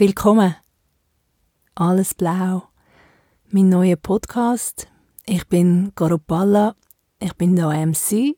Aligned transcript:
Willkommen. 0.00 0.56
Alles 1.74 2.14
blau. 2.14 2.62
Mein 3.50 3.68
neuer 3.68 3.96
Podcast. 3.96 4.88
Ich 5.26 5.46
bin 5.46 5.92
Garopalla. 5.94 6.74
Ich 7.18 7.34
bin 7.34 7.54
da 7.54 7.68
MC 7.68 8.34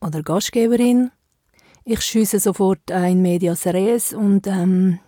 oder 0.00 0.22
Gastgeberin. 0.22 1.10
Ich 1.84 2.00
schiesse 2.00 2.40
sofort 2.40 2.90
ein 2.90 3.20
Medias 3.20 3.66
Res 3.66 4.14
und 4.14 4.46
ähm, 4.46 5.00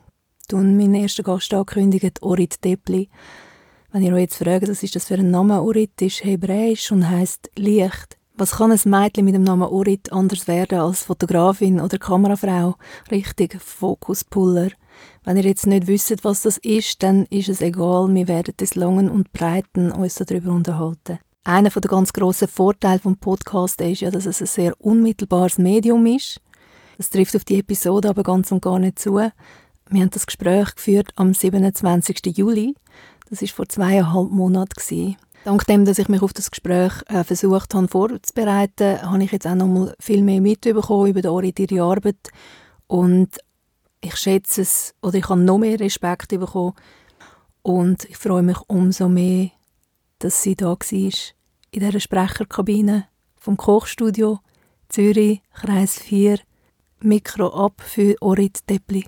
tun 0.46 0.76
meinen 0.76 0.96
ersten 0.96 1.22
Gast 1.22 1.54
ankündigen, 1.54 2.12
Orit 2.20 2.62
Depli. 2.62 3.08
Wenn 3.92 4.02
ihr 4.02 4.12
euch 4.12 4.20
jetzt 4.20 4.36
fragt, 4.36 4.68
was 4.68 4.82
ist 4.82 4.94
das 4.94 5.06
für 5.06 5.14
ein 5.14 5.30
Name, 5.30 5.62
Orit 5.62 6.02
ist 6.02 6.22
hebräisch 6.22 6.92
und 6.92 7.08
heißt 7.08 7.52
Licht. 7.56 8.18
Was 8.34 8.58
kann 8.58 8.72
ein 8.72 8.80
Mädchen 8.84 9.24
mit 9.24 9.34
dem 9.34 9.44
Namen 9.44 9.68
Orit 9.70 10.12
anders 10.12 10.46
werden 10.48 10.80
als 10.80 11.04
Fotografin 11.04 11.80
oder 11.80 11.96
Kamerafrau? 11.96 12.74
Richtig, 13.10 13.58
Fokuspuller. 13.58 14.72
Wenn 15.24 15.36
ihr 15.36 15.44
jetzt 15.44 15.66
nicht 15.66 15.86
wisst, 15.86 16.24
was 16.24 16.42
das 16.42 16.58
ist, 16.58 17.02
dann 17.02 17.26
ist 17.26 17.48
es 17.48 17.60
egal, 17.60 18.12
wir 18.14 18.28
werden 18.28 18.54
des 18.58 18.74
Langen 18.74 19.10
und 19.10 19.32
Breiten 19.32 19.92
uns 19.92 20.14
darüber 20.14 20.52
unterhalten. 20.52 21.18
Einer 21.44 21.70
der 21.70 21.80
ganz 21.82 22.12
grossen 22.12 22.48
Vorteile 22.48 22.98
vom 22.98 23.16
Podcast 23.16 23.80
ist 23.80 24.00
ja, 24.00 24.10
dass 24.10 24.26
es 24.26 24.40
ein 24.40 24.46
sehr 24.46 24.80
unmittelbares 24.80 25.58
Medium 25.58 26.04
ist. 26.06 26.40
Das 26.98 27.10
trifft 27.10 27.34
auf 27.34 27.44
die 27.44 27.58
Episode 27.60 28.10
aber 28.10 28.22
ganz 28.22 28.52
und 28.52 28.62
gar 28.62 28.78
nicht 28.78 28.98
zu. 28.98 29.14
Wir 29.14 29.30
haben 30.02 30.10
das 30.10 30.26
Gespräch 30.26 30.74
geführt 30.74 31.12
am 31.16 31.32
27. 31.32 32.36
Juli. 32.36 32.74
Das 33.30 33.42
ist 33.42 33.52
vor 33.52 33.68
zweieinhalb 33.68 34.30
Monaten. 34.30 35.16
Dank 35.44 35.66
dem, 35.66 35.86
dass 35.86 35.98
ich 35.98 36.08
mich 36.08 36.20
auf 36.20 36.34
das 36.34 36.50
Gespräch 36.50 36.92
äh, 37.06 37.24
versucht 37.24 37.74
habe 37.74 37.88
vorzubereiten, 37.88 39.00
habe 39.00 39.24
ich 39.24 39.32
jetzt 39.32 39.46
auch 39.46 39.54
noch 39.54 39.66
mal 39.66 39.94
viel 39.98 40.22
mehr 40.22 40.42
mitbekommen 40.42 41.08
über 41.08 41.22
die 41.22 41.28
Ori, 41.28 41.54
ihre 41.58 41.82
Arbeit. 41.82 42.28
Und 42.86 43.38
ich 44.00 44.16
schätze 44.16 44.62
es, 44.62 44.94
oder 45.02 45.18
ich 45.18 45.28
habe 45.28 45.40
noch 45.40 45.58
mehr 45.58 45.78
Respekt 45.78 46.28
bekommen. 46.28 46.74
Und 47.62 48.04
ich 48.04 48.16
freue 48.16 48.42
mich 48.42 48.58
umso 48.68 49.08
mehr, 49.08 49.50
dass 50.18 50.42
sie 50.42 50.56
da 50.56 50.66
war, 50.66 50.78
in 50.82 51.12
dieser 51.72 52.00
Sprecherkabine 52.00 53.08
vom 53.38 53.56
Kochstudio 53.56 54.40
Zürich, 54.88 55.42
Kreis 55.54 55.98
4, 56.00 56.38
Mikro 57.00 57.48
ab 57.48 57.80
für 57.80 58.16
Orit 58.20 58.68
Deppli. 58.68 59.06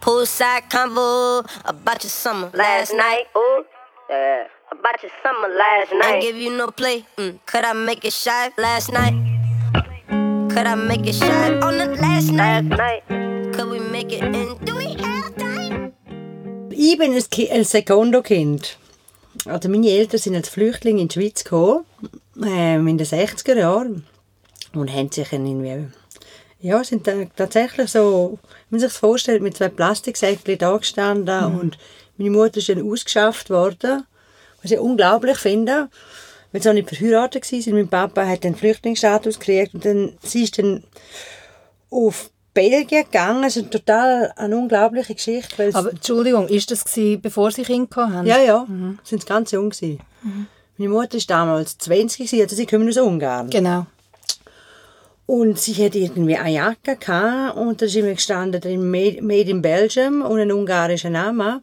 Poolside 0.00 0.64
convo 0.68 1.44
about 1.64 2.02
your 2.02 2.10
summer 2.10 2.50
last 2.54 2.92
night. 2.92 3.26
Ooh, 3.36 3.64
yeah. 4.10 4.46
About 4.72 5.00
your 5.02 5.12
summer 5.22 5.48
last 5.48 5.92
night. 5.92 6.16
I 6.16 6.20
give 6.20 6.36
you 6.36 6.50
no 6.50 6.72
play. 6.72 7.04
Mm. 7.16 7.38
Could 7.46 7.64
I 7.64 7.72
make 7.72 8.04
it 8.04 8.12
shy 8.12 8.50
last 8.58 8.90
night? 8.92 9.31
Could 10.54 10.66
I 10.66 10.74
make 10.74 11.06
it 11.06 11.14
shy 11.14 11.58
on 11.60 11.78
the 11.78 11.96
last 11.98 12.30
night? 12.30 12.68
Could 13.54 13.70
we 13.70 13.80
make 13.80 14.12
it 14.12 14.22
in? 14.22 14.58
Do 14.66 14.76
we 14.76 14.94
have 15.02 15.34
time? 15.36 15.92
Ich 16.70 16.98
bin 16.98 17.14
ein, 17.14 17.50
ein 17.50 17.64
Sekondo-Kind. 17.64 18.76
Also 19.46 19.70
meine 19.70 19.88
Eltern 19.88 20.20
sind 20.20 20.36
als 20.36 20.50
Flüchtlinge 20.50 21.00
in 21.00 21.08
die 21.08 21.14
Schweiz 21.14 21.42
gekommen, 21.42 21.86
äh, 22.42 22.74
in 22.74 22.98
den 22.98 23.06
60er 23.06 23.56
Jahren 23.56 24.04
und 24.74 24.92
haben 24.92 25.10
sich 25.10 25.32
irgendwie 25.32 25.88
ja, 26.60 26.84
sind 26.84 27.08
tatsächlich 27.34 27.90
so, 27.90 28.38
wenn 28.42 28.48
man 28.70 28.80
sich 28.80 28.90
das 28.90 28.98
vorstellt, 28.98 29.40
mit 29.40 29.56
zwei 29.56 29.68
Plastiksäckchen 29.68 30.58
da 30.58 30.76
gestanden 30.76 31.52
mhm. 31.52 31.60
und 31.60 31.78
meine 32.18 32.30
Mutter 32.30 32.58
ist 32.58 32.68
dann 32.68 32.90
ausgeschafft 32.90 33.48
worden, 33.48 34.06
was 34.62 34.70
ich 34.70 34.78
unglaublich 34.78 35.38
finde, 35.38 35.88
sie 36.60 36.68
auch 36.68 36.74
nicht 36.74 36.88
verheiratet 36.88 37.50
war. 37.50 37.74
Mein 37.74 37.88
Papa 37.88 38.26
hat 38.26 38.44
den 38.44 38.54
Flüchtlingsstatus 38.54 39.38
gekriegt 39.38 39.74
und 39.74 39.84
dann, 39.84 40.12
sie 40.22 40.44
ist 40.44 40.58
dann 40.58 40.84
auf 41.90 42.30
Belgien 42.54 43.04
gegangen. 43.04 43.42
Das 43.42 43.56
ist 43.56 43.70
total 43.70 44.32
eine 44.36 44.56
unglaubliche 44.56 45.14
Geschichte. 45.14 45.70
Aber 45.72 45.90
Entschuldigung, 45.90 46.48
ist 46.48 46.70
das 46.70 46.84
gewesen, 46.84 47.20
bevor 47.20 47.50
Sie 47.50 47.62
Kinder 47.62 48.08
hatten? 48.10 48.26
Ja, 48.26 48.38
ja, 48.38 48.64
mhm. 48.68 48.98
sind 49.02 49.26
ganz 49.26 49.50
jung 49.52 49.72
Mhm. 49.80 50.46
Meine 50.78 50.90
Mutter 50.90 51.18
war 51.18 51.24
damals 51.26 51.78
20, 51.78 52.32
also 52.40 52.56
sie 52.56 52.66
kommen 52.66 52.88
aus 52.88 52.96
Ungarn. 52.96 53.50
Genau. 53.50 53.86
Und 55.26 55.58
sie 55.58 55.74
hatte 55.74 55.98
irgendwie 55.98 56.36
eine 56.36 56.54
Jacke 56.54 56.96
gehabt, 56.96 57.56
und 57.56 57.80
da 57.80 57.86
ist 57.86 57.96
immer 57.96 58.12
gestanden 58.12 58.60
drin 58.60 58.90
Made 58.90 59.50
in 59.50 59.62
Belgium 59.62 60.22
und 60.22 60.40
ein 60.40 60.50
ungarischer 60.50 61.10
Name. 61.10 61.62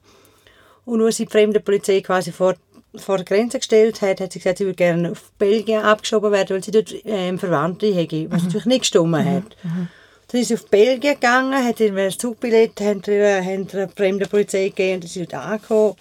Und 0.86 1.02
als 1.02 1.18
sie 1.18 1.26
die 1.26 1.32
fremde 1.32 1.60
Polizei 1.60 2.02
quasi 2.02 2.32
vor, 2.32 2.56
vor 2.96 3.18
die 3.18 3.26
Grenze 3.26 3.60
gestellt 3.60 4.02
hat, 4.02 4.20
hat 4.20 4.34
sie 4.34 4.40
gesagt, 4.40 4.58
sie 4.58 4.66
würde 4.66 4.76
gerne 4.76 5.12
auf 5.12 5.32
Belgien 5.38 5.84
abgeschoben 5.84 6.32
werden, 6.32 6.56
weil 6.56 6.64
sie 6.64 6.72
dort 6.72 6.94
ähm, 7.06 7.38
Verwandte 7.38 7.94
hätte, 7.94 8.30
was 8.32 8.42
mhm. 8.42 8.48
natürlich 8.48 8.66
nicht 8.66 8.80
gestimmt 8.82 9.12
mhm. 9.12 9.26
hat. 9.26 9.44
Mhm. 9.64 9.88
Dann 10.28 10.42
ist 10.42 10.48
sie 10.48 10.56
auf 10.56 10.68
Belgien 10.68 11.16
gegangen, 11.16 11.64
hat 11.64 11.80
ihr 11.80 11.96
ein 11.96 12.12
Zugbillett, 12.12 12.80
hat 12.82 13.08
ihr, 13.08 13.44
hat 13.44 13.74
ihr 13.74 13.90
fremde 13.96 14.28
Polizei 14.28 14.70
gegeben 14.70 14.96
und 14.96 15.06
ist 15.06 15.18
dort 15.18 15.34
angekommen 15.34 15.96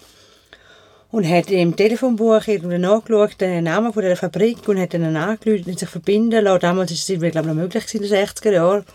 und 1.11 1.27
hat 1.27 1.49
im 1.49 1.75
Telefonbuch 1.75 2.47
irgendwie 2.47 2.77
nachgeschaut, 2.77 3.41
den 3.41 3.63
Namen 3.63 3.93
von 3.93 4.03
der 4.03 4.15
Fabrik 4.15 4.67
und 4.67 4.79
hat 4.79 4.93
dann 4.93 5.15
angerufen 5.15 5.65
und 5.67 5.79
sich 5.79 5.89
verbinden 5.89 6.43
lassen. 6.43 6.61
Damals 6.61 6.91
war 6.91 6.95
es 6.95 7.05
glaube 7.07 7.27
ich, 7.27 7.33
noch 7.33 7.55
möglich 7.55 7.95
in 7.95 8.01
den 8.03 8.11
60er 8.11 8.51
Jahren. 8.51 8.85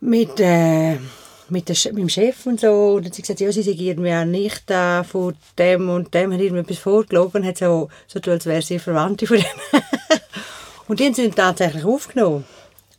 Mit, 0.00 0.38
äh, 0.38 0.96
mit, 1.50 1.68
der, 1.68 1.76
mit 1.92 2.02
dem 2.02 2.08
Chef 2.08 2.46
und 2.46 2.60
so. 2.60 2.94
Und 2.94 3.02
dann 3.02 3.06
hat 3.06 3.14
sie 3.14 3.22
gesagt, 3.22 3.40
ja, 3.40 3.50
sie 3.52 3.62
sei 3.62 3.72
irgendwie 3.72 4.24
nicht 4.24 4.62
da 4.66 5.02
von 5.02 5.34
dem 5.58 5.88
und 5.88 6.12
dem, 6.14 6.32
hat 6.32 6.40
etwas 6.40 6.78
vorgelogen 6.78 7.42
und 7.42 7.48
hat 7.48 7.58
so, 7.58 7.88
so 8.06 8.20
tun, 8.20 8.34
als 8.34 8.46
wäre 8.46 8.62
sie 8.62 8.78
Verwandte 8.78 9.26
von 9.26 9.36
dem. 9.36 9.46
und 10.88 11.00
die 11.00 11.06
haben 11.06 11.14
sie 11.14 11.30
tatsächlich 11.30 11.84
aufgenommen. 11.84 12.44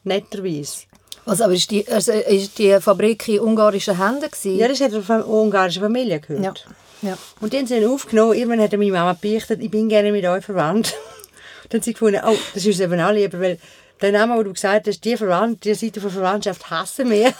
Netterweise. 0.03 0.83
Also, 1.25 1.43
aber 1.43 1.53
ist 1.53 1.69
die, 1.69 1.87
also 1.87 2.11
ist 2.11 2.57
die 2.57 2.79
Fabrik 2.79 3.27
in 3.27 3.39
ungarischen 3.39 3.97
Händen? 3.97 4.31
Gewesen? 4.31 4.57
Ja, 4.57 4.67
das 4.67 4.81
hat 4.81 4.93
eine 4.93 5.25
ungarische 5.25 5.79
Familie 5.79 6.19
gehört. 6.19 6.65
Ja. 6.65 6.73
Ja. 7.01 7.17
Und 7.39 7.53
dann 7.53 7.61
haben 7.61 7.67
sie 7.67 7.77
ihn 7.77 7.87
aufgenommen. 7.87 8.33
Irgendwann 8.33 8.61
hat 8.61 8.71
meine 8.73 8.91
Mama 8.91 9.13
beichtet, 9.13 9.61
ich 9.61 9.71
bin 9.71 9.89
gerne 9.89 10.11
mit 10.11 10.25
euch 10.25 10.43
verwandt. 10.43 10.95
dann 11.69 11.79
haben 11.79 11.83
sie 11.83 11.93
gefunden, 11.93 12.21
oh, 12.25 12.35
das 12.53 12.65
ist 12.65 12.79
eben 12.79 12.99
auch 12.99 13.11
lieber, 13.11 13.39
weil 13.39 13.57
der 14.01 14.11
Name, 14.11 14.35
den 14.35 14.45
du 14.45 14.53
gesagt 14.53 14.87
hast, 14.87 15.03
die 15.03 15.15
die 15.15 15.73
Seite 15.73 16.01
von 16.01 16.09
Verwandtschaft 16.09 16.69
hassen 16.69 17.09
wir. 17.09 17.27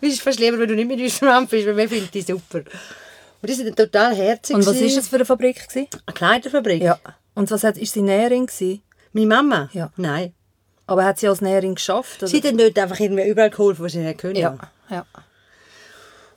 es 0.00 0.14
ist 0.14 0.22
fast 0.22 0.38
lieber, 0.38 0.58
wenn 0.58 0.68
du 0.68 0.74
nicht 0.74 0.88
mit 0.88 1.00
uns 1.00 1.18
verwandt 1.18 1.50
bist, 1.50 1.66
weil 1.66 1.76
wir 1.76 1.88
finden 1.88 2.08
die 2.12 2.22
super. 2.22 2.58
Und 2.58 3.50
die 3.50 3.52
sind 3.52 3.76
total 3.76 4.14
herzig. 4.14 4.56
Und 4.56 4.66
was 4.66 4.80
war 4.80 4.88
das 4.88 5.08
für 5.08 5.16
eine 5.16 5.24
Fabrik? 5.24 5.68
Gewesen? 5.68 5.88
Eine 6.06 6.14
Kleiderfabrik. 6.14 6.82
Ja. 6.82 6.98
Und 7.34 7.50
was 7.50 7.64
hat, 7.64 7.76
ist 7.76 7.92
sie 7.92 8.02
Näherin? 8.02 8.46
Gewesen? 8.46 8.82
Meine 9.12 9.26
Mama? 9.26 9.68
Ja. 9.72 9.90
Nein. 9.96 10.32
Aber 10.86 11.04
hat 11.04 11.18
sie 11.18 11.28
als 11.28 11.40
Näherin 11.40 11.74
geschafft? 11.74 12.22
Oder? 12.22 12.28
Sie 12.28 12.40
hat 12.40 12.58
dort 12.58 12.78
einfach 12.78 12.98
irgendwie 13.00 13.28
überall 13.28 13.50
geholfen, 13.50 13.84
wo 13.84 13.88
sie 13.88 13.98
nicht 13.98 14.18
können. 14.18 14.36
Ja. 14.36 14.56
ja. 14.88 15.04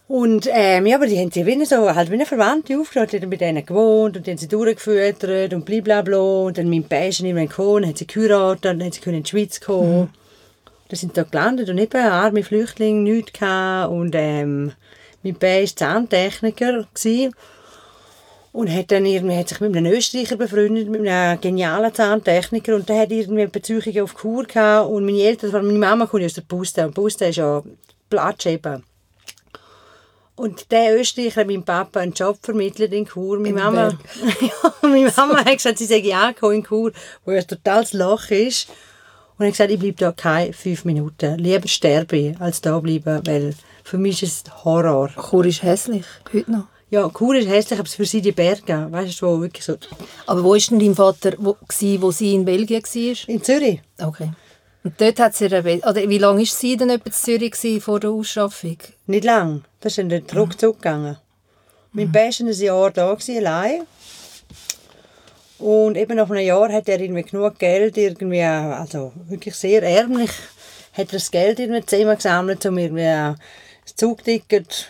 Und 0.09 0.50
ähm, 0.52 0.88
ja, 0.88 0.96
aber 0.96 1.06
die 1.06 1.20
haben 1.20 1.30
sie 1.30 1.46
wie 1.46 1.64
so, 1.66 1.94
halt 1.94 2.09
wie 2.09 2.16
eine 2.16 2.25
Verwandte 2.25 2.80
aufgeschaut, 2.80 3.12
die 3.12 3.22
haben 3.22 3.30
mit 3.30 3.42
denen 3.42 3.64
gewohnt 3.64 4.18
und 4.18 4.25
die 4.25 4.31
haben 4.31 4.40
sie 4.40 4.47
durchgefüttert 4.47 5.53
und 5.53 5.66
blablabla. 5.66 6.18
Und 6.18 6.58
dann 6.58 6.68
mein 6.68 6.84
Pärchen 6.84 7.28
irgendwann 7.28 7.47
gekommen, 7.47 7.86
haben 7.86 7.96
sie 7.96 8.08
geheiratet, 8.08 8.66
dann 8.66 8.81
haben 8.81 8.92
sie 8.92 9.08
in 9.08 9.22
die 9.22 9.30
Schweiz 9.30 9.62
kommen. 9.62 10.00
Mhm. 10.00 10.09
Dann 10.88 10.98
sind 10.98 11.14
sie 11.14 11.22
da 11.22 11.30
gelandet 11.30 11.69
und 11.69 11.78
eben 11.78 12.02
arme 12.02 12.42
Flüchtlinge, 12.42 13.02
nichts 13.02 13.34
gehabt. 13.34 13.92
Und 13.92 14.16
ähm, 14.16 14.72
mein 15.22 15.36
Pär 15.36 15.62
war 15.62 15.75
Zahntechniker. 15.75 16.88
Gewesen. 16.92 17.36
Und 18.52 18.74
hat 18.74 18.90
dann 18.90 19.06
irgendwie, 19.06 19.38
hat 19.38 19.50
sich 19.50 19.59
mit 19.59 19.78
einem 19.78 19.94
Österreicher 19.94 20.38
befreundet, 20.38 20.90
mit 20.90 21.08
einem 21.08 21.40
genialen 21.40 21.94
Zahntechniker. 21.94 22.75
Und 22.75 22.90
der 22.90 23.02
hat 23.02 23.12
irgendwie 23.12 23.46
Beziehungen 23.46 24.02
auf 24.02 24.16
Kur 24.16 24.44
gehabt. 24.46 24.90
Und 24.90 25.06
meine 25.06 25.22
Eltern, 25.22 25.52
meine 25.52 25.78
Mama 25.78 26.08
kommt 26.08 26.24
aus 26.24 26.34
der 26.34 26.42
Puste. 26.42 26.88
Und 26.88 26.96
Puste 26.96 27.25
ist 27.25 27.36
ja 27.36 27.62
Platsch 28.09 28.48
eben. 28.48 28.88
Und 30.39 30.72
der 30.72 30.97
Österreicher 30.97 31.44
meinem 31.44 31.63
Papa 31.63 32.00
einen 32.00 32.13
Job 32.13 32.38
vermittelt 32.41 32.94
in 32.94 33.05
Chur. 33.05 33.41
Meine 33.41 33.55
Mama, 33.55 33.89
ja, 34.39 34.73
meine 34.81 35.11
Mama 35.17 35.39
hat 35.39 35.51
gesagt, 35.51 35.79
sie 35.79 35.85
sei 35.85 36.16
angekommen 36.16 36.55
in 36.55 36.63
Chur, 36.63 36.94
wo 37.25 37.31
ein 37.31 37.45
totales 37.45 37.91
Loch 37.91 38.29
ist. 38.29 38.69
Und 39.38 39.47
hat 39.47 39.51
gesagt, 39.51 39.69
ich 39.69 39.79
bleibe 39.79 39.97
da 39.97 40.13
keine 40.13 40.53
fünf 40.53 40.85
Minuten. 40.85 41.38
Lieber 41.38 41.67
sterbe 41.67 42.16
ich, 42.16 42.39
als 42.39 42.61
da 42.61 42.80
bleiben, 42.80 43.21
weil 43.25 43.53
für 43.83 43.97
mich 43.97 44.24
ist 44.24 44.47
es 44.47 44.63
Horror. 44.63 45.09
Chur 45.30 45.44
ist 45.44 45.62
hässlich, 45.62 46.06
heute 46.31 46.50
noch. 46.50 46.68
Ja, 46.89 47.09
Chur 47.09 47.35
ist 47.35 47.50
hässlich, 47.50 47.77
aber 47.77 47.89
für 47.89 48.06
sie 48.06 48.21
die 48.21 48.31
Berge, 48.31 48.88
weißt 48.89 49.21
du, 49.21 49.27
wo 49.27 49.42
wirklich 49.42 49.65
so... 49.65 49.75
Aber 50.25 50.42
wo 50.42 50.51
war 50.53 50.57
denn 50.57 50.80
dein 50.80 50.95
Vater, 50.95 51.33
wo, 51.38 51.57
wo 51.57 52.12
sie 52.12 52.33
in 52.33 52.45
Belgien 52.45 52.81
war? 52.81 53.30
In 53.30 53.44
Zürich. 53.44 53.81
Okay. 54.01 54.31
Und 54.84 55.00
dort 55.02 55.20
hat 55.20 55.36
sie 55.36 55.46
oder 55.46 55.66
wie 55.66 56.18
lange 56.18 56.40
war 56.40 56.46
sie 56.46 56.78
denn 56.78 56.90
etwa 56.90 57.08
in 57.08 57.12
Zürich 57.12 57.84
vor 57.84 58.00
der 58.00 58.12
Ausschaffung? 58.12 58.78
Nicht 59.08 59.26
lang. 59.26 59.64
Das 59.81 59.98
ist 59.98 60.12
dann 60.12 60.24
ruckzuck 60.36 60.78
gegangen. 60.78 61.18
Mhm. 61.92 62.02
Mein 62.02 62.12
Bär 62.12 62.30
war 62.30 62.48
ein 62.48 62.54
Jahr 62.54 62.92
da, 62.92 63.18
allein. 63.38 63.81
Und 65.58 65.98
eben 65.98 66.16
nach 66.16 66.30
einem 66.30 66.46
Jahr 66.46 66.72
hat 66.72 66.88
er 66.88 67.02
irgendwie 67.02 67.24
genug 67.24 67.60
Geld, 67.60 67.98
irgendwie, 67.98 68.42
also 68.44 69.12
wirklich 69.28 69.56
sehr 69.56 69.84
ärmlich, 69.84 70.31
hat 70.94 71.08
er 71.10 71.20
das 71.20 71.30
Geld 71.30 71.60
irgendwie 71.60 71.86
zusammengesammelt, 71.86 72.66
um 72.66 72.78
irgendwie 72.78 73.04
ein 73.04 73.36
Zugticket 73.96 74.90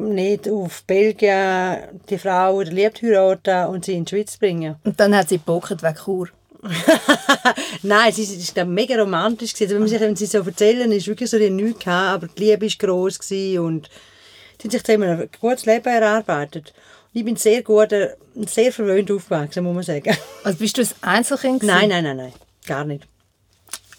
nicht 0.00 0.48
auf 0.48 0.84
Belgien 0.84 2.00
die 2.08 2.16
Frau 2.16 2.54
oder 2.54 2.70
liebt 2.70 3.02
heiraten 3.02 3.66
und 3.66 3.84
sie 3.84 3.94
in 3.94 4.04
die 4.04 4.10
Schweiz 4.10 4.36
bringen. 4.38 4.76
Und 4.84 4.98
dann 4.98 5.14
hat 5.14 5.28
sie 5.28 5.38
gebocket 5.38 5.82
wegen 5.82 5.96
Chur? 5.96 6.28
Nein, 7.82 8.10
es 8.10 8.18
ist, 8.18 8.30
es 8.30 8.38
ist 8.44 8.54
glaub, 8.54 8.68
mega 8.68 8.96
romantisch. 8.96 9.52
Gewesen. 9.52 9.64
Also, 9.64 9.74
wenn, 9.74 9.80
man 9.80 9.88
sich, 9.88 10.00
wenn 10.00 10.16
sie 10.16 10.26
so 10.26 10.38
erzählen, 10.38 10.92
ist 10.92 11.08
wirklich 11.08 11.28
so, 11.28 11.38
die 11.38 11.50
nichts 11.50 11.84
gehabt, 11.84 12.22
aber 12.24 12.28
die 12.28 12.44
Liebe 12.44 12.66
war 12.66 12.72
gross 12.78 13.18
gewesen 13.18 13.58
und 13.60 13.90
die 14.58 14.64
haben 14.64 14.70
sich 14.70 14.84
zusammen 14.84 15.08
ein 15.08 15.28
gutes 15.40 15.66
Leben 15.66 15.88
erarbeitet. 15.88 16.72
Ich 17.12 17.24
bin 17.24 17.36
sehr 17.36 17.62
gut, 17.62 17.92
äh, 17.92 18.14
sehr 18.46 18.72
verwöhnt 18.72 19.10
aufgewachsen, 19.10 19.64
muss 19.64 19.74
man 19.74 19.82
sagen. 19.82 20.16
Also 20.44 20.58
bist 20.58 20.78
du 20.78 20.82
ein 20.82 20.88
Einzelkind? 21.02 21.60
gewesen? 21.60 21.74
Nein, 21.74 21.88
nein, 21.88 22.04
nein, 22.04 22.16
nein, 22.16 22.32
gar 22.66 22.84
nicht. 22.84 23.06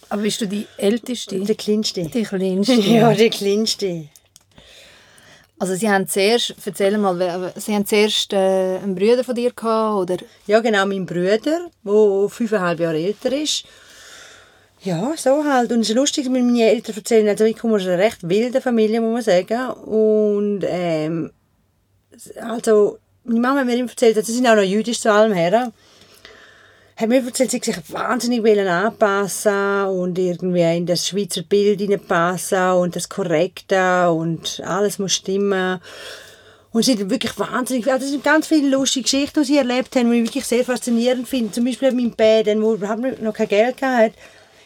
Aber 0.10 0.22
bist 0.22 0.42
du 0.42 0.48
die 0.48 0.68
Älteste? 0.78 1.40
Der 1.40 1.56
Kleinste. 1.56 2.04
Die 2.04 2.24
Kleinste? 2.24 2.74
Ja, 2.82 3.14
der 3.14 3.30
Kleinste. 3.30 4.10
Also 5.64 5.76
sie 5.76 5.90
haben 5.90 6.10
zuerst, 6.10 6.56
erzähl 6.66 6.98
mal, 6.98 7.54
sie 7.56 7.74
haben 7.74 7.86
zuerst 7.86 8.34
äh, 8.34 8.80
einen 8.84 8.96
Bruder 8.96 9.24
von 9.24 9.34
dir 9.34 9.54
gehabt, 9.54 10.12
oder? 10.12 10.18
Ja, 10.46 10.60
genau, 10.60 10.86
mein 10.86 11.06
Bruder, 11.06 11.38
der 11.38 12.28
fünfeinhalb 12.28 12.82
Jahre 12.82 12.98
älter 12.98 13.32
ist. 13.32 13.64
Ja, 14.82 15.14
so 15.16 15.46
halt. 15.46 15.72
Und 15.72 15.80
es 15.80 15.90
ist 15.90 15.96
lustig, 15.96 16.26
wenn 16.26 16.48
meine 16.48 16.70
Eltern 16.70 16.98
erzählen, 16.98 17.30
also 17.30 17.46
ich 17.46 17.58
komme 17.58 17.78
aus 17.78 17.84
einer 17.84 17.98
recht 17.98 18.28
wilden 18.28 18.62
Familie, 18.62 19.00
muss 19.00 19.14
man 19.14 19.22
sagen. 19.22 19.70
Und 19.70 20.66
ähm, 20.68 21.32
also, 22.42 22.98
meine 23.24 23.40
Mama 23.40 23.60
hat 23.62 23.66
mir 23.66 23.78
immer 23.78 23.90
erzählt, 23.90 24.18
sie 24.26 24.34
sind 24.34 24.46
auch 24.46 24.56
noch 24.56 24.64
jüdisch 24.64 25.00
zu 25.00 25.14
allem 25.14 25.32
her. 25.32 25.72
Hat 26.96 27.10
mir 27.10 27.26
erzählt, 27.26 27.50
sie 27.50 27.60
sich 27.64 27.76
wahnsinnig 27.90 28.44
wollen 28.44 28.68
anpassen 28.68 29.86
und 29.86 30.18
irgendwie 30.20 30.78
in 30.78 30.86
das 30.86 31.08
Schweizer 31.08 31.42
Bild 31.42 31.82
hineinpassen 31.82 32.72
und 32.74 32.96
das 32.96 33.10
Korrekte 33.10 34.12
und 34.12 34.62
alles 34.64 35.00
muss 35.00 35.14
stimmen. 35.14 35.80
Und 36.72 36.86
sie 36.86 36.96
sind 36.96 37.10
wirklich 37.10 37.38
wahnsinnig, 37.38 37.92
also 37.92 38.06
es 38.06 38.12
sind 38.12 38.24
ganz 38.24 38.48
viele 38.48 38.70
lustige 38.70 39.04
Geschichten, 39.04 39.42
die 39.42 39.46
sie 39.46 39.58
erlebt 39.58 39.96
haben, 39.96 40.12
die 40.12 40.20
ich 40.20 40.28
wirklich 40.28 40.46
sehr 40.46 40.64
faszinierend 40.64 41.28
finde. 41.28 41.52
Zum 41.52 41.66
Beispiel 41.66 41.92
mein 41.92 42.12
Bär, 42.12 42.44
der 42.44 42.62
wo 42.62 42.74
überhaupt 42.74 43.22
noch 43.22 43.34
kein 43.34 43.48
Geld 43.48 43.82
hatte, 43.82 44.14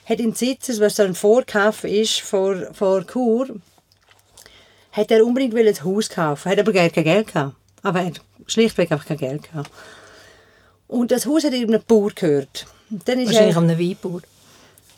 hat 0.06 0.20
in 0.20 0.34
Sitzes, 0.34 0.80
was 0.80 0.96
so 0.96 1.04
ein 1.04 1.16
Vorkauf 1.16 1.84
ist 1.84 2.22
vor, 2.22 2.56
vor 2.74 3.06
Chur, 3.06 3.48
hat 4.92 5.12
er 5.12 5.26
unbedingt 5.26 5.56
ein 5.56 5.84
Haus 5.84 6.10
kaufen, 6.10 6.52
hat 6.52 6.60
aber 6.60 6.74
gar 6.74 6.90
kein 6.90 7.04
Geld 7.04 7.28
gehabt. 7.28 7.56
Aber 7.84 8.00
er 8.00 8.08
hat 8.08 8.22
schlichtweg 8.48 8.92
einfach 8.92 9.06
kein 9.06 9.18
Geld 9.18 9.44
gehabt. 9.44 9.70
Und 10.88 11.12
das 11.12 11.26
Haus 11.26 11.44
hat 11.44 11.54
einem 11.54 11.82
Bauer 11.88 12.12
gehört. 12.16 12.66
Und 12.90 13.08
Dann 13.08 13.20
ist 13.20 13.28
Wahrscheinlich 13.28 13.56
er, 13.56 13.62
einem 13.62 13.80
Weinbauer. 13.80 14.22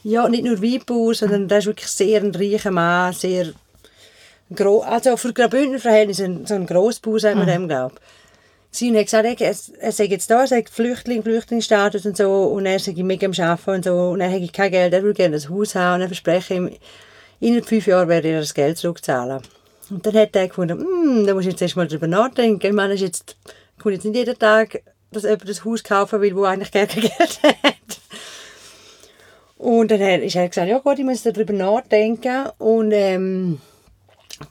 ja, 0.04 0.30
nicht 0.30 0.44
nur 0.44 0.62
Weinbauer, 0.62 1.14
sondern 1.16 1.48
der 1.48 1.58
ist 1.60 1.66
wirklich 1.66 1.88
sehr 1.88 2.22
ein 2.22 2.34
reicher 2.36 2.72
Mann, 2.72 3.14
sehr 3.14 3.48
gro 4.54 4.82
also 4.82 5.16
für 5.18 5.34
Graubündner 5.34 5.80
Verhältnisse 5.80 6.26
ein- 6.26 6.46
so 6.46 6.56
ein 6.56 6.66
Grossbauer, 6.66 7.20
sagt 7.20 7.36
man 7.38 7.48
dem, 7.48 7.68
glaube 7.68 7.96
Sie 8.72 8.96
hat 8.96 9.06
gesagt, 9.06 9.42
er, 9.42 9.56
er 9.80 9.92
sei 9.92 10.04
jetzt 10.06 10.30
da, 10.30 10.42
er 10.42 10.48
sei 10.48 10.64
Flüchtling, 10.72 11.24
Flüchtlingsstatus 11.24 12.06
und 12.06 12.16
so, 12.16 12.44
und 12.44 12.68
er 12.68 12.78
sei 12.80 12.94
mega 12.98 13.26
am 13.26 13.34
Arbeiten 13.40 13.70
und 13.72 13.86
so, 13.86 13.96
und 14.12 14.22
er 14.22 14.30
hätte 14.30 14.52
kein 14.52 14.70
Geld, 14.70 14.94
er 14.94 15.02
würde 15.02 15.16
gerne 15.16 15.38
ein 15.38 15.50
Haus 15.50 15.74
haben, 15.74 15.96
und 15.96 16.02
er 16.02 16.08
verspreche 16.08 16.54
ihm, 16.54 16.70
in 17.40 17.64
fünf 17.64 17.88
Jahren 17.88 18.08
werde 18.10 18.28
er 18.28 18.42
das 18.42 18.54
Geld 18.54 18.78
zurückzahlen. 18.78 19.42
Und 19.90 20.06
dann 20.06 20.14
hat 20.14 20.36
er 20.36 20.48
gefunden, 20.50 20.80
hm, 20.80 21.26
da 21.26 21.34
muss 21.34 21.46
ich 21.46 21.52
jetzt 21.54 21.64
erst 21.64 21.78
mal 21.78 21.88
drüber 21.88 22.06
nachdenken. 22.06 22.64
Ich 22.68 22.74
meine, 22.74 22.94
ist 22.94 23.02
jetzt, 23.02 23.38
kommt 23.82 23.96
jetzt 23.96 24.04
nicht 24.04 24.16
jeden 24.16 24.38
Tag, 24.38 24.84
dass 25.12 25.24
jemand 25.24 25.50
das 25.50 25.66
Haus 25.66 25.84
kaufen 25.84 26.22
will, 26.22 26.36
wo 26.36 26.44
eigentlich 26.44 26.72
gar 26.72 26.86
kein 26.86 27.02
Geld 27.02 27.40
hat. 27.64 28.00
Und 29.58 29.92
dann 29.92 30.00
hat- 30.00 30.22
er 30.22 30.48
gesagt, 30.48 30.56
ja 30.70 30.78
gut, 30.80 31.00
ich 31.00 31.06
muss 31.06 31.24
darüber 31.24 31.54
nachdenken. 31.54 32.48
Und 32.58 32.92
ähm, 32.92 33.60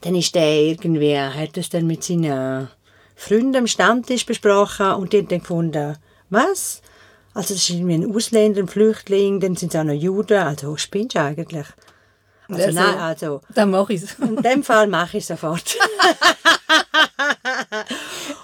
dann 0.01 0.15
ist 0.15 0.35
der 0.35 0.61
irgendwie, 0.61 1.17
hat 1.17 1.57
das 1.57 1.69
dann 1.69 1.87
mit 1.87 2.03
seinen 2.03 2.67
Freunden 3.15 3.55
am 3.55 3.67
Stammtisch 3.67 4.25
besprochen 4.25 4.91
und 4.93 5.11
die 5.13 5.17
haben 5.19 5.27
dann 5.27 5.39
gefunden, 5.39 5.97
was? 6.29 6.81
Also 7.33 7.53
das 7.53 7.63
ist 7.63 7.69
irgendwie 7.69 7.95
ein 7.95 8.15
Ausländer, 8.15 8.61
ein 8.61 8.67
Flüchtling, 8.67 9.39
dann 9.39 9.55
sind 9.55 9.73
es 9.73 9.79
auch 9.79 9.83
noch 9.83 9.93
Juden, 9.93 10.37
also 10.37 10.77
spinnst 10.77 11.15
du 11.15 11.21
eigentlich? 11.21 11.65
Also 12.49 12.63
Also- 12.63 12.79
nein, 12.79 12.97
also 12.97 13.41
Dann 13.53 13.71
mache 13.71 13.93
ich 13.93 14.03
es. 14.03 14.13
in 14.19 14.37
dem 14.37 14.63
Fall 14.63 14.87
mache 14.87 15.17
ich 15.17 15.25
sofort. 15.25 15.75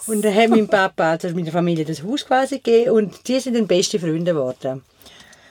und 0.07 0.23
dann 0.23 0.35
hat 0.35 0.49
mein 0.49 0.67
Papa, 0.67 1.11
also 1.11 1.29
meine 1.29 1.51
Familie, 1.51 1.85
das 1.85 2.03
Haus 2.03 2.25
quasi 2.25 2.57
gegeben 2.59 2.91
und 2.91 3.27
die 3.27 3.39
sind 3.39 3.55
dann 3.55 3.67
beste 3.67 3.99
Freunde 3.99 4.33
geworden. 4.33 4.83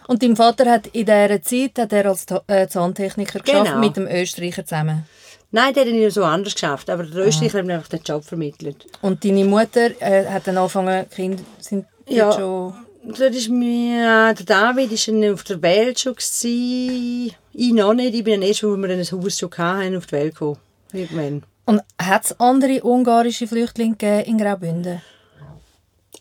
Und 0.06 0.22
dein 0.22 0.36
Vater 0.36 0.70
hat 0.70 0.86
in 0.88 1.06
dieser 1.06 1.42
Zeit 1.42 1.78
hat 1.78 1.92
er 1.92 2.06
als 2.06 2.26
äh, 2.46 2.68
Zahntechniker 2.68 3.40
geschafft 3.40 3.64
Genau. 3.66 3.78
mit 3.78 3.96
dem 3.96 4.06
Österreicher 4.06 4.64
zusammen. 4.64 5.06
Nein, 5.50 5.72
der 5.72 5.84
hat 5.84 5.90
ihn 5.90 6.10
so 6.10 6.24
anders 6.24 6.54
geschafft, 6.54 6.90
aber 6.90 7.04
der 7.04 7.26
Österreicher 7.26 7.58
hat 7.58 7.66
mir 7.66 7.74
einfach 7.76 7.88
den 7.88 8.02
Job 8.04 8.24
vermittelt. 8.24 8.84
Und 9.00 9.24
deine 9.24 9.44
Mutter 9.44 9.90
äh, 10.00 10.26
hat 10.26 10.46
dann 10.46 10.58
angefangen, 10.58 11.08
Kinder 11.10 11.42
sind 11.58 11.86
Ja. 12.06 12.32
schon... 12.32 12.74
Das 13.06 13.34
ist 13.36 13.50
mir, 13.50 14.32
der 14.34 14.46
David 14.46 14.90
war 14.90 15.34
auf 15.34 15.44
der 15.44 15.60
Welt 15.62 16.00
schon. 16.00 16.14
Gewesen. 16.14 17.32
Ich 17.54 17.72
noch 17.72 17.94
nicht. 17.94 18.14
Ich 18.14 18.24
bin 18.24 18.42
erst, 18.42 18.64
als 18.64 18.76
wir 18.76 18.90
ein 18.90 19.00
Haus 19.00 19.38
schon 19.38 19.50
hatten, 19.56 19.96
auf 19.96 20.06
die 20.06 20.12
Welt 20.12 20.34
gekommen. 20.34 20.58
Irgendwann. 20.92 21.42
Und 21.66 21.80
hat 21.98 22.24
es 22.24 22.40
andere 22.40 22.82
ungarische 22.82 23.46
Flüchtlinge 23.46 23.96
gegeben 23.96 24.30
in 24.30 24.38
Graubünden? 24.38 25.02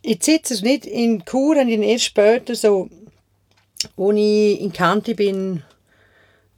Ich 0.03 0.23
sitze 0.23 0.53
es 0.53 0.61
nicht. 0.61 0.85
In 0.85 1.23
Chur 1.25 1.57
ich 1.57 1.67
ihn 1.69 1.83
erst 1.83 2.05
später, 2.05 2.55
so, 2.55 2.87
als 3.97 4.15
ich 4.15 4.61
in 4.61 4.71
Kante 4.71 5.15
bin, 5.15 5.63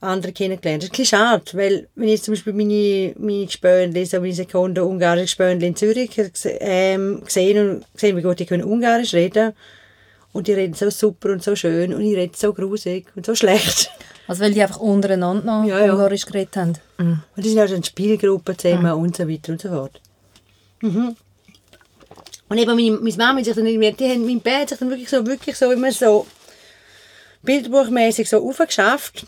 andere 0.00 0.32
kennengelernt. 0.32 0.82
Das 0.82 0.90
ist 0.90 0.98
ein 0.98 1.04
schade, 1.06 1.44
weil 1.54 1.88
wenn 1.94 2.08
ich 2.08 2.22
zum 2.22 2.34
Beispiel 2.34 2.52
meine, 2.52 3.14
meine 3.18 3.46
Gespönli, 3.46 4.04
so 4.04 4.20
meine 4.20 4.34
Sekunde 4.34 4.84
ungarische 4.84 5.24
Gespönli 5.24 5.66
in 5.66 5.76
Zürich 5.76 6.10
ähm, 6.44 7.22
gesehen 7.24 7.70
und 7.70 7.94
gesehen, 7.94 8.16
wie 8.16 8.22
gut 8.22 8.38
die 8.38 8.46
können 8.46 8.64
Ungarisch 8.64 9.14
reden. 9.14 9.54
Und 10.32 10.48
die 10.48 10.52
reden 10.52 10.74
so 10.74 10.90
super 10.90 11.32
und 11.32 11.42
so 11.42 11.56
schön 11.56 11.94
und 11.94 12.02
ich 12.02 12.14
rede 12.14 12.36
so 12.36 12.52
grusig 12.52 13.06
und 13.16 13.24
so 13.24 13.34
schlecht. 13.34 13.90
Also 14.28 14.42
weil 14.42 14.52
die 14.52 14.62
einfach 14.62 14.80
untereinander 14.80 15.44
noch 15.60 15.64
Ja, 15.68 15.84
ja. 15.84 15.92
ungarisch 15.92 16.26
geredet 16.26 16.56
haben? 16.56 16.74
Und 16.98 17.22
die 17.36 17.50
sind 17.50 17.60
auch 17.60 17.70
in 17.70 17.84
Spielgruppen 17.84 18.58
zusammen 18.58 18.92
und 18.92 19.16
so 19.16 19.28
weiter 19.28 19.52
und 19.52 19.60
so 19.60 19.68
fort. 19.68 20.00
Mhm. 20.80 21.16
Und 22.48 22.58
eben 22.58 22.76
meine, 22.76 22.90
meine 22.92 23.16
Mama 23.16 23.38
hat 23.38 23.44
sich 23.44 23.54
dann 23.54 23.66
irgendwie, 23.66 23.92
die 23.92 24.08
haben, 24.08 24.24
mein 24.24 24.40
Bär 24.40 24.60
hat 24.60 24.68
sich 24.68 24.78
dann 24.78 24.90
wirklich 24.90 25.10
so, 25.10 25.26
wirklich 25.26 25.56
so 25.56 25.70
immer 25.72 25.90
so 25.92 26.26
bildbuchmäßig 27.42 28.28
so 28.28 28.46
aufgeschafft. 28.48 29.26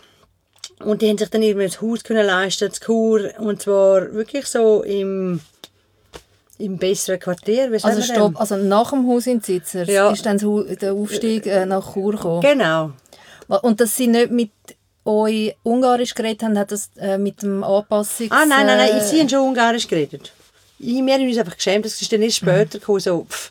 Und 0.84 1.02
die 1.02 1.08
haben 1.08 1.18
sich 1.18 1.28
dann 1.30 1.42
irgendwie 1.42 1.66
ein 1.66 1.80
Haus 1.80 2.04
können 2.04 2.24
leisten, 2.26 2.68
das 2.68 2.80
Kur, 2.80 3.30
und 3.38 3.60
zwar 3.62 4.12
wirklich 4.14 4.46
so 4.46 4.82
im, 4.84 5.40
im 6.58 6.78
besseren 6.78 7.18
Quartier, 7.18 7.64
sagen 7.80 7.96
Also 7.96 8.02
stopp, 8.02 8.40
also 8.40 8.56
nach 8.56 8.90
dem 8.90 9.08
Haus 9.08 9.26
in 9.26 9.42
Zitzers 9.42 9.88
Ja. 9.88 10.10
ist 10.10 10.24
dann 10.24 10.38
das 10.38 10.78
der 10.78 10.92
Aufstieg 10.94 11.46
äh, 11.46 11.66
nach 11.66 11.94
Chur 11.94 12.12
gekommen. 12.12 12.42
Genau. 12.42 12.92
Und 13.62 13.80
dass 13.80 13.96
sie 13.96 14.06
nicht 14.06 14.30
mit 14.30 14.50
euch 15.08 15.56
Ungarisch 15.62 16.14
geredet 16.14 16.42
haben, 16.42 16.58
hat 16.58 16.70
das 16.70 16.90
äh, 16.98 17.18
mit 17.18 17.42
dem 17.42 17.64
Anpassungs... 17.64 18.30
Ah, 18.30 18.44
nein, 18.46 18.66
nein, 18.66 18.78
nein, 18.78 18.98
äh, 18.98 19.04
sie 19.04 19.20
haben 19.20 19.28
schon 19.28 19.48
Ungarisch 19.48 19.88
geredet. 19.88 20.32
Ich, 20.78 21.04
wir 21.04 21.14
haben 21.14 21.26
uns 21.26 21.38
einfach 21.38 21.56
geschämt, 21.56 21.84
das 21.84 22.00
ist 22.00 22.12
dann 22.12 22.22
erst 22.22 22.36
später 22.36 22.78
gekommen, 22.78 23.00
so, 23.00 23.24
pff, 23.28 23.50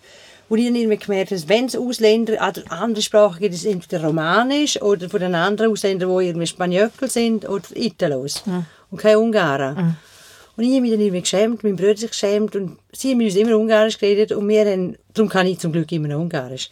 wo 0.49 0.55
ich 0.55 0.65
dann 0.65 0.75
irgendwie 0.75 0.97
gemerkt 0.97 1.31
habe, 1.31 1.49
wenn 1.49 1.65
es 1.65 1.75
Ausländer 1.75 2.33
oder 2.33 2.71
andere 2.71 3.01
Sprachen 3.01 3.39
gibt, 3.39 3.53
es 3.53 3.65
entweder 3.65 4.03
Romanisch 4.03 4.81
oder 4.81 5.09
von 5.09 5.19
den 5.19 5.35
anderen 5.35 5.71
Ausländern, 5.71 6.17
die 6.17 6.27
irgendwie 6.27 6.47
Spanjöckel 6.47 7.09
sind 7.09 7.49
oder 7.49 7.65
Italos 7.75 8.43
und 8.89 9.01
keine 9.01 9.19
Ungarn. 9.19 9.97
Und 10.55 10.63
ich 10.63 10.71
habe 10.71 10.81
mich 10.81 10.91
dann 10.91 11.01
irgendwie 11.01 11.21
geschämt, 11.21 11.63
mein 11.63 11.75
Bruder 11.75 11.97
sich 11.97 12.11
geschämt 12.11 12.55
und 12.55 12.77
sie 12.93 13.11
haben 13.11 13.21
uns 13.21 13.35
immer 13.35 13.57
Ungarisch 13.57 13.97
geredet 13.97 14.31
und 14.31 14.47
wir 14.47 14.65
haben, 14.65 14.97
darum 15.13 15.29
kann 15.29 15.47
ich 15.47 15.59
zum 15.59 15.71
Glück 15.71 15.91
immer 15.91 16.07
noch 16.07 16.19
Ungarisch. 16.19 16.69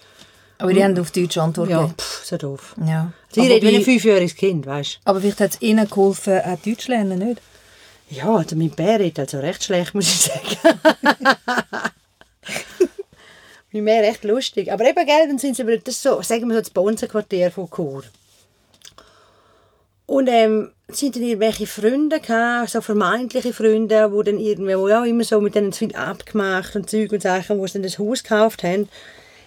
Aber 0.57 0.73
die 0.73 0.83
haben 0.83 0.97
auf 0.97 1.11
Deutsch 1.11 1.37
Antwort 1.37 1.69
Ja, 1.69 1.87
pff, 1.87 2.25
so 2.25 2.37
doof. 2.37 2.75
Ja. 2.87 3.11
Sie 3.35 3.41
Aber, 3.41 3.49
redet 3.49 3.69
wie 3.69 3.75
ein 3.75 3.83
fünfjähriges 3.83 4.33
Kind, 4.33 4.65
weißt 4.65 5.01
aber 5.03 5.19
vielleicht 5.19 5.41
hat 5.41 5.51
es 5.51 5.61
ihnen 5.61 5.89
geholfen, 5.89 6.39
auch 6.39 6.57
Deutsch 6.65 6.87
lernen, 6.87 7.19
nicht? 7.19 7.41
Ja, 8.09 8.33
also 8.33 8.55
mein 8.55 8.69
Bär 8.69 8.97
redet 8.97 9.19
also 9.19 9.39
recht 9.39 9.61
schlecht, 9.61 9.93
muss 9.93 10.07
ich 10.07 10.21
sagen. 10.21 10.79
mein 13.73 13.83
Bär 13.83 14.03
recht 14.03 14.23
lustig. 14.23 14.71
Aber 14.71 14.85
eben, 14.85 15.05
gell, 15.05 15.27
dann 15.27 15.37
sind 15.37 15.57
sie, 15.57 15.65
das 15.83 16.01
so, 16.01 16.21
sagen 16.21 16.47
wir 16.47 16.55
so, 16.55 16.61
das 16.61 16.69
Bonsenquartier 16.69 17.51
von 17.51 17.69
Chur. 17.69 18.05
Und 20.05 20.29
ähm, 20.29 20.71
sind 20.87 21.17
dann 21.17 21.23
irgendwelche 21.23 21.67
Freunde 21.67 22.21
gehabt, 22.21 22.69
so 22.69 22.79
vermeintliche 22.79 23.51
Freunde, 23.51 24.09
die 24.15 24.23
dann 24.23 24.39
irgendwie, 24.39 24.77
wo 24.77 24.87
ja 24.87 25.03
immer 25.03 25.25
so 25.25 25.41
mit 25.41 25.55
denen 25.55 25.73
viel 25.73 25.93
abgemacht 25.93 26.73
und 26.77 26.89
Zeug 26.89 27.11
und 27.11 27.21
Sachen, 27.21 27.59
wo 27.59 27.67
sie 27.67 27.73
dann 27.73 27.83
das 27.83 27.99
Haus 27.99 28.23
gekauft 28.23 28.63
haben, 28.63 28.87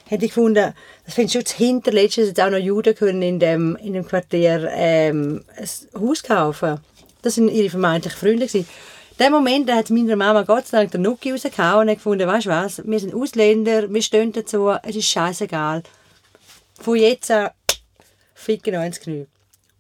hätte 0.09 0.25
ich 0.25 0.31
gefunden, 0.31 0.75
das 1.05 1.15
finde 1.15 1.27
ich 1.27 1.33
schon 1.33 1.43
das 1.43 1.53
Hinterletzte, 1.53 2.23
dass 2.23 2.29
jetzt 2.29 2.41
auch 2.41 2.51
noch 2.51 2.59
Juden 2.59 2.95
können 2.95 3.23
in 3.23 3.39
dem, 3.39 3.77
in 3.77 3.93
dem 3.93 4.07
Quartier 4.07 4.69
ähm, 4.73 5.45
ein 5.57 6.01
Haus 6.01 6.23
kaufen. 6.23 6.81
Das 7.23 7.35
sind 7.35 7.49
ihre 7.49 7.71
vermeintlichen 7.71 8.19
Freunde 8.19 8.47
gewesen. 8.47 8.67
In 9.19 9.27
dem 9.27 9.33
Moment 9.33 9.69
da 9.69 9.77
hat 9.77 9.91
meiner 9.91 10.17
Mama 10.17 10.43
Gott 10.43 10.69
sei 10.69 10.79
Dank 10.79 10.93
den 10.93 11.03
Nuki 11.03 11.33
rausgehauen 11.33 11.83
und 11.83 11.91
hat 11.91 11.97
gefunden, 11.97 12.27
weißt 12.27 12.47
du 12.47 12.51
was, 12.51 12.83
wir 12.87 13.01
sind 13.01 13.15
Ausländer, 13.15 13.93
wir 13.93 14.03
stehen 14.03 14.33
dazu, 14.33 14.71
es 14.83 14.97
ist 14.97 15.09
scheißegal. 15.09 15.83
Von 16.81 16.97
jetzt 16.97 17.31
an 17.31 17.51
ficken 18.35 18.73
wir 18.73 18.85
ins 18.85 19.01
Knie. 19.01 19.27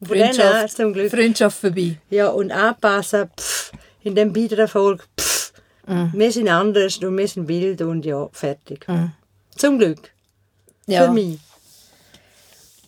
Und 0.00 0.08
von 0.08 0.18
dann 0.18 0.40
an 0.40 0.68
zum 0.68 0.92
Glück. 0.92 1.11
Freundschaft 1.11 1.58
vorbei. 1.58 1.97
Ja, 2.11 2.28
und 2.28 2.50
anpassen, 2.50 3.30
pff, 3.38 3.73
in 4.02 4.14
dem 4.14 4.32
Bietererfolg, 4.32 5.06
pff, 5.18 5.52
wir 6.12 6.32
sind 6.32 6.49
anders 6.49 6.99
und 6.99 7.16
wir 7.16 7.28
sind 7.28 7.49
wild 7.49 7.80
und 7.80 8.04
ja, 8.04 8.28
fertig. 8.32 8.85
Zum 9.56 9.78
Glück. 9.78 10.11
Ja. 10.88 11.04
Für 11.04 11.12
mich. 11.12 11.38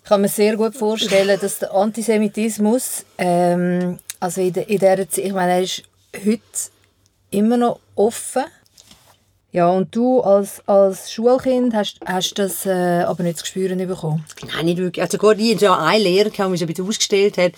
kann 0.04 0.23
mir 0.23 0.28
sehr 0.28 0.57
gut 0.57 0.75
vorstellen, 0.75 1.38
dass 1.38 1.61
der 1.61 1.73
Antisemitismus, 1.73 3.04
ähm, 3.19 3.99
also 4.19 4.40
in, 4.40 4.52
der, 4.52 4.69
in 4.69 4.78
dieser 4.78 5.09
Zeit, 5.09 5.25
ich 5.26 5.33
meine, 5.33 5.52
er 5.52 5.62
ist 5.62 5.83
heute 6.16 6.40
immer 7.30 7.57
noch 7.57 7.78
offen. 7.95 8.45
Ja, 9.52 9.69
und 9.69 9.95
du 9.95 10.21
als, 10.21 10.62
als 10.66 11.12
Schulkind 11.12 11.75
hast, 11.75 11.99
hast 12.07 12.38
das 12.38 12.66
äh, 12.66 13.02
aber 13.02 13.23
nicht 13.23 13.38
zu 13.38 13.47
spüren 13.47 13.78
bekommen. 13.87 14.25
Nein, 14.52 14.64
nicht 14.64 14.78
wirklich. 14.78 15.02
Also 15.02 15.19
gut, 15.19 15.38
ich 15.38 15.54
hatte 15.54 15.64
ja 15.66 15.78
einen 15.78 16.04
Lehrer, 16.04 16.30
der 16.30 16.49
mich 16.49 16.61
ein 16.62 16.66
bisschen 16.69 16.88
ausgestellt 16.88 17.37
hat, 17.37 17.52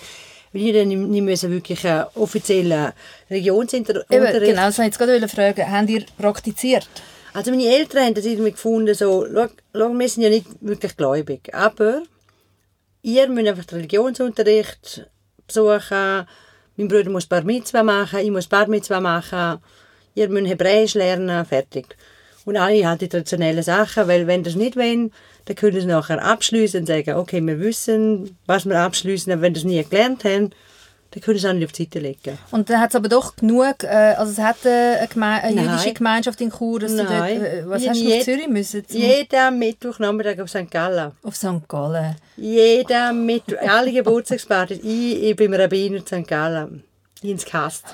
weil 0.53 0.63
ich 0.63 0.73
dann 0.75 0.89
nicht, 0.89 0.99
nicht 0.99 1.23
müssen 1.23 1.51
wirklich 1.51 1.87
einen 1.87 2.07
offiziellen 2.15 2.93
Religionsunterricht... 3.31 4.11
Eben, 4.11 4.25
genau, 4.25 4.63
das 4.63 4.79
wollte 4.79 4.83
ich 4.83 4.87
jetzt 4.87 4.99
gerade 4.99 5.29
fragen. 5.29 5.71
Habt 5.71 5.91
ihr 5.91 6.05
praktiziert? 6.19 6.89
Also 7.35 7.51
meine 7.51 7.65
Eltern 7.65 8.05
haben 8.05 8.15
das 8.15 8.27
irgendwie 8.27 8.51
gefunden, 8.51 8.95
so, 8.95 9.27
schau, 9.73 9.95
wir 9.95 10.09
sind 10.09 10.23
ja 10.23 10.29
nicht 10.29 10.47
wirklich 10.61 10.97
gläubig, 10.97 11.55
aber 11.55 12.03
ihr 13.01 13.27
müsst 13.29 13.49
einfach 13.49 13.65
den 13.65 13.77
Religionsunterricht 13.77 15.09
besuchen, 15.47 16.27
mein 16.77 16.89
Bruder 16.89 17.09
muss 17.09 17.27
Bar 17.27 17.43
Mitzvah 17.43 17.83
machen, 17.83 18.21
ich 18.21 18.31
muss 18.31 18.49
Bar 18.49 18.69
Mitzvah 18.69 19.01
machen, 19.01 19.61
ihr 20.15 20.29
müsst 20.29 20.49
Hebräisch 20.49 20.95
lernen, 20.95 21.47
fertig. 21.47 21.97
Und 22.45 22.59
alle 22.59 22.87
halt 22.87 23.01
die 23.01 23.09
traditionellen 23.09 23.63
Sachen, 23.63 24.09
weil 24.09 24.27
wenn 24.27 24.43
das 24.43 24.55
nicht 24.55 24.77
wollen, 24.77 25.11
dann 25.47 25.57
können 25.57 25.81
sie 25.81 25.87
nachher 25.87 26.23
abschließen 26.23 26.81
und 26.81 26.87
sagen, 26.87 27.15
okay, 27.15 27.41
wir 27.41 27.59
wissen, 27.61 28.37
was 28.47 28.67
wir 28.67 28.79
abschließen, 28.79 29.33
aber 29.33 29.43
wenn 29.43 29.55
das 29.55 29.65
nie 29.65 29.83
gelernt 29.85 30.25
haben, 30.25 30.51
dann 31.13 31.23
können 31.23 31.39
sie 31.39 31.49
auch 31.49 31.53
nicht 31.53 31.65
auf 31.67 31.73
die 31.73 31.85
Seite 31.85 31.99
legen. 32.01 32.39
Und 32.51 32.69
dann 32.71 32.81
hat 32.81 32.91
es 32.91 32.97
aber 32.97 33.09
doch 33.09 33.37
genug, 33.37 33.85
äh, 33.85 34.15
also 34.17 34.33
es 34.33 34.39
hat 34.39 34.57
eine, 34.67 35.07
Geme 35.13 35.27
eine 35.27 35.55
Nein. 35.57 35.69
jüdische 35.71 35.93
Gemeinschaft 35.93 36.41
in 36.41 36.51
Chur, 36.51 36.81
dass 36.81 36.93
du 36.93 36.99
dort, 36.99 37.11
Nein. 37.11 37.45
äh, 37.45 37.63
was 37.67 37.87
hast 37.87 38.01
du 38.01 38.05
je- 38.05 38.19
auf 38.19 38.25
Zürich 38.25 38.49
müssen? 38.49 38.89
Zum, 38.89 39.01
Jeden 39.01 39.59
Mittwochnachmittag 39.59 40.41
auf 40.41 40.49
St. 40.51 40.71
Gallen. 40.71 41.13
auf 41.23 41.37
St. 41.37 41.69
Gallen. 41.69 42.17
Jeden 42.37 43.27
Mittwoch, 43.27 43.59
alle 43.69 43.93
Geburtstagspartys. 43.93 44.79
Ich, 44.83 45.23
ich 45.23 45.37
bin 45.37 45.53
Rabbiner 45.55 46.05
zu 46.05 46.17
St. 46.23 46.27
Gallen. 46.29 46.83
Ins 47.23 47.45
Kast. 47.45 47.85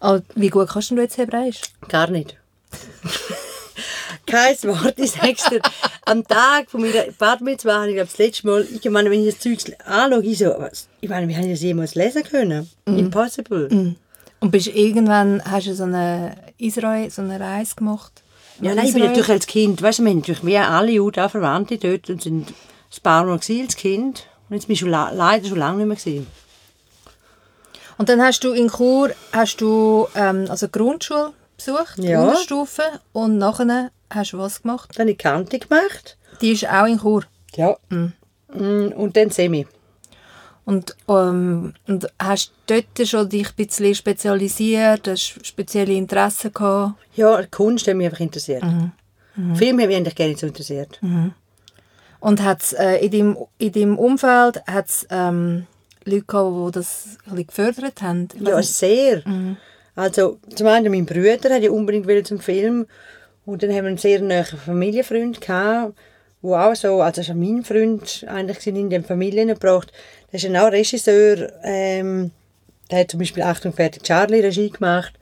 Oh, 0.00 0.18
wie 0.34 0.48
gut 0.50 0.68
kannst 0.68 0.90
du 0.90 0.96
jetzt 0.96 1.16
Hebräisch? 1.18 1.60
Gar 1.88 2.10
nicht. 2.10 2.36
Kein 4.28 4.56
Wort, 4.64 4.94
sag's 4.98 5.48
dir. 5.48 5.60
Am 6.04 6.26
Tag 6.26 6.70
von 6.70 6.82
meiner 6.82 7.04
Bar 7.18 7.42
Mitzvah 7.42 7.80
habe 7.80 7.88
ich 7.88 7.94
glaub, 7.94 8.08
das 8.08 8.18
letzte 8.18 8.46
Mal, 8.46 8.66
ich 8.70 8.90
meine, 8.90 9.10
wenn 9.10 9.26
ich 9.26 9.34
das 9.34 9.40
Zeug 9.40 9.76
anschaue, 9.86 10.22
ich 10.22 10.38
so, 10.38 10.54
was, 10.58 10.88
ich 11.00 11.08
meine, 11.08 11.26
wir 11.28 11.36
haben 11.36 11.50
das 11.50 11.62
jemals 11.62 11.94
lesen 11.94 12.22
können. 12.24 12.70
Impossible. 12.86 13.96
Und 14.40 14.50
bist 14.50 14.68
irgendwann, 14.68 15.42
hast 15.44 15.66
du 15.66 15.74
so 15.74 15.84
eine 15.84 16.36
Israel, 16.58 17.10
so 17.10 17.22
eine 17.22 17.40
Reise 17.40 17.74
gemacht? 17.74 18.22
Ja, 18.60 18.74
nein, 18.74 18.86
ich 18.86 18.94
bin 18.94 19.04
natürlich 19.04 19.30
als 19.30 19.46
Kind, 19.46 19.82
weißt 19.82 20.00
du, 20.00 20.04
wir 20.04 20.10
haben 20.10 20.18
natürlich 20.18 20.44
wie 20.44 20.56
alle 20.58 20.90
Juden 20.92 21.20
auch 21.20 21.30
Verwandte 21.30 21.78
dort 21.78 22.10
und 22.10 22.22
sind 22.22 22.48
ein 22.48 23.02
paar 23.02 23.24
Mal 23.24 23.38
gewesen 23.38 23.62
als 23.64 23.76
Kind. 23.76 24.26
Und 24.48 24.56
jetzt 24.56 24.66
bin 24.66 24.74
ich 24.74 24.80
schon 24.80 24.90
leider 24.90 25.46
schon 25.46 25.58
lange 25.58 25.78
nicht 25.78 25.86
mehr 25.86 25.96
gewesen. 25.96 26.26
Und 27.98 28.08
dann 28.08 28.22
hast 28.22 28.44
du 28.44 28.52
in 28.52 28.68
Chur 28.70 29.10
hast 29.32 29.60
du, 29.60 30.06
ähm, 30.14 30.46
also 30.48 30.68
Grundschule 30.68 31.32
besucht, 31.58 31.98
Ja. 31.98 32.22
Unterstufe, 32.22 32.82
und 33.12 33.36
nachher 33.38 33.90
hast 34.10 34.32
du 34.32 34.38
was 34.38 34.62
gemacht? 34.62 34.90
Dann 34.94 35.02
habe 35.04 35.10
ich 35.12 35.18
Kante 35.18 35.58
gemacht. 35.58 36.16
Die 36.40 36.52
ist 36.52 36.66
auch 36.68 36.86
in 36.86 36.98
Chur. 37.00 37.24
Ja. 37.54 37.76
Mm, 37.90 38.12
Und 38.96 39.16
dann 39.16 39.30
Semi. 39.30 39.66
Und, 40.64 40.94
ähm, 41.08 41.72
und 41.86 42.06
hast 42.18 42.52
dort 42.66 42.84
schon 43.08 43.28
dich 43.28 43.48
ein 43.48 43.54
bisschen 43.66 43.94
spezialisiert, 43.94 45.08
hast 45.08 45.44
spezielle 45.46 45.94
Interessen 45.94 46.52
gehabt? 46.52 46.94
Ja, 47.14 47.42
Kunst 47.46 47.86
hat 47.88 47.96
mich 47.96 48.06
einfach 48.06 48.20
interessiert. 48.20 48.62
Film 49.54 49.80
hat 49.80 49.86
mich 49.86 49.96
eigentlich 49.96 50.16
gar 50.16 50.26
nicht 50.26 50.40
so 50.40 50.46
interessiert. 50.46 51.00
Und 52.20 52.42
hat's, 52.42 52.72
äh, 52.72 52.96
in, 52.96 53.10
deinem, 53.12 53.36
in 53.58 53.72
deinem 53.72 53.98
Umfeld 53.98 54.62
hat 54.66 54.88
es 54.88 55.06
ähm, 55.10 55.66
Leute 56.04 56.22
gehabt, 56.26 56.66
die 56.66 56.78
das 56.78 57.04
ein 57.06 57.16
bisschen 57.30 57.46
gefördert 57.46 58.02
haben? 58.02 58.28
Ja, 58.40 58.56
nicht. 58.58 58.68
sehr. 58.74 59.22
Also, 59.98 60.38
zum 60.54 60.68
einen 60.68 60.92
mein 60.92 61.06
Bruder 61.06 61.52
hat 61.52 61.60
ja 61.60 61.72
unbedingt 61.72 62.24
zum 62.24 62.38
Film 62.38 62.86
und 63.44 63.64
dann 63.64 63.70
haben 63.70 63.82
wir 63.82 63.88
einen 63.88 63.98
sehr 63.98 64.20
nahen 64.20 64.44
Familienfreund 64.44 65.40
gehabt, 65.40 65.98
wo 66.40 66.54
auch 66.54 66.76
so, 66.76 67.02
also 67.02 67.26
war 67.26 67.34
mein 67.34 67.64
Freund 67.64 68.24
eigentlich 68.28 68.64
in 68.68 68.90
den 68.90 69.02
Familien 69.02 69.48
gebracht. 69.48 69.90
Der 70.30 70.36
ist 70.36 70.44
ja 70.44 70.64
auch 70.64 70.70
Regisseur, 70.70 71.52
ähm, 71.64 72.30
der 72.88 73.00
hat 73.00 73.10
zum 73.10 73.18
Beispiel 73.18 73.42
Achtung 73.42 73.72
fertig 73.72 74.04
Charlie 74.04 74.38
Regie 74.38 74.70
gemacht. 74.70 75.14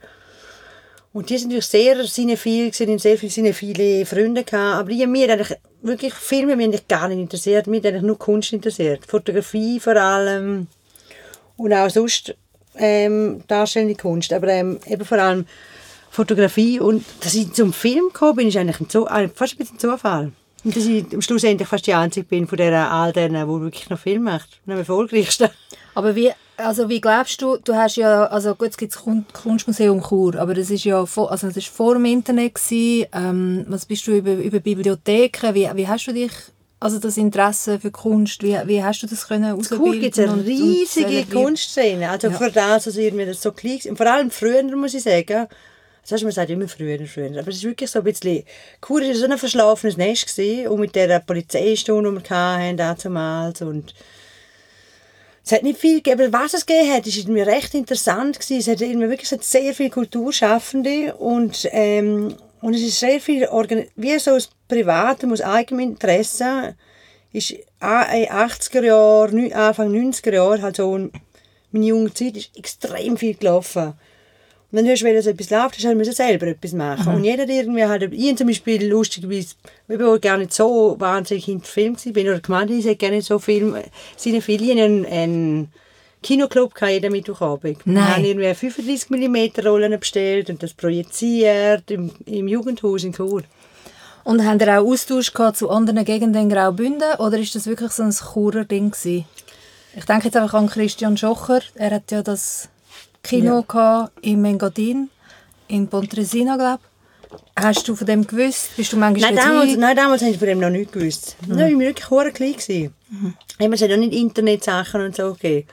Und 1.11 1.31
die 1.31 1.39
sind 1.39 1.47
natürlich 1.47 1.65
sehr 1.65 2.05
cinephil, 2.05 2.69
gewesen, 2.69 2.99
sehr 2.99 3.17
viele 3.17 3.31
cinephile 3.31 4.05
Freunde 4.05 4.43
gehabt. 4.43 4.81
Aber 4.81 4.91
ich, 4.91 5.07
mir 5.07 5.33
eigentlich 5.33 5.57
wirklich 5.81 6.13
Filme 6.13 6.55
mich 6.55 6.67
eigentlich 6.67 6.87
gar 6.87 7.07
nicht 7.07 7.17
interessiert. 7.17 7.65
Mich 7.65 7.83
eigentlich 7.83 8.03
nur 8.03 8.19
Kunst 8.19 8.53
interessiert. 8.53 9.07
Fotografie 9.07 9.79
vor 9.79 9.95
allem. 9.95 10.67
Und 11.55 11.73
auch 11.73 11.89
sonst 11.89 12.35
ähm, 12.79 13.43
darstellende 13.47 13.95
Kunst. 13.95 14.31
Aber 14.33 14.47
ähm, 14.47 14.79
eben 14.87 15.05
vor 15.05 15.19
allem 15.19 15.45
Fotografie. 16.09 16.79
Und 16.79 17.03
dass 17.21 17.35
ich 17.35 17.53
zum 17.53 17.73
Film 17.73 18.07
gekommen 18.07 18.37
bin, 18.37 18.47
ist 18.47 18.57
eigentlich 18.57 18.79
ein 18.79 18.89
Zu 18.89 19.07
äh, 19.07 19.29
fast 19.33 19.53
ein 19.53 19.57
bisschen 19.57 19.79
Zufall. 19.79 20.31
Und 20.63 20.75
dass 20.75 20.85
ich 20.85 21.05
am 21.13 21.21
Schluss 21.21 21.43
endlich 21.43 21.67
fast 21.67 21.85
die 21.85 21.93
Einzige 21.93 22.25
bin 22.25 22.47
von 22.47 22.57
der, 22.57 22.91
all 22.91 23.13
denen, 23.13 23.47
die 23.47 23.61
wirklich 23.61 23.89
noch 23.89 23.99
Film 23.99 24.23
macht. 24.23 24.59
Und 24.65 24.73
am 24.73 24.79
erfolgreichsten. 24.79 25.49
Aber 25.93 26.15
wie, 26.15 26.31
also 26.57 26.89
wie 26.89 26.99
glaubst 26.99 27.41
du, 27.41 27.57
du 27.57 27.75
hast 27.75 27.95
ja, 27.95 28.25
also 28.25 28.55
gut, 28.55 28.69
es 28.69 28.77
gibt 28.77 28.93
das 28.93 29.01
Kun- 29.01 29.25
Kunstmuseum 29.31 30.01
Chur, 30.01 30.35
aber 30.35 30.53
das 30.53 30.69
ist 30.69 30.83
ja 30.83 31.05
vor, 31.05 31.31
also 31.31 31.47
das 31.47 31.57
ist 31.57 31.67
vor 31.67 31.93
dem 31.93 32.05
Internet 32.05 32.55
gewesen. 32.55 33.07
Ähm, 33.13 33.65
was 33.67 33.85
bist 33.85 34.05
du 34.07 34.11
über, 34.11 34.33
über 34.33 34.59
Bibliotheken? 34.59 35.53
Wie, 35.53 35.69
wie 35.73 35.87
hast 35.87 36.07
du 36.07 36.13
dich, 36.13 36.31
also 36.79 36.99
das 36.99 37.17
Interesse 37.17 37.79
für 37.79 37.91
Kunst, 37.91 38.43
wie, 38.43 38.55
wie 38.65 38.83
hast 38.83 39.01
du 39.01 39.07
das 39.07 39.27
können 39.27 39.59
Cool 39.71 39.99
gibt 39.99 40.17
es 40.17 40.29
eine 40.29 40.45
riesige? 40.45 41.25
Kunstszene. 41.25 42.09
Also 42.09 42.29
für 42.31 42.51
das, 42.51 42.85
also 42.87 42.99
irgendwie 42.99 43.25
das 43.25 43.41
so 43.41 43.51
klein. 43.51 43.79
Und 43.89 43.97
vor 43.97 44.05
allem 44.05 44.29
früher, 44.29 44.63
muss 44.75 44.93
ich 44.93 45.03
sagen, 45.03 45.47
das 46.03 46.11
heißt, 46.11 46.23
man 46.23 46.31
sagt 46.31 46.49
immer 46.51 46.67
früher, 46.67 47.05
früher. 47.05 47.37
Aber 47.39 47.49
es 47.49 47.57
ist 47.57 47.63
wirklich 47.63 47.89
so 47.89 47.99
ein 47.99 48.05
bisschen, 48.05 48.43
Chur 48.85 49.01
war 49.01 49.15
so 49.15 49.25
ein 49.25 49.37
verschlafenes 49.37 49.97
Nest 49.97 50.27
gewesen, 50.27 50.67
und 50.67 50.79
mit 50.79 50.95
der 50.95 51.19
Polizeistunde, 51.19 52.11
die 52.11 52.29
wir 52.29 52.37
hatten, 52.37 52.77
damals 52.77 53.61
und 53.61 53.93
es 55.43 55.53
hat 55.53 55.63
nicht 55.63 55.79
viel 55.79 56.01
gegeben, 56.01 56.27
aber 56.27 56.43
was 56.43 56.53
es 56.53 56.65
gegeben 56.65 56.91
hat, 56.93 57.07
ist 57.07 57.17
irgendwie 57.17 57.41
recht 57.41 57.73
interessant 57.73 58.37
gewesen. 58.37 58.59
Es 58.59 58.67
hat 58.67 58.81
irgendwie 58.81 59.09
wirklich 59.09 59.29
sehr 59.29 59.73
viele 59.73 59.89
Kulturschaffende 59.89 61.15
und, 61.15 61.65
ähm, 61.71 62.35
und 62.59 62.73
es 62.73 62.81
ist 62.81 62.99
sehr 62.99 63.21
viel, 63.21 63.47
Organ 63.47 63.85
wie 63.95 64.19
so 64.19 64.31
aus 64.31 64.49
privatem, 64.67 65.31
aus 65.33 65.41
eigenem 65.41 65.79
Interesse, 65.91 66.75
ist 67.33 67.53
a- 67.79 68.03
in 68.13 68.25
80er 68.29 68.83
Jahren, 68.83 69.51
Anfang 69.53 69.91
90er 69.91 70.33
Jahre, 70.33 70.61
halt 70.61 70.77
so 70.77 70.95
in 70.95 71.11
meine 71.71 71.85
junge 71.85 72.13
Zeit, 72.13 72.37
ist 72.37 72.51
extrem 72.57 73.17
viel 73.17 73.35
gelaufen. 73.35 73.93
Und 74.69 74.79
dann 74.79 74.85
hörst 74.85 75.01
du, 75.01 75.05
wenn 75.05 75.21
so 75.21 75.29
etwas 75.29 75.49
läuft, 75.49 75.75
hast 75.75 75.83
du 75.85 75.87
halt 75.87 76.15
selber 76.15 76.47
etwas 76.47 76.73
machen. 76.73 77.15
Und 77.15 77.23
jeder 77.23 77.43
hat 77.43 77.49
irgendwie 77.49 77.85
halt, 77.85 78.11
ich 78.13 78.35
zum 78.37 78.47
Beispiel 78.47 78.85
lustigerweise, 78.87 79.55
ich 79.87 79.99
war 79.99 80.19
gar 80.19 80.37
nicht 80.37 80.53
so 80.53 80.95
wahnsinnig 80.99 81.47
in 81.47 81.59
den 81.59 81.63
Film 81.63 81.93
gewesen, 81.95 82.13
bin 82.13 82.27
oder 82.27 82.39
gemeint, 82.41 82.69
ich 82.71 82.83
hätte 82.85 82.97
gerne 82.97 83.21
so 83.21 83.39
Film, 83.39 83.77
seine 84.17 84.41
Filien 84.41 84.77
einen, 84.79 85.05
einen 85.05 85.71
Kinoclub 86.21 86.73
gehabt, 86.73 86.91
jeden 86.91 87.13
Mittwochabend. 87.13 87.79
Nein. 87.85 88.03
haben 88.15 88.25
irgendwie 88.25 88.53
35 88.53 89.09
mm 89.09 89.65
Rollen 89.65 89.97
bestellt 89.99 90.49
und 90.49 90.61
das 90.61 90.73
projiziert 90.73 91.89
im, 91.89 92.11
im 92.25 92.47
Jugendhaus 92.49 93.05
in 93.05 93.13
Chur. 93.13 93.43
Und 94.27 94.43
haben 94.45 94.59
ihr 94.59 94.77
auch 94.77 94.85
Austausch 94.85 95.31
gehabt 95.31 95.55
zu 95.55 95.69
anderen 95.69 96.03
Gegenden 96.03 96.41
in 96.41 96.49
Graubünden 96.49 97.13
oder 97.19 97.39
ist 97.39 97.55
das 97.55 97.65
wirklich 97.65 97.93
so 97.93 98.03
ein 98.03 98.11
Churer 98.11 98.65
Ding 98.65 98.91
gewesen? 98.91 99.23
Ich 99.95 100.03
denke 100.03 100.25
jetzt 100.25 100.35
einfach 100.35 100.53
an 100.55 100.67
Christian 100.67 101.15
Schocher. 101.15 101.61
Er 101.75 101.91
hat 101.91 102.11
ja 102.11 102.21
das 102.21 102.67
Kino 103.23 103.61
gehabt 103.61 104.11
in 104.21 104.43
Engadin, 104.43 105.09
in 105.69 105.87
Pontresina, 105.87 106.57
glaube 106.57 106.81
ich. 107.31 107.63
Hast 107.63 107.87
du 107.87 107.95
von 107.95 108.05
dem 108.05 108.27
gewusst? 108.27 108.75
Bist 108.75 108.91
du 108.91 108.97
manchmal 108.97 109.33
Nein, 109.33 109.45
damals, 109.45 109.69
hin? 109.69 109.79
nein, 109.79 109.95
damals 109.95 110.21
habe 110.21 110.31
ich 110.31 110.37
von 110.37 110.47
dem 110.49 110.59
noch 110.59 110.71
nichts 110.71 110.91
gewusst. 110.91 111.37
Mhm. 111.47 111.55
Nein, 111.55 111.67
ich 111.67 111.73
war 111.75 111.79
wirklich 111.79 112.09
hure 112.09 112.31
klein. 112.33 112.93
Mhm. 113.09 113.73
Es 113.73 113.81
hat 113.81 113.89
ja 113.89 113.95
nicht 113.95 114.13
Internetsachen 114.13 115.05
und 115.05 115.15
so 115.15 115.35
gegeben. 115.35 115.69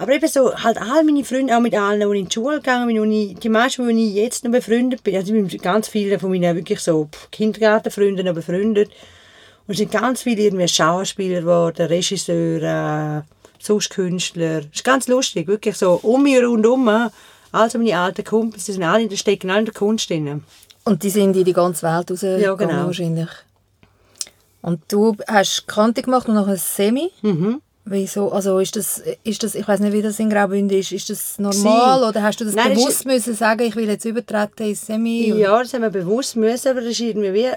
Aber 0.00 0.12
eben 0.12 0.28
so, 0.28 0.54
halt 0.54 0.80
all 0.80 1.02
meine 1.02 1.24
Freunde, 1.24 1.56
auch 1.56 1.60
mit 1.60 1.74
allen, 1.74 2.08
die 2.08 2.18
in 2.20 2.28
die 2.28 2.32
Schule 2.32 2.58
gegangen 2.58 2.86
bin, 2.86 3.10
ich, 3.10 3.36
die 3.40 3.48
meisten, 3.48 3.82
mit 3.82 3.90
denen 3.90 4.08
ich 4.08 4.14
jetzt 4.14 4.44
noch 4.44 4.52
befreundet 4.52 5.02
bin, 5.02 5.16
also 5.16 5.26
ich 5.26 5.32
bin 5.32 5.42
mit 5.42 5.60
ganz 5.60 5.88
vielen 5.88 6.20
von 6.20 6.30
meinen 6.30 6.54
wirklich 6.54 6.78
so 6.78 7.08
Kindergartenfreunden 7.32 8.24
noch 8.24 8.34
befreundet. 8.34 8.90
Und 9.66 9.72
es 9.72 9.78
sind 9.78 9.90
ganz 9.90 10.22
viele 10.22 10.42
irgendwie 10.42 10.68
Schauspieler 10.68 11.40
geworden, 11.40 11.88
Regisseure, 11.88 13.24
sonst 13.58 13.90
Künstler. 13.90 14.60
Es 14.60 14.76
ist 14.76 14.84
ganz 14.84 15.08
lustig, 15.08 15.48
wirklich 15.48 15.76
so 15.76 15.98
um 16.04 16.22
mich 16.22 16.40
rundum. 16.40 17.10
Also 17.50 17.78
meine 17.78 17.98
alten 17.98 18.22
Kumpels, 18.22 18.66
die 18.66 18.72
sind 18.72 18.84
alle, 18.84 19.08
die 19.08 19.16
stecken 19.16 19.50
alle 19.50 19.60
in 19.60 19.64
der 19.64 19.74
Kunst 19.74 20.08
drin. 20.10 20.44
Und 20.84 21.02
die 21.02 21.10
sind 21.10 21.36
in 21.36 21.44
die 21.44 21.52
ganze 21.52 21.82
Welt 21.82 22.08
rausgegangen 22.08 22.40
Ja, 22.40 22.54
genau. 22.54 22.86
wahrscheinlich. 22.86 23.30
Und 24.62 24.80
du 24.92 25.16
hast 25.26 25.66
Kante 25.66 26.02
gemacht 26.02 26.28
und 26.28 26.36
noch 26.36 26.46
ein 26.46 26.56
Semi. 26.56 27.10
Mhm. 27.22 27.60
Wieso? 27.90 28.30
Also 28.32 28.58
ist 28.58 28.76
das, 28.76 29.02
ist 29.24 29.42
das, 29.42 29.54
ich 29.54 29.66
weiß 29.66 29.80
nicht, 29.80 29.92
wie 29.92 30.02
das 30.02 30.18
in 30.18 30.28
Graubünden 30.30 30.78
ist. 30.78 30.92
Ist 30.92 31.08
das 31.10 31.38
normal 31.38 32.00
Sie- 32.00 32.06
oder 32.08 32.22
hast 32.22 32.40
du 32.40 32.44
das 32.44 32.54
Nein, 32.54 32.74
bewusst 32.74 33.06
müssen 33.06 33.34
sagen, 33.34 33.62
ich 33.62 33.74
will 33.76 33.88
jetzt 33.88 34.04
übertreten 34.04 34.66
ins 34.66 34.86
Semi? 34.86 35.32
oder- 35.32 35.40
Ja, 35.40 35.58
das 35.62 35.72
haben 35.72 35.82
wir 35.82 35.90
bewusst 35.90 36.36
müssen, 36.36 36.68
aber 36.68 36.80
das 36.80 36.90
ist 36.90 37.00
irgendwie 37.00 37.32
wie, 37.32 37.50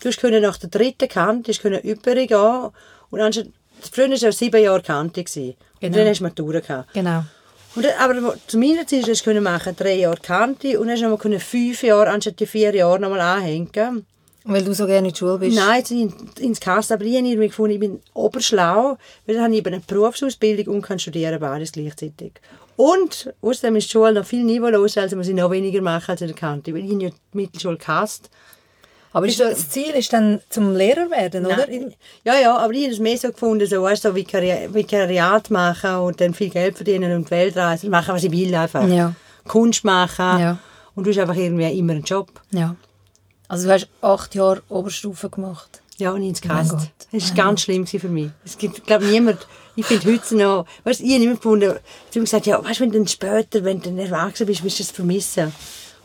Du 0.00 0.08
hast 0.08 0.20
können 0.20 0.42
nach 0.42 0.58
der 0.58 0.68
dritten 0.68 1.08
Kante 1.08 1.52
können 1.54 1.80
übergehen 1.80 2.70
und 3.10 3.20
anstatt, 3.20 3.46
früher 3.90 4.06
war 4.08 4.12
es 4.14 4.20
ja 4.20 4.32
sieben 4.32 4.62
Jahre 4.62 4.82
Kante. 4.82 5.24
Gewesen. 5.24 5.50
Und 5.50 5.56
Genau. 5.80 5.96
dann 5.96 6.08
hast 6.08 6.18
du 6.18 6.24
Matura 6.24 6.60
gehabt. 6.60 6.92
Genau. 6.92 7.24
Und, 7.74 7.84
dann- 7.84 7.94
aber 7.98 8.34
zu 8.46 8.58
meiner 8.58 8.86
Zeit 8.86 9.08
hast 9.08 9.20
du 9.20 9.24
können 9.24 9.42
machen 9.42 9.74
drei 9.76 9.94
Jahre 9.94 10.18
Kante 10.20 10.78
und 10.78 10.88
dann 10.88 11.02
hast 11.02 11.24
du 11.24 11.38
fünf 11.40 11.82
Jahre 11.82 12.10
anstatt 12.10 12.38
die 12.38 12.46
vier 12.46 12.74
Jahre 12.74 13.00
noch 13.00 13.08
mal 13.10 13.20
anhängen. 13.20 14.04
Weil 14.46 14.62
du 14.62 14.74
so 14.74 14.86
gerne 14.86 15.08
in 15.08 15.14
die 15.14 15.18
Schule 15.18 15.38
bist. 15.38 15.56
Nein, 15.56 15.78
jetzt 15.78 15.90
in, 15.90 16.12
ins 16.38 16.58
ich 16.60 16.66
habe 16.66 17.04
irgendwie 17.04 17.48
gefunden, 17.48 17.72
ich 17.72 17.80
bin 17.80 18.00
oberschlau, 18.12 18.98
weil 19.26 19.34
dann 19.34 19.44
habe 19.44 19.54
ich 19.54 19.60
eben 19.60 19.72
eine 19.74 19.82
Berufsausbildung 19.86 20.74
und 20.74 20.82
kann 20.82 20.98
studieren 20.98 21.40
beides 21.40 21.72
gleichzeitig. 21.72 22.32
Und 22.76 23.32
außerdem 23.40 23.76
ist 23.76 23.86
die 23.86 23.92
Schule 23.92 24.12
noch 24.12 24.26
viel 24.26 24.44
niveauloser, 24.44 25.02
also 25.02 25.16
muss 25.16 25.28
ich 25.28 25.34
noch 25.34 25.50
weniger 25.50 25.80
machen 25.80 26.10
als 26.10 26.20
in 26.20 26.26
der 26.26 26.36
Kante, 26.36 26.74
weil 26.74 26.84
ich 26.84 26.90
ja 26.90 27.08
die 27.08 27.12
Mittelschule 27.32 27.78
gehasst. 27.78 28.28
Aber 29.14 29.26
ist 29.26 29.38
das 29.38 29.70
Ziel 29.70 29.90
ist 29.90 30.12
dann 30.12 30.40
zum 30.50 30.74
Lehrer 30.74 31.08
werden, 31.08 31.46
oder? 31.46 31.66
Nein. 31.68 31.94
Ja, 32.24 32.34
ja, 32.38 32.56
aber 32.56 32.72
ich 32.72 32.82
habe 32.82 32.92
es 32.92 32.98
mehr 32.98 33.16
so 33.16 33.28
gefunden, 33.28 33.64
so, 33.66 33.80
weißt, 33.80 34.02
so 34.02 34.14
Vikari 34.14 34.68
Vikariat 34.74 35.50
machen 35.50 35.94
und 35.98 36.20
dann 36.20 36.34
viel 36.34 36.50
Geld 36.50 36.74
verdienen 36.74 37.14
und 37.14 37.26
die 37.28 37.30
Welt 37.30 37.56
reisen, 37.56 37.90
machen, 37.90 38.12
was 38.12 38.24
ich 38.24 38.32
will 38.32 38.52
einfach. 38.54 38.86
Ja. 38.88 39.14
Kunst 39.46 39.84
machen 39.84 40.40
Ja. 40.40 40.58
und 40.96 41.06
du 41.06 41.10
hast 41.10 41.18
einfach 41.18 41.36
irgendwie 41.36 41.78
immer 41.78 41.92
einen 41.92 42.02
Job. 42.02 42.28
Ja. 42.50 42.74
Also 43.54 43.68
du 43.68 43.72
hast 43.72 43.86
acht 44.02 44.34
Jahre 44.34 44.62
Oberstufe 44.68 45.30
gemacht. 45.30 45.80
Ja, 45.98 46.10
und 46.10 46.24
ins. 46.24 46.42
Gott. 46.42 46.90
Das 47.12 47.28
war 47.28 47.36
ganz 47.36 47.60
schlimm 47.60 47.86
für 47.86 48.08
mich. 48.08 48.30
Es 48.44 48.58
gibt, 48.58 48.84
glaube 48.84 49.04
niemand, 49.04 49.46
ich 49.76 49.86
finde 49.86 50.12
heute 50.12 50.36
noch, 50.36 50.66
weißt, 50.82 51.00
ich 51.00 51.14
habe 51.14 51.22
immer 51.22 51.34
gefunden, 51.36 51.74
sie 52.10 52.18
haben 52.18 52.24
gesagt, 52.24 52.46
ja, 52.46 52.64
weißt, 52.64 52.80
wenn 52.80 52.90
du 52.90 52.98
dann 52.98 53.06
später, 53.06 53.62
wenn 53.62 53.78
du 53.78 53.90
dann 53.90 53.98
erwachsen 53.98 54.48
bist, 54.48 54.64
wirst 54.64 54.80
du 54.80 54.82
das 54.82 54.90
vermissen. 54.90 55.52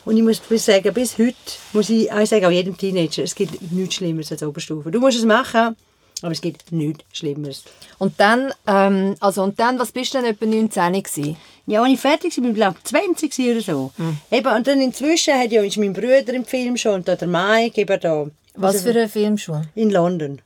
Und 0.05 0.15
ich 0.15 0.21
muss 0.21 0.37
bis 0.41 0.65
sagen, 0.65 0.93
bis 0.93 1.17
heute 1.17 1.33
muss 1.73 1.89
ich 1.89 2.11
auch 2.11 2.23
sagen, 2.27 2.45
auch 2.45 2.51
jedem 2.51 2.77
Teenager, 2.77 3.23
es 3.23 3.33
gibt 3.33 3.59
nichts 3.71 3.95
Schlimmeres 3.95 4.31
als 4.31 4.43
Oberstufe. 4.43 4.91
Du 4.91 4.99
musst 4.99 5.17
es 5.17 5.25
machen, 5.25 5.75
aber 6.21 6.31
es 6.31 6.41
gibt 6.41 6.71
nichts 6.71 7.03
Schlimmeres. 7.13 7.63
Und 7.97 8.19
dann, 8.19 8.53
ähm, 8.67 9.15
also 9.19 9.43
und 9.43 9.59
dann, 9.59 9.79
was 9.79 9.91
bist 9.91 10.13
du 10.13 10.17
denn 10.19 10.27
etwa 10.31 10.45
19 10.45 10.93
gewesen? 10.93 11.37
Ja, 11.65 11.83
als 11.83 11.93
ich 11.93 11.99
fertig 11.99 12.35
war, 12.37 12.41
bin 12.41 12.51
ich 12.51 12.57
glaube 12.57 12.77
20 12.83 13.31
gewesen 13.31 13.51
oder 13.51 13.61
so. 13.61 13.91
Eben, 14.31 14.55
und 14.55 14.67
dann 14.67 14.81
inzwischen 14.81 15.33
hat 15.35 15.51
ja 15.51 15.61
ist 15.61 15.77
mein 15.77 15.93
Bruder 15.93 16.33
im 16.33 16.45
Film 16.45 16.77
schon 16.77 16.95
und 16.95 17.07
da 17.07 17.15
der 17.15 17.27
Mike 17.27 17.79
eben 17.79 17.99
da. 17.99 18.27
Was 18.55 18.81
für 18.81 18.89
eine 18.89 19.07
Filmschule? 19.07 19.61
In 19.75 19.89
London. 19.91 20.41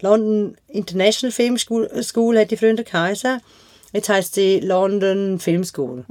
London 0.00 0.56
International 0.68 1.32
Film 1.32 1.58
School, 1.58 1.90
School 2.02 2.38
hat 2.38 2.50
die 2.50 2.56
früher 2.56 2.74
geheißen. 2.74 3.40
Jetzt 3.92 4.08
heisst 4.08 4.34
sie 4.34 4.60
London 4.60 5.38
Film 5.38 5.64
School. 5.64 6.04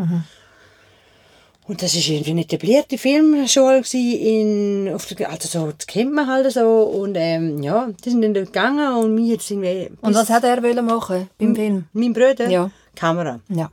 Und 1.67 1.81
das 1.81 1.95
war 1.95 2.13
irgendwie 2.13 2.31
eine 2.31 2.41
etablierte 2.41 2.97
Filmschule 2.97 3.83
in, 3.91 4.89
auf 4.93 5.05
der, 5.05 5.29
also 5.29 5.47
so, 5.49 5.71
das 5.77 5.85
kennt 5.85 6.13
man 6.13 6.27
halt 6.27 6.49
so. 6.51 6.83
Und 6.83 7.15
ähm, 7.15 7.61
ja, 7.61 7.89
die 8.05 8.09
sind 8.09 8.21
dann 8.21 8.33
dort 8.33 8.47
gegangen 8.47 8.95
und 8.95 9.13
mir 9.13 9.33
jetzt 9.33 9.51
irgendwie... 9.51 9.89
Und 9.99 10.15
was 10.15 10.29
hat 10.29 10.45
er 10.45 10.63
wollen 10.63 10.85
machen 10.85 11.29
beim 11.37 11.55
Film? 11.55 11.85
Mein 11.91 12.13
Bruder? 12.13 12.47
Ja. 12.49 12.71
Kamera. 12.95 13.41
Ja. 13.49 13.69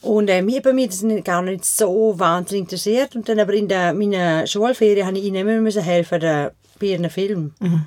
Und 0.00 0.28
äh, 0.28 0.40
mir, 0.40 0.62
bei 0.62 0.72
mir 0.72 0.86
das 0.86 1.04
gar 1.24 1.42
nicht 1.42 1.64
so 1.66 2.14
wahnsinnig 2.16 2.62
interessiert. 2.62 3.14
Und 3.14 3.28
dann 3.28 3.40
aber 3.40 3.52
in 3.52 3.68
der, 3.68 3.92
meiner 3.92 4.46
Schulferien 4.46 5.06
habe 5.06 5.18
ich 5.18 5.24
ihnen 5.24 5.62
müssen 5.62 5.82
helfen 5.82 6.20
der, 6.20 6.52
bei 6.80 6.86
ihren 6.86 7.10
Film. 7.10 7.52
Mhm. 7.60 7.86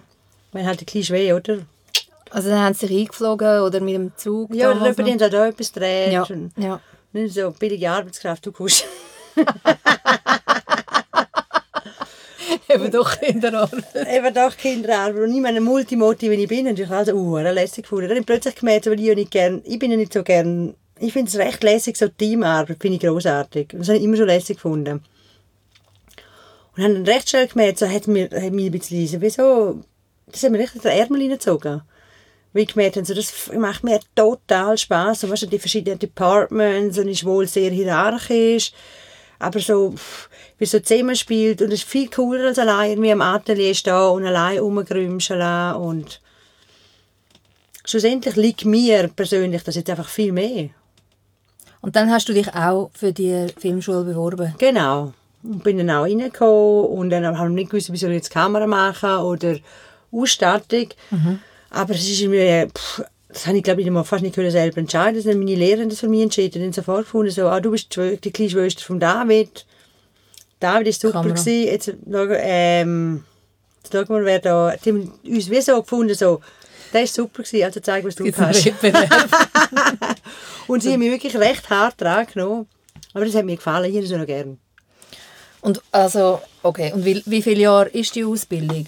Weil 0.52 0.66
halt 0.66 0.82
ein 0.82 0.86
bisschen 0.86 1.06
schwer, 1.06 1.38
oder? 1.38 1.60
Also 2.30 2.50
dann 2.50 2.60
haben 2.60 2.74
sie 2.76 2.86
sich 2.86 3.00
eingeflogen 3.00 3.62
oder 3.62 3.80
mit 3.80 3.96
dem 3.96 4.12
Zug? 4.16 4.54
Ja, 4.54 4.70
oder 4.70 4.92
noch? 4.92 5.22
hat 5.22 5.34
da 5.34 5.48
etwas 5.48 5.74
gedreht. 5.74 6.12
Ja, 6.12 6.28
ja. 6.58 6.80
Nicht 7.14 7.34
so 7.34 7.52
billige 7.52 7.90
Arbeitskraft, 7.90 8.46
du 8.46 8.52
kommst. 8.52 8.86
Eben 12.70 12.92
doch 12.92 13.20
Kinderarbeit. 13.20 13.84
Eben 13.96 14.34
doch 14.34 14.56
Kinderarbeit. 14.56 15.24
Und 15.24 15.34
ich 15.34 15.42
meine, 15.42 15.60
Multimoti, 15.60 16.30
wenn 16.30 16.40
ich 16.40 16.48
bin, 16.48 16.68
und 16.68 16.80
ich 16.80 16.90
also 16.90 17.14
uh, 17.14 17.38
lässig 17.40 17.84
gefunden. 17.84 18.04
Dann 18.04 18.12
habe 18.12 18.20
ich 18.22 18.26
plötzlich 18.26 18.56
gemerkt, 18.56 18.86
weil 18.86 19.00
ich 19.00 19.08
ja 19.08 19.16
nicht 19.16 19.32
gern, 19.32 19.62
ich 19.66 19.80
bin 19.80 19.92
ja 19.92 19.98
nicht 19.98 20.14
so 20.14 20.24
gern, 20.24 20.76
ich 21.00 21.14
finde 21.14 21.30
es 21.30 21.38
recht 21.38 21.64
lässig, 21.64 21.98
so 21.98 22.08
Teamarbeit, 22.08 22.78
finde 22.80 22.98
ich 22.98 23.02
großartig. 23.02 23.70
Das 23.74 23.88
habe 23.88 23.98
ich 23.98 24.04
immer 24.04 24.18
so 24.18 24.26
lässig 24.26 24.58
gefunden. 24.58 25.02
Und 26.76 26.84
habe 26.84 26.94
dann 26.94 27.06
recht 27.06 27.30
schnell 27.30 27.48
gemerkt, 27.48 27.80
so 27.80 27.90
hat 27.90 28.08
mir, 28.08 28.30
hat 28.30 28.54
mir 28.54 28.66
ein 28.68 28.72
bisschen, 28.72 29.08
so, 29.08 29.22
wieso, 29.22 29.82
das 30.28 30.44
hat 30.44 30.52
mir 30.52 30.60
richtig 30.60 30.84
den 30.84 30.92
Ärmel 30.92 31.22
reingezogen. 31.22 31.82
Habe, 32.56 33.06
so, 33.06 33.14
das 33.14 33.52
macht 33.54 33.84
mir 33.84 34.00
total 34.16 34.78
Spass. 34.78 35.24
Und 35.24 35.32
weißt 35.32 35.44
du, 35.44 35.48
die 35.48 35.60
verschiedenen 35.60 36.00
Departments 36.00 36.98
und 36.98 37.08
ist 37.08 37.26
wohl 37.26 37.48
sehr 37.48 37.72
hierarchisch. 37.72 38.72
Aber 39.38 39.60
so, 39.60 39.94
wie 40.58 40.66
so 40.66 40.80
zusammenspielt. 40.80 41.62
Und 41.62 41.68
es 41.68 41.82
ist 41.82 41.90
viel 41.90 42.10
cooler 42.10 42.48
als 42.48 42.60
allein 42.60 42.92
irgendwie 42.92 43.12
am 43.12 43.22
Atelier 43.22 43.74
stehen 43.74 43.94
und 43.94 44.26
allein 44.26 44.60
rumgrümscheln. 44.60 45.76
Und 45.76 46.22
schlussendlich 47.86 48.36
liegt 48.36 48.66
mir 48.66 49.10
persönlich 49.10 49.64
das 49.64 49.76
jetzt 49.76 49.90
einfach 49.90 50.10
viel 50.10 50.32
mehr. 50.32 50.70
Und 51.82 51.96
dann 51.96 52.12
hast 52.12 52.28
du 52.28 52.34
dich 52.34 52.54
auch 52.54 52.92
für 52.94 53.14
die 53.14 53.48
Filmschule 53.58 54.04
beworben. 54.04 54.56
Genau. 54.58 55.14
Und 55.44 55.64
bin 55.64 55.78
dann 55.78 55.90
auch 55.92 56.04
reingekommen 56.04 56.88
und 56.88 57.10
dann 57.12 57.26
habe 57.38 57.50
ich 57.50 57.56
nicht 57.56 57.70
gewusst, 57.70 57.94
wie 57.94 57.98
soll 57.98 58.10
ich 58.10 58.18
jetzt 58.18 58.32
Kamera 58.32 58.68
machen 58.68 59.20
oder 59.20 59.56
Ausstattung. 60.12 60.90
Aber 61.70 61.94
es 61.94 62.10
ist 62.10 62.22
mir, 62.28 62.68
pff, 62.68 63.04
das 63.28 63.46
habe 63.46 63.58
ich 63.58 63.64
glaube 63.64 63.82
ich 63.82 64.08
fast 64.08 64.24
nicht 64.24 64.36
können 64.36 64.52
selber 64.52 64.78
entscheiden. 64.80 65.16
Das 65.16 65.32
haben 65.32 65.40
meine 65.40 65.56
Lehrer 65.56 65.86
das 65.86 66.00
für 66.00 66.08
mich 66.08 66.22
entschieden. 66.22 66.62
Dann 66.62 66.74
sofort 66.74 67.06
gefunden, 67.06 67.32
so, 67.32 67.48
ah, 67.48 67.60
du 67.60 67.72
bist 67.72 67.96
die 67.96 68.18
die 68.18 68.32
kleine 68.32 68.52
Schwester 68.52 68.84
von 68.84 69.00
David. 69.00 69.66
David 70.60 70.88
ist 70.88 71.02
super 71.02 71.22
Kamera. 71.22 71.36
gewesen. 71.36 71.64
Jetzt, 71.68 71.94
ähm, 72.12 73.24
jetzt 73.84 73.94
schauen 73.94 74.10
wir, 74.10 74.26
wer 74.26 74.40
da, 74.40 74.76
die 74.76 74.90
haben 74.90 75.14
uns 75.24 75.50
wie 75.50 75.62
so 75.62 75.82
gefunden, 75.82 76.16
so, 76.16 76.42
der 76.92 77.04
ist 77.04 77.14
super 77.14 77.44
gewesen, 77.44 77.64
also 77.64 77.80
zeig, 77.80 78.04
was 78.04 78.16
du 78.16 78.32
kannst. 78.32 78.66
Und 80.68 80.84
sie 80.84 80.92
haben 80.92 81.00
mich 81.00 81.12
wirklich 81.12 81.36
recht 81.38 81.70
hart 81.70 82.02
dran 82.02 82.28
genommen. 82.32 82.68
Aber 83.14 83.26
das 83.26 83.36
hat 83.36 83.46
mir 83.46 83.56
gefallen, 83.56 83.90
ich 83.90 83.96
habe 83.96 84.06
es 84.06 84.12
noch 84.12 84.26
gerne. 84.26 84.58
Und 85.62 85.82
also, 85.92 86.42
okay. 86.64 86.94
Und 86.94 87.06
wie, 87.06 87.22
wie 87.26 87.42
viele 87.42 87.62
Jahre 87.62 87.90
ist 87.90 88.16
die 88.16 88.24
Ausbildung? 88.24 88.88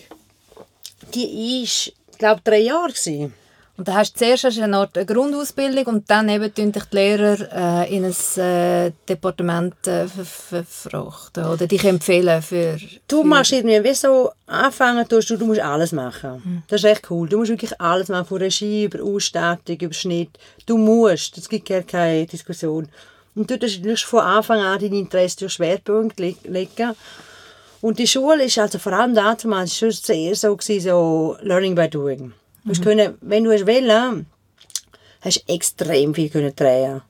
Die 1.13 1.63
ist, 1.63 1.91
glaube 2.21 2.41
drei 2.43 2.59
Jahre 2.59 2.89
gewesen. 2.89 3.33
Und 3.77 3.87
da 3.87 3.95
hast 3.95 4.13
du 4.13 4.19
zuerst 4.19 4.59
eine 4.59 4.77
Art 4.77 4.93
Grundausbildung 5.07 5.85
und 5.85 6.09
dann 6.09 6.29
eben 6.29 6.53
tun 6.53 6.71
dich 6.71 6.83
die 6.85 6.95
Lehrer 6.95 7.85
äh, 7.87 7.95
in 7.95 8.05
ein 8.05 8.41
äh, 8.43 8.91
Departement 9.09 9.73
äh, 9.87 10.07
ver- 10.07 10.25
ver- 10.25 10.63
verfrachten 10.63 11.45
oder 11.45 11.65
dich 11.65 11.83
empfehlen 11.85 12.41
für... 12.43 12.77
Du 13.07 13.23
machst 13.23 13.53
irgendwie, 13.53 13.83
wie 13.83 13.93
so 13.95 14.31
anfangen 14.45 15.07
tust 15.07 15.29
du, 15.31 15.37
du 15.37 15.47
musst 15.47 15.61
alles 15.61 15.93
machen. 15.93 16.63
Das 16.67 16.81
ist 16.83 16.89
echt 16.91 17.09
cool. 17.09 17.27
Du 17.27 17.39
musst 17.39 17.49
wirklich 17.49 17.79
alles 17.81 18.09
machen, 18.09 18.27
von 18.27 18.37
Regie 18.37 18.83
über 18.83 19.03
Ausstattung, 19.03 19.77
über 19.77 19.93
Schnitt. 19.93 20.37
Du 20.67 20.77
musst, 20.77 21.37
es 21.37 21.49
gibt 21.49 21.67
gar 21.69 21.81
keine 21.81 22.27
Diskussion. 22.27 22.87
Und 23.33 23.49
du 23.49 23.57
musst 23.89 24.03
von 24.03 24.19
Anfang 24.19 24.59
an 24.59 24.79
deine 24.79 24.97
Interessen 24.97 25.39
durch 25.39 25.53
Schwerpunkt 25.53 26.19
le- 26.19 26.35
legen. 26.43 26.93
Und 27.81 27.97
die 27.97 28.07
Schule 28.07 28.45
ist 28.45 28.59
also 28.59 28.77
vor 28.77 28.93
allem 28.93 29.15
damals 29.15 29.75
schon 29.75 29.91
sehr 29.91 30.35
so, 30.35 30.55
gewesen, 30.55 30.89
so 30.89 31.37
Learning 31.41 31.75
by 31.75 31.89
Doing. 31.89 32.33
Du 32.63 32.69
hast 32.69 32.83
können, 32.83 33.17
wenn 33.21 33.43
du 33.43 33.51
es 33.51 33.65
wollen, 33.65 34.27
hast 35.21 35.37
du 35.47 35.53
extrem 35.53 36.13
viel 36.13 36.29
können 36.29 36.55
drehen. 36.55 37.01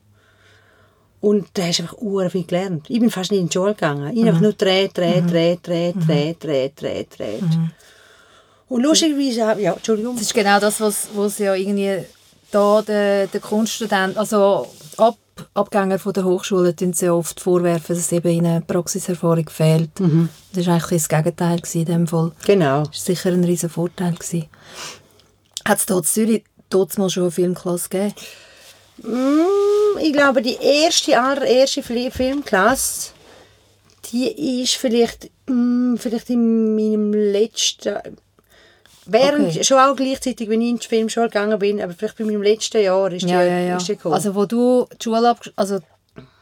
Und 1.20 1.46
da 1.54 1.62
hast 1.62 1.78
du 1.78 1.82
einfach 1.84 1.98
ur 1.98 2.30
viel 2.30 2.44
gelernt. 2.44 2.86
Ich 2.88 2.98
bin 2.98 3.10
fast 3.10 3.30
nicht 3.30 3.40
in 3.40 3.48
die 3.48 3.52
Schule 3.52 3.74
gegangen. 3.74 4.12
Ich 4.12 4.20
habe 4.20 4.30
einfach 4.30 4.40
nur 4.40 4.54
dreht, 4.54 4.96
dreht, 4.96 5.30
dreht, 5.30 5.66
dreht, 5.66 5.94
dreht, 5.96 6.42
dreht, 6.42 6.80
dreht, 6.80 7.18
dreht. 7.18 7.44
Und 8.68 8.82
lustigerweise, 8.82 9.60
ja, 9.60 9.74
Entschuldigung. 9.74 10.14
Das 10.14 10.22
ist 10.22 10.34
genau 10.34 10.58
das, 10.58 10.80
was, 10.80 11.08
was 11.14 11.38
ja 11.38 11.54
irgendwie 11.54 12.06
da 12.50 12.82
der, 12.82 13.26
der 13.26 13.40
Kunststudent, 13.40 14.16
also 14.16 14.66
Abgänger 15.54 15.98
von 15.98 16.12
der 16.12 16.24
Hochschule, 16.24 16.74
tun 16.74 16.92
sie 16.92 17.08
oft 17.08 17.40
vorwerfen, 17.40 17.96
dass 17.96 18.12
eben 18.12 18.28
ihnen 18.30 18.66
Praxiserfahrung 18.66 19.48
fehlt. 19.48 19.90
Das 20.54 20.66
war 20.66 20.74
eigentlich 20.74 21.02
das 21.02 21.08
Gegenteil 21.08 21.60
in 21.74 21.84
dem 21.84 22.06
Fall. 22.06 22.32
Genau. 22.46 22.80
Das 22.80 22.88
war 22.88 22.94
sicher 22.94 23.30
ein 23.30 23.44
riesen 23.44 23.70
Vorteil. 23.70 24.14
Hat 25.64 25.78
es 25.78 25.86
hier 25.86 25.96
in 25.96 26.04
Zürich 26.04 26.44
dort 26.70 26.96
mal 26.98 27.10
schon 27.10 27.24
eine 27.24 27.30
Filmklasse 27.32 27.88
gegeben? 27.88 28.14
Mm, 29.02 29.98
ich 30.00 30.12
glaube, 30.12 30.42
die 30.42 30.56
erste, 30.60 31.20
allererste 31.20 31.82
Fil- 31.82 32.10
Filmklasse, 32.10 33.10
die 34.12 34.62
ist 34.62 34.74
vielleicht, 34.74 35.30
mm, 35.48 35.96
vielleicht 35.96 36.30
in 36.30 36.74
meinem 36.74 37.12
letzten, 37.12 37.96
während, 39.06 39.48
Okay. 39.50 39.64
schon 39.64 39.78
auch 39.78 39.94
gleichzeitig, 39.96 40.48
wenn 40.48 40.60
ich 40.60 40.70
in 40.70 40.78
die 40.78 40.86
Filmschule 40.86 41.26
gegangen 41.28 41.58
bin, 41.58 41.80
aber 41.80 41.92
vielleicht 41.92 42.18
bei 42.18 42.24
meinem 42.24 42.42
letzten 42.42 42.82
Jahr 42.82 43.10
ist 43.12 43.22
die, 43.24 43.30
Ja, 43.30 43.42
ja, 43.42 43.58
ja. 43.58 43.76
Ist 43.76 43.88
die 43.88 43.96
gekommen. 43.96 44.14
Also 44.14 44.34
wo 44.34 44.44
du 44.46 44.86
die 44.92 45.02
Schule 45.04 45.34
also 45.56 45.78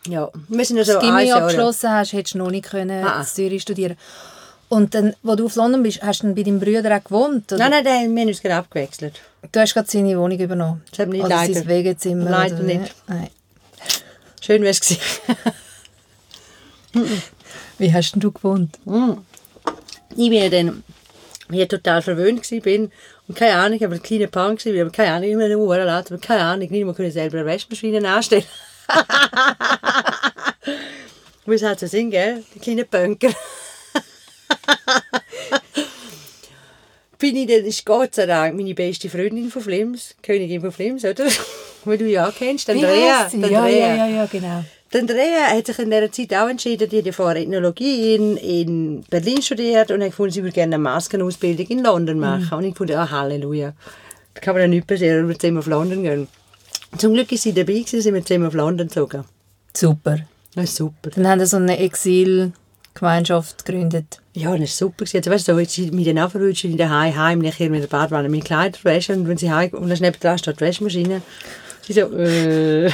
ja. 0.07 0.31
Wir 0.49 0.65
sind 0.65 0.79
ja 0.79 0.85
so 0.85 0.99
Gimmi 0.99 1.23
Jahr, 1.25 1.39
ja. 1.41 1.45
abgeschlossen 1.45 1.91
hast, 1.91 2.13
hättest 2.15 2.35
du 2.35 2.39
noch 2.39 2.51
nicht 2.51 2.65
können 2.71 3.05
Ah. 3.05 3.21
in 3.21 3.27
Zürich 3.27 3.63
studieren 3.63 3.97
Und 4.71 4.95
dann, 4.95 5.15
wo 5.23 5.35
du 5.35 5.47
auf 5.47 5.57
London 5.57 5.83
bist, 5.83 6.01
hast 6.03 6.23
du 6.23 6.27
dann 6.29 6.35
bei 6.37 6.43
deinem 6.43 6.61
Bruder 6.61 6.97
auch 6.97 7.05
gewohnt? 7.05 7.53
Oder? 7.53 7.69
Nein, 7.69 7.71
nein, 7.71 7.85
nein, 7.85 8.15
wir 8.15 8.21
haben 8.23 8.29
uns 8.29 8.41
gerade 8.41 8.55
abgewechselt. 8.57 9.21
Du 9.53 9.61
hast 9.61 9.75
gerade 9.75 9.91
seine 9.91 10.17
Wohnung 10.19 10.39
übernommen? 10.39 10.83
Das 10.91 11.01
hat 11.01 11.09
nicht 11.09 11.25
also 11.25 11.35
leider. 11.37 11.55
sein 11.55 11.67
Wegezimmer? 11.69 12.31
Leider 12.31 12.55
oder 12.57 12.65
nicht. 12.65 12.95
Nein. 13.09 13.29
Schön 14.41 14.63
wäre 14.63 14.71
es 14.71 14.81
gewesen. 14.81 15.01
Wie 17.79 17.93
hast 17.93 18.13
denn 18.13 18.21
du 18.21 18.31
gewohnt? 18.33 18.79
ich 20.17 20.17
bin 20.31 20.33
ja 20.33 20.49
dann 20.49 20.83
ich 21.53 21.69
total 21.69 22.03
verwöhnt 22.03 22.49
bin 22.63 22.91
und 23.29 23.37
keine 23.37 23.55
Ahnung, 23.55 23.77
ich 23.77 23.83
habe 23.85 23.95
ein 23.95 24.03
kleiner 24.03 24.27
Punk 24.27 24.59
gewesen, 24.61 24.81
aber 24.81 24.91
keine 24.91 25.13
Ahnung, 25.13 25.31
immer 25.31 25.45
eine 25.45 25.59
Uhr 25.59 25.79
laut, 25.79 26.11
aber 26.11 26.19
keine 26.19 26.43
Ahnung, 26.43 26.69
mehr 26.71 26.95
können 26.95 27.11
selber 27.11 27.39
eine 27.39 27.47
Waschmaschine 27.51 28.07
anstellen. 28.09 28.45
Es 31.47 31.63
halt 31.65 31.81
so 31.81 31.87
sind, 31.89 32.11
gell? 32.11 32.45
Die 32.55 32.61
kleinen 32.61 32.87
Punker. 32.87 33.31
bin 37.21 37.37
ich 37.37 37.47
dann, 37.47 37.65
ist 37.65 37.85
Gott 37.85 38.15
sei 38.15 38.27
Dank 38.27 38.57
meine 38.57 38.75
beste 38.75 39.09
Freundin 39.09 39.51
von 39.51 39.63
Flims, 39.63 40.17
Königin 40.23 40.61
von 40.61 40.73
Flims, 40.73 41.05
oder? 41.05 41.27
Weil 41.85 41.99
du 41.99 42.07
ja 42.07 42.33
kennst, 42.37 42.69
Andrea. 42.69 43.29
die 43.29 43.41
Ja, 43.41 43.61
Andrea. 43.61 43.69
ja, 43.69 43.95
ja, 43.95 44.07
ja, 44.07 44.27
genau. 44.27 44.65
Die 44.93 44.99
Andrea 44.99 45.47
hat 45.51 45.67
sich 45.67 45.79
in 45.79 45.91
dieser 45.91 46.11
Zeit 46.11 46.35
auch 46.35 46.49
entschieden, 46.49 46.89
die 46.89 46.99
hat 47.03 47.15
vorher 47.15 47.41
Ethnologie 47.41 48.17
in, 48.17 48.37
in 48.37 49.05
Berlin 49.09 49.41
studiert 49.41 49.93
und 49.93 50.01
hat 50.01 50.11
gefunden, 50.11 50.33
sie 50.33 50.43
würde 50.43 50.55
gerne 50.55 50.75
eine 50.75 50.83
Maskenausbildung 50.83 51.67
in 51.67 51.85
London 51.85 52.19
machen. 52.19 52.59
Und 52.59 52.65
ich 52.65 52.77
fand, 52.77 52.91
ah, 52.93 53.09
Halleluja. 53.09 53.73
Da 54.35 54.41
kann 54.41 54.55
man 54.55 54.63
ja 54.63 54.69
nicht 54.69 54.89
passieren, 54.89 55.19
wenn 55.19 55.29
wir 55.29 55.39
zusammen 55.39 55.59
auf 55.59 55.67
London 55.67 56.03
gehen. 56.03 56.29
Zum 56.99 57.15
Glück 57.15 57.31
ist 57.31 57.43
sie 57.43 57.53
dabei 57.53 57.75
gewesen, 57.75 58.01
sind 58.01 58.15
wir 58.15 58.25
zusammen 58.25 58.47
auf 58.49 58.55
London 58.55 58.89
gezogen. 58.89 59.25
Super. 59.77 60.19
Das 60.57 60.65
ist 60.65 60.77
super. 60.77 61.11
Dann 61.15 61.29
haben 61.29 61.39
sie 61.39 61.47
so 61.47 61.57
eine 61.59 61.79
Exilgemeinschaft 61.79 63.65
gegründet. 63.65 64.21
Ja, 64.35 64.51
das 64.53 64.71
ist 64.71 64.79
super. 64.79 65.05
gewesen. 65.05 65.19
Also, 65.19 65.31
weißt 65.31 65.49
du, 65.49 65.53
so, 65.53 65.59
jetzt 65.61 65.93
mit 65.93 66.07
den 66.07 66.17
Nachverwünschen 66.17 66.73
in 66.73 66.77
der 66.77 66.91
Heim, 66.91 67.17
heim, 67.17 67.43
ich 67.45 67.55
hier 67.55 67.71
mit 67.71 67.83
der 67.83 67.87
Badwanne 67.87 68.29
meine 68.29 68.43
Kleider 68.43 68.77
waschen 68.83 69.21
und 69.21 69.29
wenn 69.29 69.37
sie 69.37 69.53
heim, 69.53 69.71
und 69.71 69.89
dann 69.89 69.99
neben 70.01 70.39
steht 70.39 70.61
die 70.61 70.65
Waschmaschine. 70.65 71.23
Sie 71.83 71.93
so, 71.93 72.01
äh, 72.01 72.91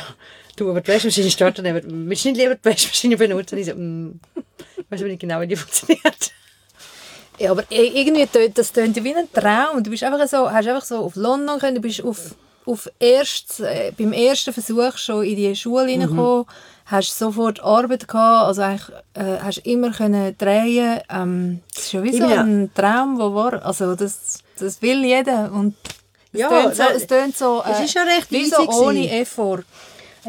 du, 0.57 0.71
aber 0.71 0.81
die 0.81 0.92
Waschmaschine 0.92 1.31
daneben. 1.55 2.09
Willst 2.09 2.25
du 2.25 2.29
nicht 2.29 2.38
lieber 2.38 2.55
die 2.55 2.64
Waschmaschine 2.64 3.16
benutzen? 3.16 3.59
Ich 3.59 3.66
so, 3.66 3.75
mm, 3.75 4.21
ich 4.79 4.85
weiß 4.90 5.01
aber 5.01 5.09
nicht 5.11 5.21
genau, 5.21 5.40
wie 5.40 5.47
die 5.47 5.57
funktioniert. 5.57 6.33
Ja, 7.38 7.51
aber 7.51 7.64
irgendwie 7.69 8.27
tönt 8.27 8.57
das 8.57 8.73
tönt 8.73 9.03
wie 9.05 9.14
ein 9.14 9.31
Traum. 9.33 9.83
Du 9.85 9.90
bist 9.90 10.03
einfach 10.03 10.27
so, 10.27 10.51
hast 10.51 10.66
einfach 10.66 10.85
so 10.85 10.99
auf 10.99 11.16
London 11.16 11.59
können, 11.59 11.75
du 11.77 11.81
bist 11.83 12.03
auf, 12.03 12.35
auf 12.64 12.90
erst, 12.99 13.61
äh, 13.61 13.92
beim 13.97 14.12
ersten 14.12 14.53
Versuch 14.55 14.97
schon 14.97 15.25
in 15.25 15.37
die 15.37 15.55
Schule 15.55 15.85
Mhm. 15.85 16.01
reingekommen, 16.03 16.47
hast 16.87 17.19
sofort 17.19 17.62
Arbeit 17.62 18.09
gehabt, 18.09 18.47
also 18.49 18.62
eigentlich 18.62 18.88
äh, 19.14 19.38
hast 19.42 19.59
immer 19.66 19.90
können 19.92 20.37
drehen. 20.38 21.01
Ähm, 21.11 21.61
das 21.75 21.85
ist 21.85 21.92
ja 21.92 22.03
wie 22.03 22.12
so 22.16 22.25
ja- 22.25 22.40
ein 22.42 22.71
Traum, 22.75 23.19
wo 23.19 23.35
war. 23.35 23.64
Also 23.66 23.95
das, 23.95 24.38
das 24.59 24.81
will 24.81 25.05
jeder 25.05 25.53
und 25.53 25.75
es 26.33 26.40
Ja, 26.40 26.49
tönt 26.49 26.75
so, 26.77 26.83
es 26.85 27.07
tönt 27.07 27.37
so, 27.37 27.62
es 27.71 27.81
äh, 27.81 27.85
ist 27.85 27.95
ja 27.95 28.03
recht 28.05 28.31
wie 28.31 28.47
so 28.47 28.66
ohne. 28.69 29.11
Effort. 29.21 29.64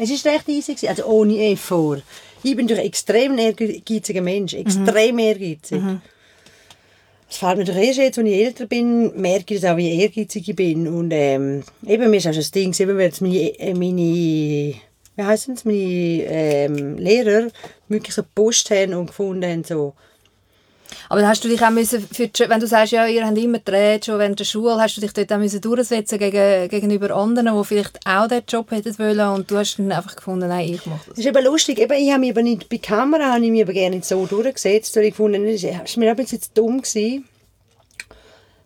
Es 0.00 0.10
ist 0.10 0.26
recht 0.26 0.48
easy, 0.48 0.74
gewesen, 0.74 0.88
also 0.88 1.04
ohne 1.06 1.50
Effort. 1.50 2.02
Ich 2.42 2.56
bin 2.56 2.68
durch 2.68 2.80
extrem 2.80 3.32
ein 3.32 3.38
ehrgeiziger 3.38 4.22
Mensch, 4.22 4.54
extrem 4.54 5.18
ehrgeizig. 5.18 5.80
Das 7.28 7.36
fällt 7.36 7.58
mir 7.58 7.64
doch 7.64 7.74
erst 7.74 7.98
jetzt, 7.98 8.16
wenn 8.16 8.26
ich 8.26 8.42
älter 8.42 8.66
bin, 8.66 9.20
merke 9.20 9.54
ich 9.54 9.68
auch, 9.68 9.76
wie 9.76 10.00
ehrgeizig 10.00 10.48
ich 10.48 10.56
bin. 10.56 10.88
Und 10.88 11.10
ähm, 11.12 11.62
eben, 11.86 12.10
mir 12.10 12.16
ist 12.16 12.26
auch 12.26 12.32
schon 12.32 12.40
das 12.40 12.50
Ding, 12.50 12.74
eben, 12.78 12.96
wenn 12.96 13.06
jetzt 13.06 13.20
meine, 13.20 13.58
äh, 13.58 13.74
meine 13.74 14.74
wie 15.18 15.24
heissen 15.24 15.54
es, 15.54 15.64
meine 15.64 15.76
ähm, 15.76 16.96
Lehrer 16.96 17.48
wirklich 17.88 18.14
so 18.14 18.22
Post 18.34 18.70
haben 18.70 18.94
und 18.94 19.08
gefunden 19.08 19.44
haben, 19.44 19.64
so, 19.64 19.94
Aber 21.08 21.26
hast 21.26 21.44
du 21.44 21.48
dich 21.48 21.62
auch 21.62 21.70
müssen, 21.70 22.00
für 22.00 22.28
die, 22.28 22.48
wenn 22.48 22.60
du 22.60 22.66
sagst, 22.66 22.92
ja, 22.92 23.06
ihr 23.06 23.26
habt 23.26 23.36
immer 23.38 23.58
gedreht, 23.58 24.06
schon 24.06 24.18
während 24.18 24.38
der 24.38 24.44
Schule, 24.44 24.80
hast 24.80 24.96
du 24.96 25.00
dich 25.00 25.12
dort 25.12 25.32
auch 25.32 25.38
müssen 25.38 25.60
durchsetzen 25.60 26.18
gegen, 26.18 26.68
gegenüber 26.68 27.14
anderen, 27.14 27.56
die 27.56 27.64
vielleicht 27.64 27.98
auch 28.06 28.28
diesen 28.28 28.44
Job 28.48 28.70
hätten 28.70 28.98
wollen 28.98 29.28
und 29.28 29.50
du 29.50 29.56
hast 29.56 29.78
dann 29.78 29.92
einfach 29.92 30.16
gefunden, 30.16 30.48
nein, 30.48 30.74
ich 30.74 30.86
mache 30.86 30.98
das. 31.06 31.16
Das 31.16 31.18
ist 31.18 31.26
eben 31.26 31.44
lustig. 31.44 31.78
Eben, 31.78 31.92
ich 31.92 32.10
habe 32.10 32.20
mich 32.20 32.30
aber 32.30 32.42
nicht, 32.42 32.68
bei 32.68 32.78
Kamera 32.78 33.32
habe 33.34 33.44
ich 33.44 33.50
mich 33.50 33.62
aber 33.62 33.72
gerne 33.72 33.96
nicht 33.96 34.06
so 34.06 34.26
durchgesetzt, 34.26 34.94
weil 34.96 35.04
ich 35.04 35.10
gefunden 35.10 35.42
habe, 35.42 35.52
das 35.52 35.62
ist 35.62 35.96
mir 35.96 36.10
ein 36.10 36.16
bisschen 36.16 36.40
zu 36.40 36.50
dumm 36.54 36.82
gewesen. 36.82 37.24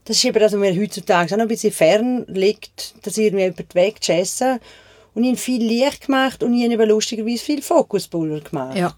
Das 0.04 0.16
ist 0.16 0.24
eben 0.24 0.40
das, 0.40 0.52
was 0.52 0.58
mir 0.58 0.74
heutzutage 0.74 1.32
auch 1.32 1.38
noch 1.38 1.44
ein 1.44 1.48
bisschen 1.48 1.72
fern 1.72 2.24
liegt, 2.26 2.94
dass 3.02 3.16
ich 3.16 3.26
irgendwie 3.26 3.46
über 3.46 3.62
den 3.62 3.74
Weg 3.74 4.00
gegessen 4.00 4.58
und 5.14 5.24
ich 5.24 5.30
habe 5.30 5.38
viel 5.38 5.62
Licht 5.62 6.06
gemacht 6.06 6.42
und 6.42 6.54
habe 6.54 6.72
eben 6.72 6.88
lustigerweise 6.88 7.44
viel 7.44 7.62
Fokuspuller 7.62 8.40
gemacht. 8.40 8.76
Ja. 8.76 8.94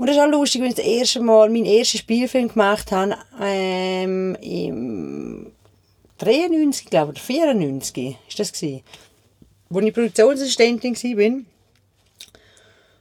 Und 0.00 0.06
das 0.06 0.16
ist 0.16 0.22
auch 0.22 0.28
lustig, 0.30 0.62
wenn 0.62 0.70
ich 0.70 0.76
das 0.76 0.86
erste 0.86 1.20
Mal 1.20 1.50
meinen 1.50 1.66
ersten 1.66 1.98
Spielfilm 1.98 2.48
gemacht 2.48 2.90
habe, 2.90 3.18
ähm, 3.38 4.34
im 4.40 5.52
93, 6.16 6.86
glaube 6.86 7.12
ich, 7.14 7.22
oder 7.22 7.26
94 7.26 8.16
ist 8.26 8.38
das 8.38 8.50
gewesen. 8.50 8.82
Als 9.68 9.84
ich 9.84 9.92
Produktionsassistentin 9.92 10.94
war, 10.94 11.42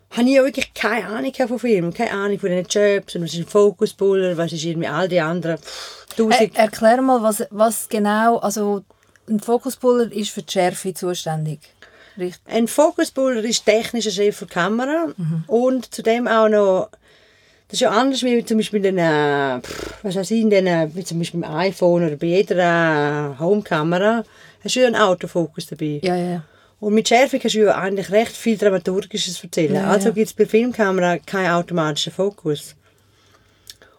habe 0.09 0.27
ich 0.27 0.35
ja 0.35 0.43
wirklich 0.43 0.73
keine 0.73 1.07
Ahnung 1.07 1.33
von 1.33 1.59
Filmen, 1.59 1.93
keine 1.93 2.11
Ahnung 2.11 2.37
von 2.37 2.49
den 2.49 2.65
Jobs, 2.65 3.15
und 3.15 3.23
was 3.23 3.33
ist 3.33 3.39
ein 3.39 3.47
Fokuspuller, 3.47 4.35
was 4.35 4.51
ist 4.51 4.65
irgendwie 4.65 4.89
all 4.89 5.07
die 5.07 5.21
anderen 5.21 5.57
pff, 5.57 6.05
Er, 6.09 6.17
tausend... 6.17 6.57
erklär 6.57 7.01
mal, 7.01 7.23
was, 7.23 7.45
was 7.49 7.87
genau, 7.87 8.39
also 8.39 8.83
ein 9.29 9.39
Fokuspuller 9.39 10.11
ist 10.11 10.31
für 10.31 10.41
die 10.41 10.51
Schärfe 10.51 10.93
zuständig. 10.93 11.61
Richtig. 12.19 12.41
Ein 12.45 12.67
Fokuspuller 12.67 13.43
ist 13.43 13.65
technischer 13.65 14.11
Chef 14.11 14.39
der 14.39 14.47
Kamera 14.47 15.13
und 15.47 15.93
zudem 15.93 16.27
auch 16.27 16.49
noch, 16.49 16.89
das 17.67 17.73
ist 17.75 17.81
ja 17.81 17.91
anders 17.91 18.23
wie 18.23 18.43
zum 18.43 18.57
Beispiel 18.57 18.81
den, 18.81 18.97
pff, 19.61 20.03
was 20.03 20.15
weiß 20.15 20.31
ich, 20.31 20.49
den, 20.49 20.95
wie 20.95 21.03
zum 21.03 21.19
Beispiel 21.19 21.43
im 21.43 21.49
iPhone 21.49 22.05
oder 22.05 22.15
bei 22.15 22.27
jeder 22.27 23.35
äh, 23.35 23.39
Homekamera, 23.39 24.23
hast 24.63 24.75
du 24.75 24.81
ja 24.81 24.87
einen 24.87 24.95
Autofokus 24.95 25.67
dabei. 25.67 25.99
Ja, 26.03 26.15
ja. 26.15 26.43
Und 26.79 26.93
mit 26.93 27.07
Schärfe 27.07 27.39
kannst 27.39 27.55
du 27.55 27.65
ja 27.65 27.75
eigentlich 27.75 28.11
recht 28.11 28.35
viel 28.35 28.57
Dramaturgisches 28.57 29.43
erzählen. 29.43 29.75
Ja, 29.75 29.87
also 29.87 30.09
ja. 30.09 30.13
gibt 30.13 30.27
es 30.27 30.33
bei 30.33 30.45
Filmkamera 30.45 31.17
keinen 31.17 31.51
automatischen 31.51 32.13
Fokus. 32.13 32.75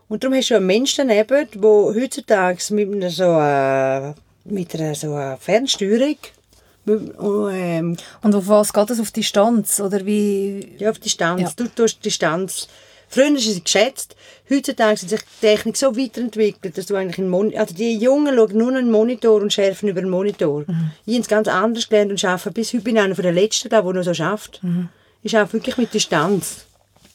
Und 0.09 0.25
darum 0.25 0.37
hast 0.37 0.51
du 0.51 0.57
einen 0.57 0.67
Menschen 0.67 1.09
daneben, 1.09 1.47
der 1.55 1.71
heutzutage 1.71 2.59
mit 2.71 2.93
einer 2.93 3.11
so, 3.11 3.39
äh, 3.39 4.13
mit 4.45 4.75
einer 4.75 4.95
so 4.95 5.15
einer 5.15 5.37
Fernsteuerung 5.37 6.09
mit- 6.09 6.19
und, 6.19 6.40
ähm, 6.87 7.97
Und 8.23 8.35
auf 8.35 8.49
was 8.49 8.73
geht 8.73 8.91
das? 8.91 9.01
Auf 9.01 9.11
Distanz? 9.11 9.81
Oder 9.81 10.05
wie... 10.07 10.75
ja, 10.79 10.91
auf 10.91 10.99
Distanz. 10.99 11.43
Ja. 11.43 11.51
Du 11.57 11.67
tust 11.69 12.05
Distanz. 12.05 12.69
Früher 13.09 13.35
ist 13.35 13.49
es 13.49 13.63
geschätzt. 13.63 14.15
Heutzutage 14.49 14.93
hat 14.93 14.99
sich 14.99 15.21
die 15.21 15.47
Technik 15.47 15.77
so 15.77 15.97
weiterentwickelt, 15.97 16.79
dass 16.79 16.87
du 16.87 16.95
eigentlich 16.95 17.19
einen 17.19 17.29
Monitor... 17.29 17.61
Also 17.61 17.75
die 17.75 17.97
Jungen 17.97 18.37
schauen 18.37 18.57
nur 18.57 18.69
einen 18.71 18.91
Monitor 18.91 19.43
und 19.43 19.53
schärfen 19.53 19.89
über 19.89 20.01
den 20.01 20.11
Monitor. 20.11 20.65
Mhm. 20.67 20.93
Ich 21.07 21.15
habe 21.15 21.23
es 21.23 21.29
ganz 21.29 21.49
anders 21.49 21.89
gelernt 21.89 22.13
und 22.13 22.25
arbeite 22.25 22.53
bis 22.53 22.73
heute 22.73 22.85
bin 22.85 22.99
einer 22.99 23.15
von 23.15 23.25
den 23.25 23.35
Letzten, 23.35 23.69
der 23.69 23.83
noch 23.83 24.03
so 24.03 24.15
schafft. 24.15 24.63
Mhm. 24.63 24.89
Ich 25.23 25.37
arbeite 25.37 25.55
wirklich 25.55 25.77
mit 25.77 25.93
Distanz. 25.93 26.67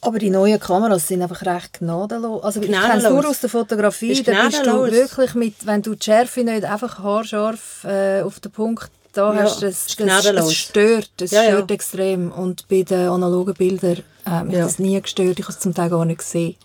Aber 0.02 0.20
die 0.20 0.30
neuen 0.30 0.60
Kameras 0.60 1.08
sind 1.08 1.22
einfach 1.22 1.44
recht 1.46 1.80
gnadenlos. 1.80 2.44
Also 2.44 2.62
ich 2.62 2.72
kenne 2.72 2.98
es 2.98 3.10
nur 3.10 3.28
aus 3.28 3.40
der 3.40 3.50
Fotografie. 3.50 4.12
Ist 4.12 4.28
Da 4.28 4.46
bist 4.46 4.66
du 4.66 4.92
wirklich 4.92 5.34
mit, 5.34 5.66
wenn 5.66 5.82
du 5.82 5.96
die 5.96 6.04
Schärfe 6.04 6.44
nicht 6.44 6.64
einfach 6.64 7.00
haarscharf 7.00 7.86
äh, 7.86 8.22
auf 8.22 8.40
den 8.40 8.52
Punkt 8.52 8.92
da 9.18 9.34
Ja, 9.34 9.42
hast, 9.44 9.62
das, 9.64 9.88
ist 9.88 10.00
das, 10.00 10.26
es 10.26 10.54
stört. 10.54 11.10
Es 11.22 11.32
Ja, 11.32 11.44
ja. 11.44 11.50
stört 11.52 11.72
extrem. 11.72 12.32
Und 12.32 12.68
bei 12.68 12.84
den 12.84 13.10
analogen 13.10 13.54
Bildern 13.54 14.04
äh, 14.26 14.44
mich 14.44 14.56
Ja. 14.56 14.64
das 14.66 14.80
nie 14.80 15.00
gestört. 15.02 15.40
Ich 15.40 15.46
habe 15.46 15.54
es 15.54 15.60
zum 15.60 15.74
Teil 15.74 15.90
gar 15.90 16.06
nicht 16.06 16.20
gesehen. 16.20 16.56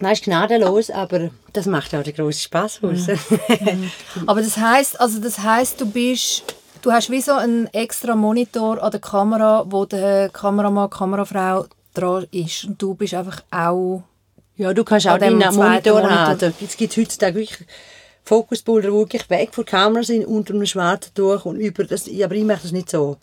Nein, 0.00 0.12
ist 0.12 0.24
gnadenlos, 0.24 0.90
aber 0.90 1.30
das 1.52 1.66
macht 1.66 1.94
auch 1.94 2.02
den 2.02 2.14
grossen 2.14 2.40
Spass 2.40 2.80
aus. 2.82 3.06
Aber 4.26 4.42
das 4.42 4.56
heißt, 4.56 5.00
also 5.00 5.20
das 5.20 5.38
heißt, 5.38 5.80
du 5.80 5.86
bist, 5.86 6.42
du 6.82 6.90
hast 6.90 7.08
wie 7.10 7.20
so 7.20 7.32
einen 7.32 7.66
extra 7.68 8.16
Monitor 8.16 8.82
an 8.82 8.90
der 8.90 9.00
Kamera, 9.00 9.64
wo 9.68 9.84
der 9.84 10.28
Kameramann, 10.30 10.90
Kamerafrau 10.90 11.66
dran 11.94 12.26
ist. 12.32 12.64
Und 12.64 12.82
du 12.82 12.94
bist 12.94 13.14
einfach 13.14 13.42
auch 13.52 14.02
Ja, 14.56 14.72
du 14.74 14.82
kannst 14.82 15.06
auch 15.06 15.18
deinen 15.18 15.38
Monitor 15.38 16.00
Monitor. 16.00 16.10
haben. 16.10 16.54
Es 16.60 16.76
gibt 16.76 16.96
heutzutage 16.96 17.36
wirklich 17.36 17.58
Fokusbilder, 18.24 18.88
die 18.88 18.94
wirklich 18.94 19.28
weg 19.30 19.50
von 19.52 19.64
der 19.64 19.70
Kamera 19.70 20.02
sind, 20.02 20.24
unter 20.26 20.54
einem 20.54 20.66
schwarzen 20.66 21.12
Tuch 21.14 21.44
und 21.44 21.56
über 21.56 21.84
das. 21.84 22.08
Aber 22.08 22.34
ich 22.34 22.44
mache 22.44 22.62
das 22.62 22.72
nicht 22.72 22.90
so. 22.90 23.16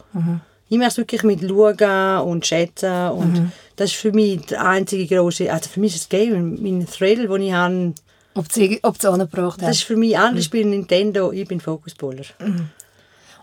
Ich 0.68 0.78
mache 0.78 0.90
es 0.90 0.98
wirklich 0.98 1.24
mit 1.24 1.42
Schauen 1.42 2.28
und 2.28 2.46
Schätzen. 2.46 3.10
Und 3.12 3.52
das 3.76 3.92
ist 3.92 3.98
für 3.98 4.12
mich 4.12 4.46
der 4.48 4.66
einzige 4.66 5.16
große. 5.16 5.52
Also 5.52 5.70
für 5.70 5.80
mich 5.80 5.96
ist 5.96 6.04
das 6.04 6.10
Game, 6.10 6.62
mein 6.62 6.86
Thrill, 6.86 7.28
den 7.28 7.42
ich 7.42 7.54
habe, 7.54 7.94
ob 8.36 8.52
sie 8.52 8.80
ob 8.84 9.02
sie 9.02 9.10
angebracht 9.10 9.62
das 9.62 9.78
ist 9.78 9.84
für 9.84 9.98
mich 9.98 10.18
anders. 10.18 10.46
Ich 10.46 10.52
bin 10.52 10.70
Nintendo, 10.70 11.32
ich 11.32 11.48
bin 11.48 11.60
Fokusbuller. 11.60 12.24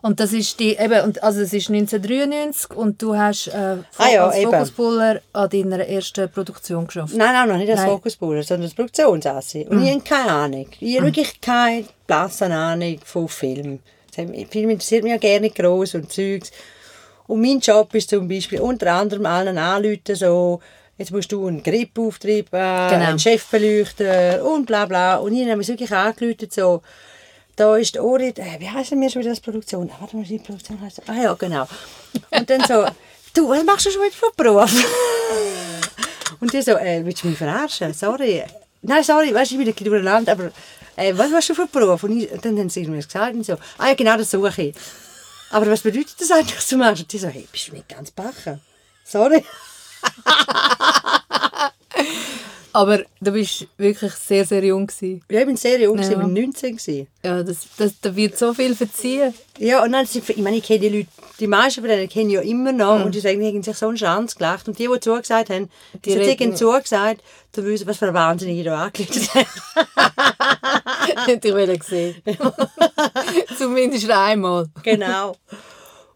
Und 0.02 0.20
das 0.20 0.32
ist 0.32 0.60
die, 0.60 0.76
eben, 0.76 1.02
und, 1.02 1.22
also 1.22 1.40
es 1.40 1.52
ist 1.52 1.68
1993 1.70 2.76
und 2.76 3.00
du 3.00 3.16
hast 3.16 3.48
äh, 3.48 3.76
Ah 3.96 4.08
ja, 4.12 4.26
als. 4.26 4.42
Fokuspuller 4.42 5.20
an 5.32 5.50
deiner 5.50 5.86
ersten 5.86 6.30
Produktion 6.30 6.86
geschafft. 6.86 7.14
Nein, 7.14 7.32
nein, 7.32 7.48
noch 7.48 7.56
nicht 7.56 7.70
als 7.70 7.80
Nein. 7.80 7.90
Fokusbuller, 7.90 8.42
sondern 8.42 8.64
als 8.64 8.74
Produktionsassi. 8.74 9.66
Und 9.68 9.82
ich 9.82 9.90
habe 9.90 10.00
keine 10.02 10.30
Ahnung. 10.30 10.66
Ich 10.80 10.96
habe 10.96 11.06
wirklich 11.06 11.40
keine 11.40 11.84
blasse 12.06 12.46
Ahnung 12.46 12.98
von 13.04 13.28
Film. 13.28 13.80
Film 14.12 14.70
interessiert 14.70 15.02
mich 15.02 15.12
ja 15.12 15.18
gerne 15.18 15.50
gross 15.50 15.94
und 15.94 16.12
Zeugs. 16.12 16.50
Und 17.26 17.40
mein 17.40 17.58
Job 17.60 17.94
ist 17.94 18.10
zum 18.10 18.28
Beispiel 18.28 18.60
unter 18.60 18.92
anderem 18.92 19.26
allen 19.26 19.58
anrufen, 19.58 20.14
so, 20.14 20.60
jetzt 20.96 21.10
musst 21.10 21.32
du 21.32 21.46
einen 21.46 21.62
Grip-Auftrieb, 21.62 22.52
äh, 22.52 22.56
einen 22.56 23.18
Chefbeleuchter 23.18 24.44
und 24.44 24.66
bla 24.66 24.86
bla. 24.86 25.16
Und 25.16 25.34
ich 25.34 25.44
habe 25.46 25.56
mich 25.56 25.68
wirklich 25.68 25.92
angerufen, 25.92 26.48
so, 26.50 26.82
da 27.56 27.76
ist 27.76 27.98
Orit, 27.98 28.38
äh, 28.38 28.56
wie 28.58 28.68
heisst 28.68 28.90
denn 28.90 28.98
mir 28.98 29.10
schon 29.10 29.20
wieder 29.20 29.30
das 29.30 29.40
Produktion? 29.40 29.90
Warte 29.98 30.16
mal, 30.16 30.24
die 30.24 30.38
Produktion 30.38 30.78
heisst. 30.80 31.00
Ah 31.08 31.14
ja, 31.14 31.32
genau. 31.34 31.66
Und 32.30 32.50
dann 32.50 32.60
so, 32.60 32.86
du, 33.34 33.48
was 33.48 33.64
machst 33.64 33.86
du 33.86 33.90
schon 33.90 34.02
wieder 34.02 34.12
für 34.12 34.26
einen 34.26 34.36
Beruf? 34.36 34.70
Und 36.40 36.52
die 36.52 36.60
so, 36.60 36.72
äh, 36.72 37.02
willst 37.04 37.24
du 37.24 37.28
mich 37.28 37.38
verarschen? 37.38 37.94
Sorry. 37.94 38.44
Nein, 38.82 39.02
sorry, 39.02 39.32
weißt 39.34 39.52
du, 39.52 39.54
ich 39.54 39.58
bin 39.58 39.68
ein 39.68 39.74
bisschen 39.74 39.90
durcheinander, 39.90 40.32
aber 40.32 40.50
äh, 40.96 41.16
was 41.16 41.32
hast 41.32 41.48
du 41.48 41.54
für 41.54 41.66
Beruf? 41.66 42.04
Und 42.04 42.20
ich, 42.20 42.28
dann 42.40 42.58
haben 42.58 42.68
sie 42.68 42.86
mir 42.86 43.02
gesagt 43.02 43.34
und 43.34 43.44
so, 43.44 43.54
ah 43.78 43.88
ja, 43.88 43.94
genau, 43.94 44.18
das 44.18 44.30
suche 44.30 44.62
ich. 44.62 44.74
Aber 45.50 45.66
was 45.70 45.80
bedeutet 45.80 46.20
das 46.20 46.30
eigentlich 46.30 46.60
zu 46.60 46.76
machen? 46.76 46.98
Und 46.98 47.12
die 47.12 47.18
so, 47.18 47.28
hey, 47.28 47.48
bist 47.50 47.68
du 47.68 47.72
nicht 47.72 47.88
ganz 47.88 48.10
backen? 48.10 48.60
Sorry. 49.04 49.42
Aber 52.76 53.00
du 53.22 53.32
bist 53.32 53.66
wirklich 53.78 54.12
sehr, 54.12 54.44
sehr 54.44 54.62
jung 54.62 54.86
gewesen. 54.86 55.22
Ja, 55.30 55.40
ich 55.40 55.46
bin 55.46 55.56
sehr 55.56 55.80
jung, 55.80 55.96
Ja. 55.98 56.10
ich 56.10 56.14
war 56.14 56.28
19. 56.28 56.76
Gewesen. 56.76 57.06
Ja, 57.24 57.42
das, 57.42 57.66
das, 57.78 57.98
da 58.02 58.14
wird 58.14 58.36
so 58.36 58.52
viel 58.52 58.74
verziehen. 58.76 59.32
Ja, 59.58 59.82
und 59.82 59.92
dann, 59.92 60.06
ich 60.12 60.36
meine, 60.36 60.58
ich 60.58 60.64
kenne 60.64 60.80
die 60.80 60.88
Leute, 60.90 61.08
die 61.40 61.46
meisten 61.46 61.80
von 61.80 61.88
denen 61.88 62.06
kenne 62.06 62.26
ich 62.28 62.34
ja 62.34 62.42
immer 62.42 62.72
noch 62.72 63.02
und 63.02 63.14
die 63.14 63.20
sagen, 63.20 63.40
die 63.40 63.46
haben 63.46 63.62
sich 63.62 63.78
so 63.78 63.88
einen 63.88 63.96
Schranz 63.96 64.36
gelacht. 64.36 64.68
Und 64.68 64.78
die, 64.78 64.88
die 64.92 65.00
zugesagt 65.00 65.48
haben, 65.48 65.70
die, 66.04 66.16
Die 66.16 66.44
haben 66.44 66.54
zugesagt, 66.54 67.22
du 67.52 67.64
wissen, 67.64 67.86
was 67.86 67.96
für 67.96 68.08
ein 68.08 68.14
Wahnsinnige 68.14 68.64
da 68.64 68.84
angelegt 68.84 69.34
haben. 69.34 69.46
Hätte 71.26 71.48
ich 71.48 71.54
wollen 71.54 71.80
sehen. 71.80 72.16
Zumindest 73.58 74.10
einmal. 74.10 74.66
genau. 74.82 75.36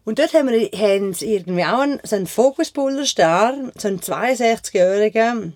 Und 0.03 0.17
dort 0.17 0.33
haben, 0.33 0.49
wir, 0.49 0.69
haben 0.71 1.13
sie 1.13 1.35
irgendwie 1.35 1.63
auch 1.63 1.79
einen, 1.79 1.99
so 2.03 2.15
einen 2.15 2.25
Fokuspuller-Star, 2.25 3.53
so 3.77 3.87
einen 3.87 3.99
62-Jährigen, 3.99 5.53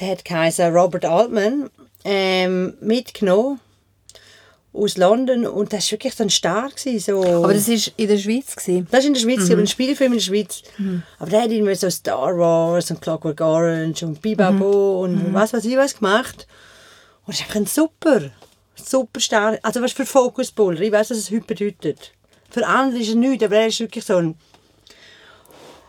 der 0.00 0.10
hat 0.12 0.24
geheißen 0.24 0.74
Robert 0.74 1.04
Altman, 1.04 1.70
ähm, 2.04 2.74
mitgenommen 2.80 3.60
aus 4.72 4.96
London 4.96 5.46
und 5.46 5.72
das 5.72 5.86
war 5.86 5.92
wirklich 5.92 6.14
so 6.14 6.22
ein 6.22 6.30
Star. 6.30 6.68
Gewesen, 6.68 7.00
so. 7.00 7.24
Aber 7.24 7.52
das 7.52 7.68
war 7.68 7.92
in 7.96 8.08
der 8.08 8.18
Schweiz. 8.18 8.54
Gewesen. 8.54 8.86
Das 8.90 9.00
ist 9.00 9.06
in 9.06 9.14
der 9.14 9.20
Schweiz, 9.20 9.48
mhm. 9.48 9.58
ein 9.58 9.66
Spielfilm 9.66 10.12
in 10.12 10.18
der 10.18 10.24
Schweiz. 10.24 10.62
Aber 11.18 11.30
der 11.30 11.42
hat 11.42 11.50
irgendwie 11.50 11.74
so 11.74 11.90
Star 11.90 12.38
Wars 12.38 12.90
und 12.90 13.00
Clockwork 13.00 13.40
Orange 13.40 14.04
und 14.04 14.22
Bibabo 14.22 15.02
und 15.02 15.34
was 15.34 15.52
weiß 15.52 15.64
ich 15.64 15.76
was 15.76 15.96
gemacht. 15.96 16.46
Und 17.26 17.34
es 17.34 17.40
ist 17.40 17.46
einfach 17.46 17.56
ein 17.56 17.66
super, 17.66 18.30
super 18.76 19.20
Star. 19.20 19.58
Also 19.62 19.82
was 19.82 19.92
für 19.92 20.06
Fokuspuller, 20.06 20.80
ich 20.80 20.92
weiß, 20.92 21.10
was 21.10 21.18
es 21.18 21.30
heute 21.30 21.46
bedeutet. 21.46 22.12
Für 22.48 22.66
andere 22.66 23.00
ist 23.00 23.10
er 23.10 23.16
nichts, 23.16 23.44
aber 23.44 23.56
er 23.56 23.66
ist 23.66 23.80
wirklich 23.80 24.04
so 24.04 24.16
ein... 24.16 24.34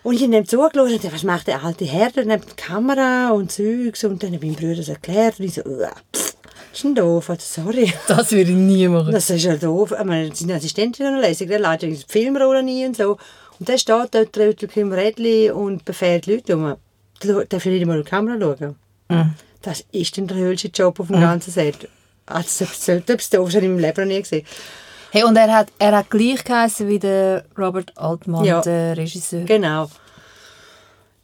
Und 0.04 0.16
ich 0.16 0.24
habe 0.24 0.36
ihm 0.36 0.46
zugeschaut 0.48 0.76
und 0.78 0.92
dachte, 0.92 1.14
was 1.14 1.24
macht 1.24 1.48
der 1.48 1.64
alte 1.64 1.86
Herr 1.86 2.12
da 2.12 2.22
neben 2.24 2.44
der 2.44 2.56
Kamera 2.56 3.32
und 3.32 3.52
Zeugs. 3.52 4.04
Und 4.04 4.24
dann 4.24 4.34
habe 4.34 4.46
ich 4.46 4.52
meinem 4.52 4.60
Bruder 4.60 4.78
das 4.78 4.90
erklärt 4.90 5.40
und 5.40 5.46
ich 5.46 5.54
so, 5.54 5.62
«Uah, 5.64 5.94
pff, 6.16 6.36
das 6.72 6.80
ist 6.80 6.86
ein 6.86 6.96
doof, 6.96 7.32
sorry. 7.40 7.94
Das 8.08 8.32
würde 8.32 8.52
ich 8.52 8.58
nie 8.58 8.88
machen. 8.88 9.12
Das 9.12 9.30
ist 9.30 9.44
ja 9.44 9.56
doof. 9.56 9.94
Ich 9.98 10.06
meine, 10.06 10.34
seine 10.34 10.56
Assistentin 10.56 11.06
ist 11.06 11.12
noch 11.12 11.20
lässig, 11.20 11.50
der 11.50 11.60
leitet 11.60 11.92
die 11.92 12.04
Filmrolle 12.08 12.64
nie 12.64 12.86
und 12.86 12.96
so. 12.98 13.18
Und 13.60 13.68
der 13.70 13.78
steht 13.78 14.16
dort, 14.16 14.36
dreht 14.36 14.64
im 14.78 14.92
Rädchen 14.92 15.52
und 15.52 15.86
befährt 15.86 16.26
Leute 16.26 16.56
um. 16.56 16.76
Der 17.24 17.46
darf 17.46 17.66
nicht 17.66 17.86
mal 17.86 17.98
in 17.98 18.04
die 18.04 18.10
Kamera 18.10 18.38
schauen. 18.40 18.76
Das 19.62 19.84
ist 19.92 20.18
dann 20.18 20.28
der 20.28 20.38
höchste 20.38 20.70
Job 20.70 21.00
auf 21.00 21.08
dem 21.08 21.20
ganzen 21.20 21.52
Set. 21.52 21.88
Also, 22.26 22.66
das 22.66 22.86
sollte 22.86 23.14
etwas 23.14 23.30
doof 23.30 23.52
sein, 23.52 23.64
in 23.64 23.74
meinem 23.74 23.82
Leben 23.82 24.02
noch 24.02 24.16
nie 24.16 24.22
gesehen. 24.22 24.46
Hey, 25.12 25.24
und 25.24 25.36
er 25.36 25.52
hat, 25.54 25.68
er 25.78 25.92
hat 25.98 26.10
gleich 26.10 26.44
geheißen 26.44 26.88
wie 26.88 26.98
der 26.98 27.44
Robert 27.58 27.92
Altman, 27.98 28.46
Ja. 28.46 28.62
der 28.62 28.96
Regisseur. 28.96 29.44
Genau. 29.44 29.90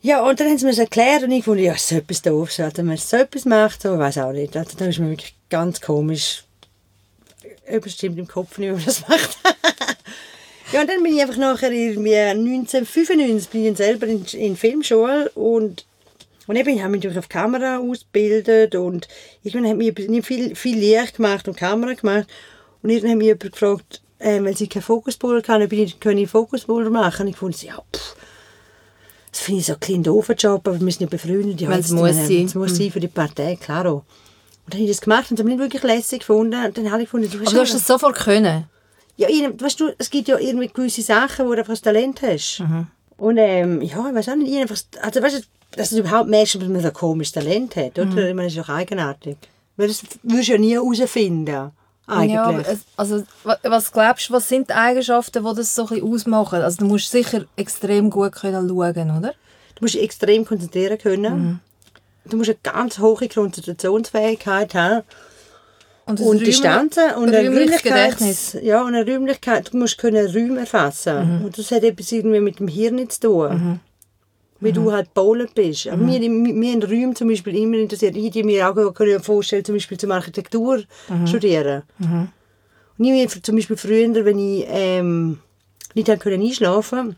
Ja, 0.02 0.21
und 0.23 0.39
dann 0.39 0.47
haben 0.50 0.58
sie 0.58 0.65
mir 0.65 0.71
das 0.71 0.80
erklärt 0.80 1.23
und 1.23 1.32
ich 1.32 1.45
fand, 1.45 1.60
ja, 1.62 1.76
so 1.78 1.95
etwas 1.95 2.21
doof. 2.21 2.52
So, 2.52 2.63
wenn 2.76 2.86
man 2.86 2.97
so 2.97 3.17
etwas 3.17 3.45
macht, 3.45 3.82
so, 3.82 3.93
ich 3.93 4.00
weiß 4.00 4.17
auch 4.19 4.32
nicht. 4.34 4.56
Also, 4.58 4.78
dann 4.78 4.89
ist 4.89 5.00
mir 5.00 5.10
wirklich 5.10 5.36
ganz 5.50 5.80
komisch. 5.80 6.43
Etwas 7.65 7.93
stimmt 7.93 8.19
im 8.19 8.28
Kopf 8.28 8.58
nicht, 8.58 8.69
wie 8.69 8.73
man 8.73 8.86
das 8.86 9.08
macht. 9.08 9.38
ja, 10.73 10.82
und 10.82 10.89
dann 10.89 11.02
bin 11.02 11.15
ich 11.15 11.21
einfach 11.21 11.38
nachher 11.38 11.71
irgendwie 11.71 12.15
1995 12.15 13.50
bin 13.50 13.65
ich 13.65 13.78
selber 13.78 14.08
in, 14.08 14.26
in 14.26 14.58
Filmschule 14.58 15.30
und 15.36 15.86
und 16.47 16.56
eben, 16.56 16.69
ich 16.69 16.82
habe 16.82 16.91
mich 16.91 17.02
durch 17.02 17.17
auf 17.17 17.28
Kamera 17.28 17.78
ausgebildet 17.80 18.76
und 18.76 19.10
ich 19.43 19.54
habe 19.54 19.76
mich 19.76 19.97
nicht 20.08 20.26
viel, 20.26 20.56
viel 20.56 20.78
Licht 20.78 21.17
gemacht 21.17 21.45
und 21.50 21.58
Kamera 21.58 21.93
gemacht. 21.93 22.28
Und 22.88 22.93
irgendwann 22.93 23.12
hat 23.12 23.17
mich 23.17 23.28
jemand 23.28 23.52
gefragt, 23.52 24.02
äh, 24.19 24.41
wenn 24.41 24.56
sie 24.56 24.69
keinen 24.69 24.82
Fokuspuller 24.82 25.41
kann, 25.41 25.62
ob 25.62 25.73
ich, 25.73 25.97
ich 26.02 26.30
Fokuspuller 26.30 26.89
machen. 26.89 27.23
Und 27.23 27.28
ich 27.28 27.36
fand, 27.36 27.62
ja, 27.62 27.76
pff, 27.93 28.15
das 29.30 29.41
finde 29.41 29.60
ich 29.60 29.65
so 29.65 29.73
ein 29.73 29.80
kleiner 29.82 30.04
doofer 30.04 30.36
Job, 30.36 30.65
aber 30.65 30.80
wir 30.80 30.91
sind 30.93 31.02
ja 31.02 31.08
befreundet. 31.08 31.60
Ja, 31.60 31.69
es 31.73 31.91
muss 31.91 32.12
äh, 32.12 32.26
sein. 32.26 32.45
Es 32.45 32.56
muss 32.56 32.78
sein 32.78 32.89
für 32.89 33.02
die 33.02 33.10
Partei, 33.10 33.58
klaro. 33.58 33.95
Und 33.95 34.06
dann 34.67 34.80
habe 34.80 34.84
ich 34.84 34.95
das 34.95 35.02
gemacht 35.02 35.30
und 35.30 35.38
habe 35.38 35.50
ich 35.50 35.58
nicht 35.58 35.63
wirklich 35.65 35.84
lässig 35.84 36.19
gefunden. 36.19 36.63
Und 36.63 36.78
dann 36.78 36.89
habe 36.89 37.02
ich 37.02 37.10
gefunden, 37.10 37.30
du 37.30 37.38
Aber 37.39 37.52
du 37.52 37.60
hast 37.60 37.73
das 37.73 37.86
sofort 37.86 38.15
können. 38.15 38.69
ja, 39.17 39.28
weißt 39.28 39.82
du, 39.82 39.91
es 39.97 40.10
gibt 40.10 40.30
ja 40.30 40.38
irgendwie 40.38 40.69
gewisse 40.69 41.02
Sachen, 41.02 41.45
wo 41.45 41.52
du 41.52 41.60
einfach 41.60 41.73
das 41.73 41.82
Talent 41.82 42.21
hast. 42.21 42.62
Mhm. 42.62 42.88
Und 43.17 43.38
ähm, 43.38 43.82
ja, 43.82 44.08
ich 44.08 44.15
weiß 44.15 44.30
auch 44.30 44.36
nicht, 44.36 44.50
ich 44.50 44.62
einfach, 44.62 44.78
also 45.02 45.21
weißt 45.21 45.39
du, 45.39 45.41
dass 45.71 45.89
du 45.89 46.00
überhaupt 46.00 46.30
merkst, 46.30 46.56
dass 46.56 46.69
man 46.69 46.80
so 46.80 46.88
ein 46.88 46.93
komisches 46.93 47.34
Talent 47.34 47.76
hat, 47.76 48.00
oder? 48.00 48.06
Mhm. 48.06 48.17
Ich 48.17 48.34
meine, 48.34 48.43
das 48.43 48.56
ist 48.56 48.60
doch 48.60 48.69
eigenartig. 48.69 49.36
Weil 49.76 49.89
das 49.89 50.04
würdest 50.23 50.47
du 50.47 50.54
ja 50.54 50.58
nie 50.58 50.73
herausfinden, 50.73 51.71
eigentlich. 52.08 52.34
Ja, 52.34 52.43
aber 52.46 52.60
es, 52.67 52.80
also, 52.96 53.24
wa- 53.43 53.58
was 53.63 53.91
glaubst 53.91 54.30
du, 54.30 54.34
was 54.34 54.48
sind 54.50 54.70
die 54.70 54.74
Eigenschaften, 54.74 55.43
die 55.46 55.56
das 55.56 55.76
so 55.76 55.84
ein 55.84 55.88
bisschen 55.89 56.12
ausmachen? 56.13 56.62
Also 56.62 56.78
du 56.78 56.86
musst 56.86 57.12
sicher 57.12 57.46
extrem 57.56 58.10
gut 58.10 58.32
können 58.34 58.67
schauen, 58.67 59.17
oder? 59.17 59.34
Du 59.76 59.82
musst 59.84 59.93
dich 59.96 60.02
extrem 60.04 60.46
konzentrieren 60.46 60.98
können. 60.98 61.34
Mhm. 61.39 61.60
Du 62.30 62.38
musst 62.38 62.50
eine 62.50 62.58
ganz 62.63 63.00
hohe 63.00 63.28
Konzentrationsfähigkeit 63.30 64.74
haben. 64.74 65.04
Und, 66.06 66.22
Und 66.22 66.39
Distanzen 66.46 67.04
und 67.15 67.28
eine 67.36 67.39
räumliches 67.50 67.84
Räumlichkeit. 67.84 68.12
Gedächtnis. 68.17 68.58
Ja, 68.62 68.82
und 68.82 68.96
eine 68.96 69.06
Räumlichkeit. 69.06 69.74
Du 69.74 69.78
musst 69.78 69.98
können 69.98 70.26
Räume 70.26 70.62
erfassen. 70.62 71.41
Und 71.43 71.58
das 71.58 71.70
hat 71.72 71.84
etwas 71.84 72.12
irgendwie 72.13 72.39
mit 72.39 72.60
dem 72.60 72.70
Hirn 72.70 73.10
zu 73.10 73.20
tun. 73.20 73.80
Wie 74.60 74.72
du 74.72 74.91
halt 74.91 75.13
bowlen 75.13 75.50
bist. 75.54 75.88
Aber 75.88 75.98
mir, 75.98 76.20
mir 76.30 76.74
in 76.74 76.82
Räumen 76.84 77.15
zum 77.15 77.28
Beispiel 77.30 77.56
immer 77.56 77.78
interessiert. 77.78 78.15
Ich 78.15 78.32
die 78.32 78.43
mir 78.43 78.67
auch 78.70 78.93
können 78.93 79.22
vorstellen, 79.22 79.63
zum 79.63 79.76
Beispiel 79.76 79.98
zum 79.98 80.12
Architektur 80.12 80.84
studieren. 81.26 81.84
Und 82.00 83.06
ich 83.06 83.12
mir 83.12 83.28
zum 83.43 83.56
Beispiel 83.56 83.78
früher, 83.78 84.26
wenn 84.26 84.39
ich 84.39 84.65
ähm, 84.67 85.39
nicht 85.93 86.20
können 86.20 86.41
einschlafen 86.41 87.15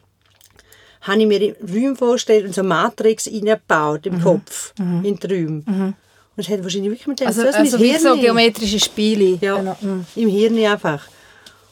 habe 1.02 1.22
ich 1.22 1.28
mir 1.28 1.56
Räume 1.62 1.96
vorgestellt 1.96 2.46
und 2.46 2.54
so 2.54 2.64
Matrix 2.64 3.28
reingebaut 3.28 4.06
im 4.06 4.22
Kopf, 4.22 4.74
in 4.78 5.16
die 5.16 5.28
Räume. 5.28 5.64
Und 5.66 5.96
das 6.36 6.50
hat 6.50 6.64
wahrscheinlich 6.64 6.92
wirklich 6.92 7.08
mit 7.08 7.20
dem 7.20 7.28
Also, 7.28 7.44
ist 7.44 7.56
also 7.56 7.80
wie 7.80 7.98
so 7.98 8.16
geometrische 8.18 8.80
Spiele. 8.80 9.38
Ja, 9.42 9.58
Genau. 9.58 9.78
Mhm. 9.82 10.06
im 10.16 10.30
Hirn 10.30 10.58
einfach. 10.66 11.08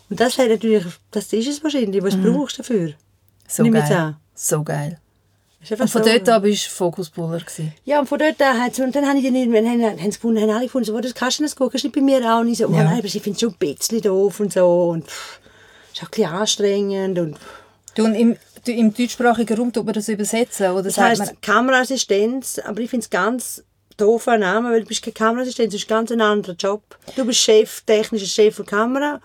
Und 0.09 0.19
das 0.19 0.37
hat 0.37 0.49
natürlich, 0.49 0.83
das 1.11 1.31
ist 1.33 1.47
es 1.47 1.63
wahrscheinlich, 1.63 2.01
was 2.03 2.15
du 2.15 2.33
brauchst 2.33 2.59
dafür. 2.59 2.93
So 3.47 3.63
Nimm 3.63 3.73
geil. 3.73 4.15
So 4.35 4.63
geil. 4.63 4.99
Und 5.69 5.89
von 5.89 6.03
so. 6.03 6.09
dort 6.09 6.29
an 6.29 6.41
bist 6.41 6.67
du 6.67 6.69
Fokuspuller. 6.69 7.41
Ja, 7.83 7.99
und 7.99 8.07
von 8.07 8.19
dort 8.19 8.41
an 8.41 8.61
hat 8.61 8.79
und 8.79 8.95
dann 8.95 9.07
habe 9.07 9.17
ich 9.17 9.25
dann 9.25 9.35
irgendwann, 9.35 9.65
haben, 9.65 9.81
haben 9.83 10.11
sie 10.11 10.17
gefunden, 10.17 10.41
haben 10.41 10.51
alle 10.51 10.65
gefunden, 10.65 10.85
so, 10.85 10.95
«Oh, 10.95 11.01
das 11.01 11.13
kannst 11.13 11.39
du 11.39 11.43
nicht 11.43 11.55
gucken, 11.55 11.71
das 11.73 11.79
ist 11.79 11.83
nicht 11.85 11.95
bei 11.95 12.01
mir 12.01 12.19
auch. 12.31 12.41
Und 12.41 12.49
ich 12.49 12.59
so, 12.59 12.67
oh 12.67 12.71
Ja. 12.71 12.83
nein, 12.83 12.99
aber 12.99 13.05
ich 13.05 13.11
finde 13.13 13.31
es 13.31 13.39
schon 13.41 13.49
ein 13.59 13.75
bisschen 13.75 14.01
doof 14.01 14.39
und 14.39 14.53
so. 14.53 14.89
Und 14.91 15.07
pff, 15.07 15.39
ist 15.93 16.01
auch 16.01 16.07
ein 16.07 16.09
bisschen 16.11 16.29
anstrengend. 16.29 17.19
Und, 17.19 17.37
Du, 17.95 18.05
und 18.05 18.13
im, 18.13 18.37
du, 18.63 18.71
im 18.71 18.93
deutschsprachigen 18.93 19.57
Raum 19.57 19.73
tut 19.73 19.83
man 19.83 19.95
das 19.95 20.07
übersetzen? 20.07 20.69
Oder 20.69 20.83
das 20.83 20.99
heisst 20.99 21.41
Kameraassistenz, 21.41 22.59
aber 22.63 22.79
ich 22.81 22.89
finde 22.91 23.03
es 23.05 23.09
ganz 23.09 23.63
doofer 23.97 24.37
Name, 24.37 24.69
weil 24.69 24.81
du 24.81 24.87
bist 24.87 25.01
keine 25.01 25.13
Kameraassistenz, 25.13 25.73
das 25.73 25.81
ist 25.81 25.87
ganz 25.87 26.11
ein 26.11 26.21
anderer 26.21 26.53
Job. 26.53 26.83
Du 27.15 27.25
bist 27.25 27.39
Chef, 27.39 27.81
technischer 27.81 28.27
Chef 28.27 28.55
der 28.55 28.65
Kamera 28.65 29.19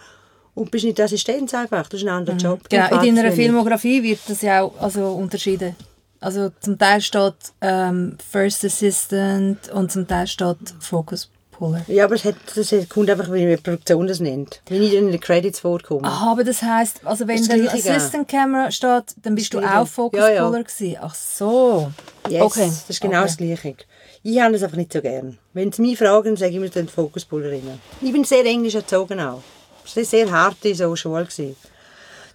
und 0.55 0.71
bist 0.71 0.87
nicht 0.87 0.99
Assistenz 0.99 1.53
einfach, 1.53 1.87
das 1.89 2.01
ist 2.01 2.07
ein 2.07 2.15
anderer 2.15 2.37
Job. 2.37 2.61
Genau, 2.71 3.03
in 3.03 3.15
deiner. 3.15 3.33
Filmografie 3.33 4.03
wird 4.03 4.21
das 4.27 4.41
ja 4.41 4.63
auch 4.63 4.73
also 4.81 5.09
unterschieden. 5.13 5.77
Also 6.23 6.51
zum 6.61 6.79
Teil 6.79 7.01
steht 7.01 7.35
ähm, 7.61 8.17
First 8.31 8.65
Assistant 8.65 9.69
und 9.71 9.91
zum 9.91 10.07
Teil 10.07 10.29
steht 10.29 10.57
Focus 10.79 11.29
Puller. 11.51 11.83
Ja, 11.89 12.05
aber 12.05 12.15
es 12.15 12.25
hat, 12.25 12.37
das 12.55 12.73
kommt 12.89 13.11
einfach, 13.11 13.31
wie 13.33 13.45
die 13.45 13.57
Produktion 13.57 14.07
das 14.07 14.21
nennt. 14.21 14.63
Wenn 14.69 14.83
ich 14.83 14.95
in 14.95 15.11
den 15.11 15.21
Credits 15.21 15.61
vorkomme. 15.61 16.07
Aha, 16.07 16.33
aber 16.33 16.45
das 16.45 16.63
heisst, 16.63 17.01
also 17.05 17.27
wenn 17.27 17.45
dann? 17.47 17.69
Assistant 17.69 18.29
Camera 18.29 18.71
steht, 18.71 19.15
dann 19.23 19.35
bist 19.35 19.53
du 19.53 19.59
auch 19.59 19.87
Focus 19.87 20.21
Ja, 20.21 20.31
ja. 20.31 20.47
Puller 20.47 20.63
gewesen. 20.63 20.97
Ach 21.01 21.15
so. 21.15 21.93
Yes, 22.29 22.43
okay. 22.43 22.67
das 22.67 22.89
ist 22.89 23.01
genau 23.01 23.19
okay. 23.19 23.27
das 23.27 23.37
Gleiche. 23.37 23.77
Ich 24.23 24.41
habe 24.41 24.53
das 24.53 24.63
einfach 24.63 24.77
nicht 24.77 24.93
so 24.93 25.01
gern. 25.01 25.39
Wenn 25.53 25.73
sie 25.73 25.83
mich 25.83 25.99
fragen, 25.99 26.37
sage 26.37 26.53
ich 26.53 26.57
immer 26.57 26.69
den 26.69 26.89
Fokuspullerinnen. 26.89 27.81
Ich 28.01 28.13
bin 28.13 28.23
sehr 28.23 28.45
englisch 28.45 28.77
erzogen 28.77 29.19
auch. 29.21 29.43
Es 29.85 29.97
war 29.97 30.05
sehr 30.05 30.31
harte 30.31 30.73
so 30.75 30.95
Schule. 30.95 31.25
Gewesen. 31.25 31.57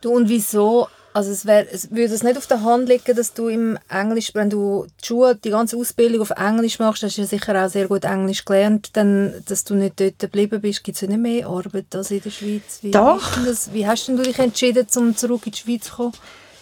Du, 0.02 0.12
und 0.12 0.28
wieso? 0.28 0.88
Also 1.18 1.32
es, 1.32 1.48
wär, 1.48 1.66
es 1.74 1.90
würde 1.90 2.14
es 2.14 2.22
nicht 2.22 2.38
auf 2.38 2.46
der 2.46 2.62
Hand 2.62 2.90
liegen, 2.90 3.16
dass 3.16 3.34
du 3.34 3.48
im 3.48 3.80
Englisch, 3.90 4.36
wenn 4.36 4.52
du 4.52 4.86
die 5.02 5.08
Schule, 5.08 5.36
die 5.36 5.50
ganze 5.50 5.76
Ausbildung 5.76 6.22
auf 6.22 6.30
Englisch 6.30 6.78
machst, 6.78 7.02
hast 7.02 7.18
du 7.18 7.22
ja 7.22 7.28
sicher 7.28 7.66
auch 7.66 7.70
sehr 7.72 7.88
gut 7.88 8.04
Englisch 8.04 8.46
gelernt, 8.46 8.92
dann, 8.94 9.34
dass 9.48 9.64
du 9.64 9.74
nicht 9.74 10.00
dort 10.00 10.20
geblieben 10.20 10.62
bist. 10.62 10.84
Gibt 10.84 10.94
es 10.94 11.02
ja 11.02 11.08
nicht 11.08 11.20
mehr 11.20 11.48
Arbeit 11.48 11.88
als 11.96 12.12
in 12.12 12.22
der 12.22 12.30
Schweiz? 12.30 12.78
Wie, 12.84 12.92
Doch. 12.92 13.44
Das, 13.44 13.74
wie 13.74 13.88
hast 13.88 14.08
du 14.08 14.16
dich 14.18 14.38
entschieden, 14.38 14.86
um 14.96 15.18
zurück 15.18 15.48
in 15.48 15.54
die 15.54 15.58
Schweiz 15.58 15.86
zu 15.86 15.96
kommen? 15.96 16.14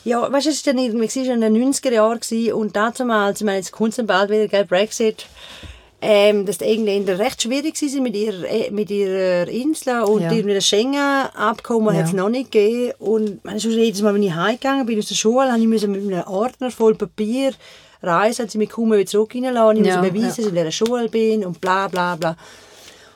Ja, 0.06 0.32
weißt 0.32 0.46
du, 0.46 0.52
es 0.52 0.66
war 0.66 0.74
in 0.74 1.42
den 1.42 1.74
90er 1.74 1.92
Jahren 1.92 2.54
und 2.54 2.76
damals, 2.78 3.42
ich 3.42 3.46
meine, 3.46 3.58
jetzt 3.58 3.74
kommt 3.74 4.00
es 4.00 4.08
bald 4.08 4.30
wieder, 4.30 4.48
gell, 4.48 4.64
Brexit, 4.64 5.26
ähm, 6.02 6.46
dass 6.46 6.58
die 6.60 6.66
Engländer 6.66 7.18
recht 7.20 7.42
schwierig 7.42 7.82
waren 7.82 8.04
mit 8.04 8.16
ihrer, 8.16 8.44
äh, 8.50 8.70
mit 8.72 8.92
ihrer 8.92 9.48
Insel 9.48 10.02
und 10.02 10.22
Ja. 10.22 10.32
irgendwie 10.32 10.62
Schengen-Abkommen 10.62 11.94
Ja. 11.96 12.02
hat 12.02 12.08
es 12.08 12.14
noch 12.14 12.30
nicht 12.30 12.52
gegeben. 12.52 12.94
Und 13.00 13.40
schon 13.60 13.72
jedes 13.72 14.02
Mal, 14.02 14.14
wenn 14.14 14.24
ich 14.24 14.34
heimgegangen 14.34 14.86
bin 14.86 15.00
aus 15.00 15.08
der 15.08 15.16
Schule, 15.16 15.52
habe 15.52 15.60
ich 15.62 15.68
mit 15.68 15.84
einem 15.84 16.24
Ordner 16.28 16.70
voll 16.72 16.96
Papier 16.96 17.54
Reise, 18.04 18.44
haben 18.44 18.50
sie 18.50 18.58
mich 18.60 18.70
kaum 18.70 18.92
wieder 18.92 19.06
zurück 19.06 19.34
reinlassen. 19.34 19.82
Ich 19.82 19.88
Ja, 19.88 19.98
muss 20.02 20.10
beweisen, 20.12 20.22
ja. 20.22 20.28
dass 20.28 20.38
ich 20.40 20.46
in 20.48 20.54
dieser 20.56 20.72
Schule 20.72 21.10
bin 21.10 21.46
und 21.46 21.60
bla 21.60 21.88
bla 21.88 22.16
bla. 22.16 22.38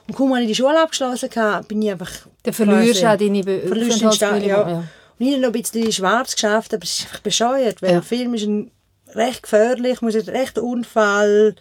Und 0.08 0.16
kaum 0.16 0.34
als 0.34 0.42
ich 0.44 0.48
die 0.48 0.56
Schule 0.56 0.82
abgeschlossen 0.82 1.30
hatte, 1.36 1.68
bin 1.68 1.82
ich 1.84 1.92
einfach... 1.92 2.10
Dann 2.42 2.54
verlierst 2.54 3.04
du 3.04 3.12
auch 3.12 3.18
deine 3.18 3.44
Be 3.44 3.60
Verlust 3.68 4.02
den 4.02 4.12
Sta- 4.12 4.30
Aufenthaltsbewilligung, 4.30 4.50
ja. 4.50 4.70
ja. 4.70 4.84
Und 5.20 5.26
ich 5.28 5.32
habe 5.34 5.42
noch 5.42 5.50
ein 5.50 5.52
bisschen 5.62 5.92
schwarz 5.92 6.34
geschafft, 6.34 6.74
aber 6.74 6.84
es 6.84 7.00
ist 7.00 7.06
einfach 7.06 7.20
bescheuert, 7.20 7.82
weil 7.84 7.90
Ja. 7.90 7.96
der 7.98 8.04
Film 8.04 8.34
ist 8.34 8.46
ein 8.46 8.72
recht 9.14 9.44
gefährlich, 9.44 10.02
muss 10.02 10.16
ein 10.16 10.22
recht 10.22 10.58
Unfall, 10.58 11.56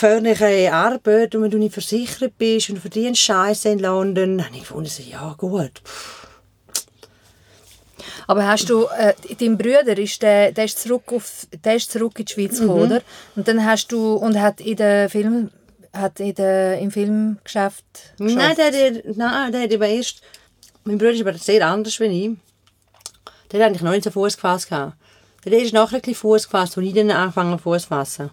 gefährliche 0.00 0.72
Arbeit 0.72 1.34
und 1.34 1.42
wenn 1.42 1.50
du 1.50 1.58
nicht 1.58 1.72
versichert 1.72 2.38
bist 2.38 2.70
und 2.70 2.78
verdienst 2.78 3.20
Scheiße 3.20 3.68
in 3.68 3.80
London, 3.80 4.44
habe 4.44 4.54
ich 4.54 4.60
gefunden, 4.60 4.90
ja 5.10 5.34
gut. 5.36 5.82
Aber 8.28 8.46
hast 8.46 8.68
du, 8.70 8.86
äh, 8.96 9.14
dein 9.40 9.56
Bruder 9.56 9.96
ist, 9.98 10.22
der, 10.22 10.52
der, 10.52 10.66
ist 10.66 10.80
zurück 10.80 11.04
auf, 11.12 11.46
der 11.64 11.76
ist 11.76 11.90
zurück 11.90 12.18
in 12.18 12.26
die 12.26 12.32
Schweiz 12.32 12.60
gekommen, 12.60 12.82
oder? 12.82 13.02
Und 13.34 13.48
dann 13.48 13.64
hast 13.64 13.90
du, 13.90 14.14
und 14.14 14.40
hat 14.40 14.60
in 14.60 14.76
der 14.76 15.08
Film, 15.08 15.50
hat 15.92 16.20
in 16.20 16.34
der, 16.34 16.78
im 16.78 16.90
Filmgeschäft 16.90 17.84
Nein, 18.18 18.34
geschafft? 18.36 18.58
der, 18.58 18.70
der, 18.70 19.02
nein, 19.14 19.52
der 19.52 19.62
hat 19.62 19.72
eben 19.72 19.82
erst, 19.82 20.20
mein 20.84 20.98
Bruder 20.98 21.12
ist 21.12 21.22
aber 21.22 21.34
sehr 21.34 21.66
anders 21.66 22.00
als 22.00 22.10
ich. 22.10 22.30
Der 23.50 23.60
hat 23.60 23.66
eigentlich 23.68 23.82
noch 23.82 23.92
nicht 23.92 24.04
so 24.04 24.10
Fuß 24.10 24.36
gefasst. 24.36 24.70
Der 24.70 25.52
erst 25.52 25.72
nachher 25.72 25.96
ein 25.96 26.02
bisschen 26.02 26.16
Fuß 26.16 26.44
gefasst, 26.44 26.76
als 26.76 26.86
ich 26.86 26.94
dann 26.94 27.10
angefangen 27.10 27.58
Fuß 27.58 27.82
zu 27.82 27.88
fassen. 27.88 28.30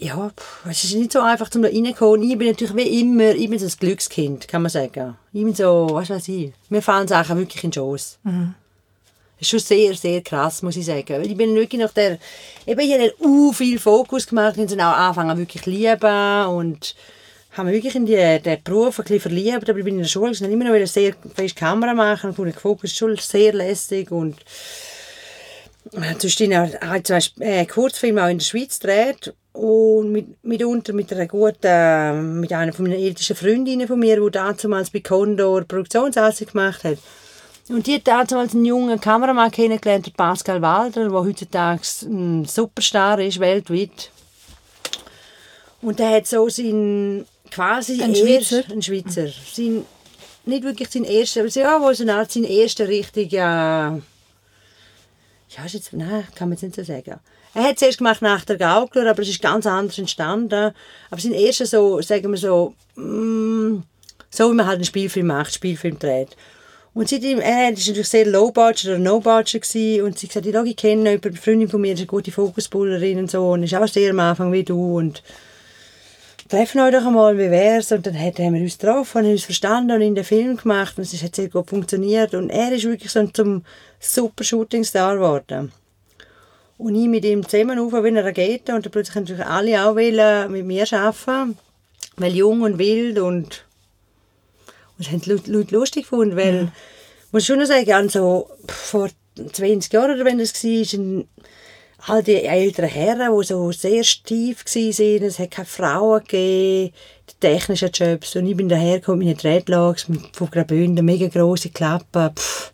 Ja, 0.00 0.30
es 0.70 0.84
ist 0.84 0.94
nicht 0.94 1.10
so 1.10 1.20
einfach, 1.20 1.52
um 1.56 1.62
da 1.62 1.68
reinzukommen. 1.68 2.30
Ich 2.30 2.38
bin 2.38 2.48
natürlich 2.48 2.76
wie 2.76 3.00
immer, 3.00 3.34
ich 3.34 3.50
bin 3.50 3.58
so 3.58 3.66
ein 3.66 3.72
Glückskind, 3.80 4.46
kann 4.46 4.62
man 4.62 4.70
sagen. 4.70 5.16
Ich 5.32 5.42
bin 5.42 5.54
so, 5.54 5.88
was 5.90 6.08
weiß 6.08 6.28
ich, 6.28 6.52
mir 6.68 6.82
fallen 6.82 7.08
Sachen 7.08 7.36
wirklich 7.36 7.64
in 7.64 7.72
die 7.72 7.78
Schoss. 7.78 8.18
Das 8.22 9.42
ist 9.42 9.50
schon 9.50 9.58
sehr, 9.58 9.94
sehr 9.94 10.20
krass, 10.20 10.62
muss 10.62 10.76
ich 10.76 10.86
sagen. 10.86 11.08
Weil 11.08 11.26
ich 11.26 11.36
bin 11.36 11.52
wirklich 11.56 11.80
nach 11.80 11.92
der, 11.92 12.18
eben 12.64 12.80
ich 12.80 12.92
habe 12.92 13.12
uh, 13.20 13.52
viel 13.52 13.80
Fokus 13.80 14.28
gemacht, 14.28 14.56
ich 14.56 14.70
habe 14.70 14.82
auch 14.82 14.96
angefangen 14.96 15.36
wirklich 15.36 15.66
lieben 15.66 16.46
und 16.46 16.94
habe 17.56 17.68
mich 17.68 17.76
wirklich 17.78 17.96
in 17.96 18.06
die, 18.06 18.40
den 18.40 18.62
Beruf 18.62 19.00
ein 19.00 19.02
bisschen 19.02 19.20
verliebt, 19.20 19.68
aber 19.68 19.78
ich 19.78 19.84
bin 19.84 19.94
in 19.94 20.02
der 20.02 20.08
Schule 20.08 20.30
und 20.30 20.40
immer 20.40 20.64
noch 20.64 20.74
wieder 20.74 20.86
sehr 20.86 21.14
fest 21.34 21.56
Kamera 21.56 21.92
machen 21.92 22.30
und 22.30 22.44
der 22.44 22.54
Fokus 22.54 22.90
ist 22.90 22.98
schon 22.98 23.16
sehr 23.16 23.52
lässig 23.52 24.12
und 24.12 24.36
habe 25.92 26.98
ich 26.98 27.04
zwei 27.04 27.20
äh, 27.40 27.66
Kurzfilme 27.66 28.22
auch 28.22 28.28
in 28.28 28.38
der 28.38 28.44
Schweiz 28.44 28.78
gedreht 28.78 29.34
und 29.58 30.12
mit, 30.12 30.44
mitunter 30.44 30.92
mit 30.92 31.12
einer 31.12 31.26
guten, 31.26 32.40
mit 32.40 32.52
einer 32.52 32.72
von 32.72 32.86
meinen 32.86 33.00
ältesten 33.00 33.34
Freundinnen 33.34 33.88
von 33.88 33.98
mir, 33.98 34.20
die 34.20 34.30
damals 34.30 34.90
bei 34.90 35.00
Condor 35.00 35.64
Produktionsansatz 35.64 36.46
gemacht 36.50 36.84
hat. 36.84 36.98
Und 37.68 37.86
die 37.86 37.96
hat 37.96 38.06
damals 38.06 38.54
einen 38.54 38.64
jungen 38.64 39.00
Kameramann 39.00 39.50
kennengelernt, 39.50 40.16
Pascal 40.16 40.62
Walder, 40.62 41.08
der 41.08 41.12
heutzutage 41.12 41.82
ein 42.04 42.44
Superstar 42.44 43.18
ist, 43.18 43.40
weltweit. 43.40 44.10
Und 45.82 45.98
der 45.98 46.10
hat 46.10 46.26
so 46.28 46.48
sein 46.48 47.26
quasi 47.50 48.00
Ein 48.00 48.14
Schweizer? 48.14 48.62
ein 48.70 48.80
Schweizer, 48.80 49.28
sein, 49.52 49.84
nicht 50.46 50.62
wirklich 50.62 50.88
sein 50.88 51.04
erster, 51.04 51.40
aber 51.40 51.50
ja, 51.50 51.82
wo 51.82 51.92
so 51.92 52.04
eine 52.04 52.14
Art 52.14 52.30
sein 52.30 52.44
erster 52.44 52.86
richtiger, 52.86 54.00
ja, 55.50 55.64
ist 55.64 55.74
jetzt, 55.74 55.92
nein, 55.92 56.28
kann 56.36 56.48
man 56.48 56.56
jetzt 56.56 56.62
nicht 56.62 56.76
so 56.76 56.84
sagen. 56.84 57.18
Er 57.58 57.64
hat 57.64 57.74
es 57.74 57.82
erst 57.82 57.98
gemacht 57.98 58.22
nach 58.22 58.44
der 58.44 58.56
Gaukler, 58.56 59.10
aber 59.10 59.20
es 59.20 59.30
ist 59.30 59.42
ganz 59.42 59.66
anders 59.66 59.98
entstanden. 59.98 60.72
Aber 61.10 61.20
sein 61.20 61.32
erster 61.32 61.66
so, 61.66 62.00
sagen 62.00 62.30
wir 62.30 62.38
so, 62.38 62.72
mm, 62.94 63.82
so 64.30 64.50
wie 64.52 64.54
man 64.54 64.64
halt 64.64 64.76
einen 64.76 64.84
Spielfilm 64.84 65.26
macht, 65.26 65.52
Spielfilm 65.52 65.98
dreht. 65.98 66.36
Und 66.94 67.08
seitdem, 67.08 67.40
er 67.40 67.64
war 67.64 67.70
natürlich 67.72 68.06
sehr 68.06 68.26
low 68.26 68.52
budget 68.52 68.90
oder 68.90 68.98
no 69.00 69.18
budget 69.18 69.60
gewesen. 69.60 70.04
und 70.04 70.16
sie 70.16 70.28
hat 70.28 70.44
gesagt, 70.44 70.46
ich, 70.46 70.70
ich 70.70 70.76
kenne 70.76 71.10
jemanden, 71.10 71.28
eine 71.30 71.36
Freundin 71.36 71.68
von 71.68 71.80
mir, 71.80 71.94
ist 71.94 71.98
eine 71.98 72.06
gute 72.06 72.30
Fokuspullerin 72.30 73.18
und 73.18 73.30
so 73.32 73.50
und 73.50 73.64
ist 73.64 73.74
auch 73.74 73.88
sehr 73.88 74.10
am 74.10 74.20
Anfang 74.20 74.52
wie 74.52 74.62
du 74.62 74.96
und 74.98 75.24
treffen 76.48 76.80
euch 76.80 76.92
doch 76.92 77.06
einmal, 77.06 77.36
wie 77.38 77.50
wär's? 77.50 77.90
Und 77.90 78.06
dann 78.06 78.16
haben 78.16 78.54
wir 78.54 78.62
uns 78.62 78.78
getroffen, 78.78 79.24
haben 79.24 79.32
uns 79.32 79.42
verstanden 79.42 79.96
und 79.96 80.02
in 80.02 80.14
den 80.14 80.22
Film 80.22 80.56
gemacht 80.58 80.96
und 80.96 81.02
es 81.02 81.22
hat 81.24 81.34
sehr 81.34 81.48
gut 81.48 81.68
funktioniert 81.68 82.34
und 82.34 82.50
er 82.50 82.70
ist 82.70 82.84
wirklich 82.84 83.10
so 83.10 83.26
zum 83.26 83.64
super 83.98 84.44
Shootingstar 84.44 85.16
geworden. 85.16 85.72
Und 86.78 86.94
ich 86.94 87.08
mit 87.08 87.24
ihm 87.24 87.46
zusammen 87.46 87.78
auf 87.78 87.92
wie 87.92 88.08
eine 88.08 88.24
Rakete 88.24 88.74
und 88.74 88.86
dann 88.86 88.92
plötzlich 88.92 89.16
haben 89.16 89.40
alle 89.42 89.84
auch 89.84 89.96
wollen 89.96 90.52
mit 90.52 90.64
mir 90.64 90.86
arbeiten, 90.92 91.58
weil 92.16 92.34
jung 92.34 92.62
und 92.62 92.78
wild 92.78 93.18
und 93.18 93.64
und 94.98 95.06
das 95.06 95.12
haben 95.12 95.20
die 95.20 95.52
Leute- 95.52 95.74
lustig 95.74 96.02
gefunden, 96.04 96.36
weil, 96.36 96.72
ich 97.26 97.32
muss 97.32 97.46
schon 97.46 97.64
sagen, 97.64 97.92
an 97.92 98.08
so 98.08 98.50
pff, 98.66 98.74
vor 98.74 99.08
20 99.52 99.92
Jahren, 99.92 100.14
oder 100.14 100.24
wenn 100.24 100.38
das 100.38 100.52
war, 100.64 101.24
all 102.06 102.22
die 102.22 102.42
älteren 102.42 102.88
Herren, 102.88 103.38
die 103.38 103.46
so 103.46 103.70
sehr 103.70 104.02
steif 104.02 104.64
waren, 104.64 105.22
es 105.22 105.38
hat 105.38 105.52
keine 105.52 105.66
Frauen 105.66 106.22
gegeben, 106.24 106.94
die 107.30 107.34
technischen 107.40 107.90
Jobs. 107.92 108.34
Und 108.34 108.46
ich 108.46 108.56
bin 108.56 108.68
dahergekommen 108.68 109.20
mit 109.20 109.28
meinen 109.28 109.38
Dreadlocks, 109.38 110.06
von 110.32 110.50
Graubünden, 110.50 111.04
mega 111.04 111.28
grosse 111.28 111.70
Klappen. 111.70 112.30
Pff. 112.34 112.72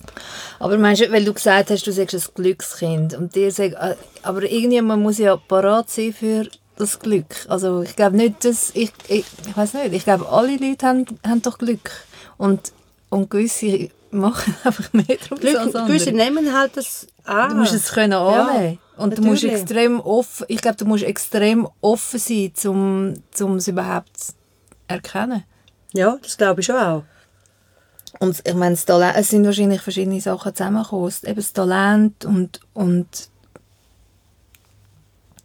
Aber 0.58 0.78
meinst 0.78 1.02
du, 1.02 1.10
weil 1.12 1.24
du 1.24 1.32
gesagt 1.32 1.70
hast, 1.70 1.86
du 1.86 1.92
sagst 1.92 2.14
ein 2.14 2.34
Glückskind 2.34 3.14
und 3.14 3.34
dir 3.34 3.50
sag, 3.50 3.72
äh, 3.72 3.96
aber 4.22 4.42
irgendjemand 4.42 5.02
muss 5.02 5.18
ja 5.18 5.36
parat 5.36 5.90
sein 5.90 6.12
für 6.12 6.48
das 6.76 6.98
Glück. 6.98 7.46
Also 7.48 7.82
ich 7.82 7.96
glaube 7.96 8.16
nicht, 8.16 8.44
dass 8.44 8.70
ich, 8.74 8.92
ich, 9.08 9.24
ich 9.46 9.56
weiß 9.56 9.74
nicht, 9.74 9.92
ich 9.92 10.04
glaube 10.04 10.28
alle 10.28 10.56
Leute 10.56 10.86
haben, 10.86 11.04
haben 11.26 11.42
doch 11.42 11.58
Glück 11.58 11.90
und 12.36 12.72
und 13.10 13.30
gewisse 13.30 13.90
machen 14.10 14.56
einfach 14.64 14.92
mehr 14.92 15.04
draus 15.04 15.40
Glück, 15.40 15.56
als 15.56 15.72
gewisse 15.72 16.12
nehmen 16.12 16.52
halt 16.52 16.76
das 16.76 17.06
an. 17.24 17.50
Du 17.50 17.56
musst 17.56 17.74
es 17.74 17.92
können 17.92 18.12
annehmen. 18.12 18.78
und 18.96 19.18
du 19.18 19.22
musst 19.22 19.44
extrem 19.44 20.00
offen, 20.00 20.46
ich 20.48 20.60
glaube, 20.60 20.76
du 20.76 20.84
musst 20.84 21.04
extrem 21.04 21.68
offen 21.80 22.18
sein, 22.18 22.52
um, 22.66 23.14
um 23.40 23.56
es 23.56 23.68
überhaupt 23.68 24.16
zu 24.16 24.32
erkennen. 24.88 25.44
Ja, 25.92 26.18
das 26.22 26.36
glaube 26.36 26.60
ich 26.60 26.66
schon 26.66 26.76
auch. 26.76 27.04
Und 28.20 28.40
ich 28.46 28.54
meine, 28.54 28.74
das 28.74 28.84
Talent, 28.84 29.16
es 29.16 29.30
sind 29.30 29.44
wahrscheinlich 29.44 29.82
verschiedene 29.82 30.20
Sachen 30.20 30.54
zusammengekommen. 30.54 31.12
Eben 31.24 31.36
das 31.36 31.52
Talent 31.52 32.24
und, 32.24 32.60
und 32.72 33.06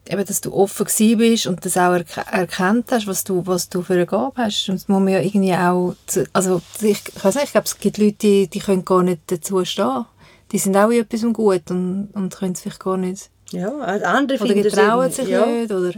eben, 0.10 0.26
dass 0.26 0.42
du 0.42 0.54
offen 0.54 1.18
bist 1.18 1.48
und 1.48 1.64
das 1.66 1.78
auch 1.78 1.94
erk 1.94 2.18
erkannt 2.32 2.92
hast, 2.92 3.08
was 3.08 3.24
du, 3.24 3.46
was 3.46 3.70
du 3.70 3.82
für 3.82 3.94
eine 3.94 4.06
Gabe 4.06 4.34
hast. 4.38 4.70
Und 4.70 4.76
das 4.76 4.88
muss 4.88 5.00
man 5.00 5.14
ja 5.14 5.20
irgendwie 5.20 5.54
auch... 5.54 5.96
Zu, 6.08 6.28
also 6.34 6.62
ich, 6.82 7.02
ich 7.16 7.24
weiß 7.24 7.36
nicht, 7.36 7.46
ich 7.46 7.52
glaube, 7.52 7.66
es 7.66 7.78
gibt 7.78 7.98
Leute, 7.98 8.14
die, 8.14 8.48
die 8.48 8.60
können 8.60 8.86
gar 8.86 9.04
nicht 9.04 9.22
dazu 9.28 9.64
stehen. 9.66 10.06
Die 10.52 10.58
sind 10.58 10.76
auch 10.76 10.90
in 10.90 11.02
etwas 11.02 11.22
gut 11.34 11.70
und, 11.70 12.10
und 12.14 12.36
können 12.36 12.54
es 12.54 12.62
vielleicht 12.62 12.80
gar 12.80 12.98
nicht... 12.98 13.30
Ja, 13.52 13.72
also 13.80 14.06
andere 14.06 14.44
Oder 14.44 14.54
getrauen 14.54 15.12
sich 15.12 15.28
ja. 15.28 15.46
nicht, 15.46 15.72
oder... 15.72 15.94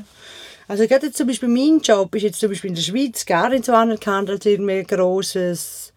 Also 0.67 0.88
gerade 0.88 1.07
jetzt 1.07 1.17
zum 1.17 1.27
Beispiel 1.27 1.49
mein 1.49 1.79
Job 1.81 2.15
ist 2.15 2.23
jetzt 2.23 2.39
zum 2.39 2.49
Beispiel 2.49 2.69
in 2.69 2.75
der 2.75 2.81
Schweiz 2.81 3.25
gar 3.25 3.49
nicht 3.49 3.65
so 3.65 3.73
anerkannt 3.73 4.29
als 4.29 4.45
irgendwie 4.45 4.79
ein 4.79 4.88
grosses... 4.88 5.90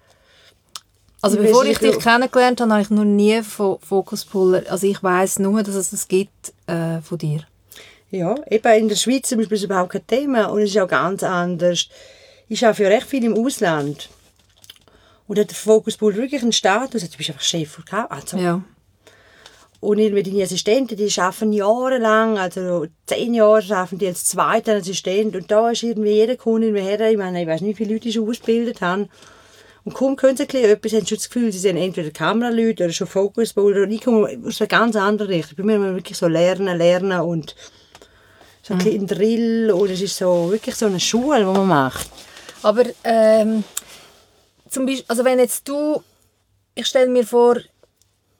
Also 1.24 1.40
Ich 1.40 1.46
bevor 1.46 1.64
ich 1.64 1.78
dich 1.78 1.98
kennengelernt 1.98 2.60
habe, 2.60 2.72
habe 2.72 2.82
ich 2.82 2.90
noch 2.90 3.04
nie 3.04 3.42
von 3.42 3.78
Focus 3.80 4.26
Puller... 4.26 4.62
Also 4.68 4.86
ich 4.86 5.02
weiß 5.02 5.38
nur, 5.38 5.62
dass 5.62 5.74
es 5.74 5.90
das 5.90 6.06
gibt 6.06 6.52
äh, 6.66 7.00
von 7.00 7.16
dir. 7.16 7.40
Ja, 8.10 8.34
eben 8.50 8.72
in 8.74 8.88
der 8.88 8.96
Schweiz 8.96 9.30
zum 9.30 9.38
Beispiel 9.38 9.56
ist 9.56 9.62
es 9.62 9.64
überhaupt 9.64 9.92
kein 9.92 10.06
Thema 10.06 10.46
und 10.46 10.60
es 10.60 10.70
ist 10.70 10.78
auch 10.78 10.86
ganz 10.86 11.22
anders. 11.22 11.88
Ich 12.48 12.64
arbeite 12.64 12.82
ja 12.82 12.88
recht 12.90 13.06
viel 13.06 13.24
im 13.24 13.34
Ausland. 13.34 14.10
Und 15.26 15.38
hat 15.38 15.48
der 15.48 15.56
Fokuspool 15.56 16.14
wirklich 16.14 16.42
einen 16.42 16.52
Status, 16.52 17.08
du 17.08 17.16
bist 17.16 17.30
einfach 17.30 17.42
Chef 17.42 17.70
von 17.70 17.84
also 18.10 18.36
Ja. 18.36 18.62
Und 19.80 19.98
irgendwie 19.98 20.22
deine 20.22 20.42
Assistenten, 20.42 20.96
die 20.96 21.10
arbeiten 21.18 21.52
jahrelang, 21.54 22.38
also 22.38 22.86
zehn 23.06 23.32
Jahre 23.32 23.76
arbeiten 23.76 23.98
die 23.98 24.06
als 24.08 24.26
zweiter 24.26 24.76
Assistent. 24.76 25.34
Und 25.36 25.50
da 25.50 25.70
ist 25.70 25.82
irgendwie 25.82 26.12
jeder 26.12 26.36
Kunde 26.36 26.78
her, 26.78 27.10
ich 27.10 27.16
meine, 27.16 27.40
ich 27.40 27.48
weiß 27.48 27.62
nicht, 27.62 27.78
wie 27.78 27.84
viele 27.84 27.94
Leute 27.94 28.12
schon 28.12 28.28
ausgebildet 28.28 28.82
haben. 28.82 29.08
Und 29.84 29.92
kaum 29.94 30.16
können 30.16 30.36
sie 30.36 30.44
etwas, 30.44 30.92
haben 30.92 31.00
sie 31.02 31.08
schon 31.08 31.18
das 31.18 31.28
Gefühl, 31.28 31.52
sie 31.52 31.58
sind 31.58 31.76
entweder 31.76 32.10
Kameraleute 32.10 32.84
oder 32.84 32.92
schon 32.92 33.06
Fokusbilder. 33.06 33.82
Und 33.82 33.90
ich 33.90 34.02
komme 34.02 34.28
aus 34.46 34.60
einer 34.60 34.68
ganz 34.68 34.96
anderen 34.96 35.30
Richtung. 35.30 35.56
Bei 35.58 35.62
mir 35.62 35.78
muss 35.78 35.86
man 35.88 35.96
wirklich 35.96 36.16
so 36.16 36.26
lernen, 36.26 36.78
lernen 36.78 37.20
und 37.20 37.54
so 38.62 38.72
ein 38.72 38.78
bisschen 38.78 39.02
ein 39.02 39.06
Drill. 39.06 39.70
Und 39.70 39.90
es 39.90 40.00
ist 40.00 40.16
so, 40.16 40.50
wirklich 40.50 40.74
so 40.74 40.86
eine 40.86 41.00
Schule, 41.00 41.40
die 41.40 41.44
man 41.44 41.68
macht. 41.68 42.08
Aber 42.62 42.84
ähm, 43.04 43.62
zum 44.70 44.86
Beispiel, 44.86 45.04
also 45.06 45.24
wenn 45.24 45.38
jetzt 45.38 45.68
du, 45.68 46.02
ich 46.74 46.86
stelle 46.86 47.10
mir 47.10 47.26
vor, 47.26 47.58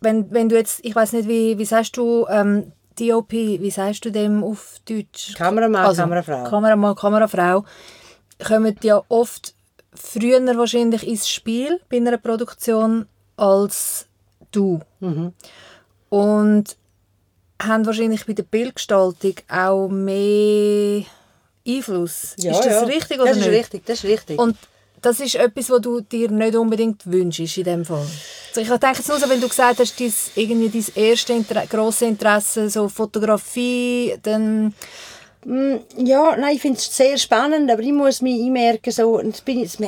wenn, 0.00 0.30
wenn 0.30 0.48
du 0.48 0.56
jetzt, 0.56 0.80
ich 0.82 0.94
weiß 0.94 1.12
nicht, 1.12 1.28
wie, 1.28 1.58
wie 1.58 1.64
sagst 1.66 1.96
du 1.98 2.26
ähm, 2.30 2.72
DOP, 2.98 3.32
wie 3.32 3.70
sagst 3.70 4.04
du 4.04 4.10
dem 4.10 4.42
auf 4.42 4.78
Deutsch? 4.88 5.34
Kameramann, 5.34 5.94
Kamerafrau. 5.94 6.44
Kameramann, 6.44 6.94
Kamerafrau, 6.94 7.64
kommen 8.42 8.76
ja 8.82 9.02
oft 9.08 9.53
früher 9.94 10.40
wahrscheinlich 10.56 11.06
ins 11.06 11.28
Spiel 11.28 11.80
bei 11.88 11.98
einer 11.98 12.18
Produktion 12.18 13.06
als 13.36 14.06
du. 14.50 14.80
Mhm. 15.00 15.32
Und 16.08 16.76
haben 17.62 17.86
wahrscheinlich 17.86 18.26
bei 18.26 18.32
der 18.32 18.42
Bildgestaltung 18.42 19.34
auch 19.48 19.88
mehr 19.88 21.04
Einfluss. 21.66 22.34
Ja, 22.38 22.52
ist 22.52 22.64
das 22.64 22.72
ja. 22.72 22.82
richtig 22.82 23.20
oder 23.20 23.30
das 23.30 23.38
nicht? 23.38 23.46
ist 23.46 23.54
richtig, 23.54 23.86
das 23.86 24.04
ist 24.04 24.10
richtig. 24.10 24.38
Und 24.38 24.56
das 25.00 25.20
ist 25.20 25.34
etwas, 25.34 25.70
was 25.70 25.80
du 25.82 26.00
dir 26.00 26.30
nicht 26.30 26.56
unbedingt 26.56 27.06
wünschst 27.10 27.58
in 27.58 27.64
dem 27.64 27.84
Fall. 27.84 28.06
Also 28.48 28.60
ich 28.60 28.68
denke 28.68 28.98
jetzt 28.98 29.08
nur 29.08 29.18
so, 29.18 29.28
wenn 29.28 29.40
du 29.40 29.48
gesagt 29.48 29.80
hast, 29.80 30.00
dein, 30.00 30.12
irgendwie 30.34 30.68
dein 30.68 31.04
erste 31.04 31.32
Inter 31.34 31.66
grosse 31.66 32.06
Interesse, 32.06 32.70
so 32.70 32.88
Fotografie, 32.88 34.16
dann... 34.22 34.74
Mm, 35.44 35.76
Ja, 35.98 36.36
nein, 36.36 36.56
ich 36.56 36.62
finde 36.62 36.78
es 36.78 36.96
sehr 36.96 37.16
spannend, 37.18 37.70
aber 37.70 37.82
ich 37.82 37.92
muss 37.92 38.22
mich 38.22 38.42
einmerken, 38.42 38.92
so, 38.92 39.20
ich, 39.20 39.42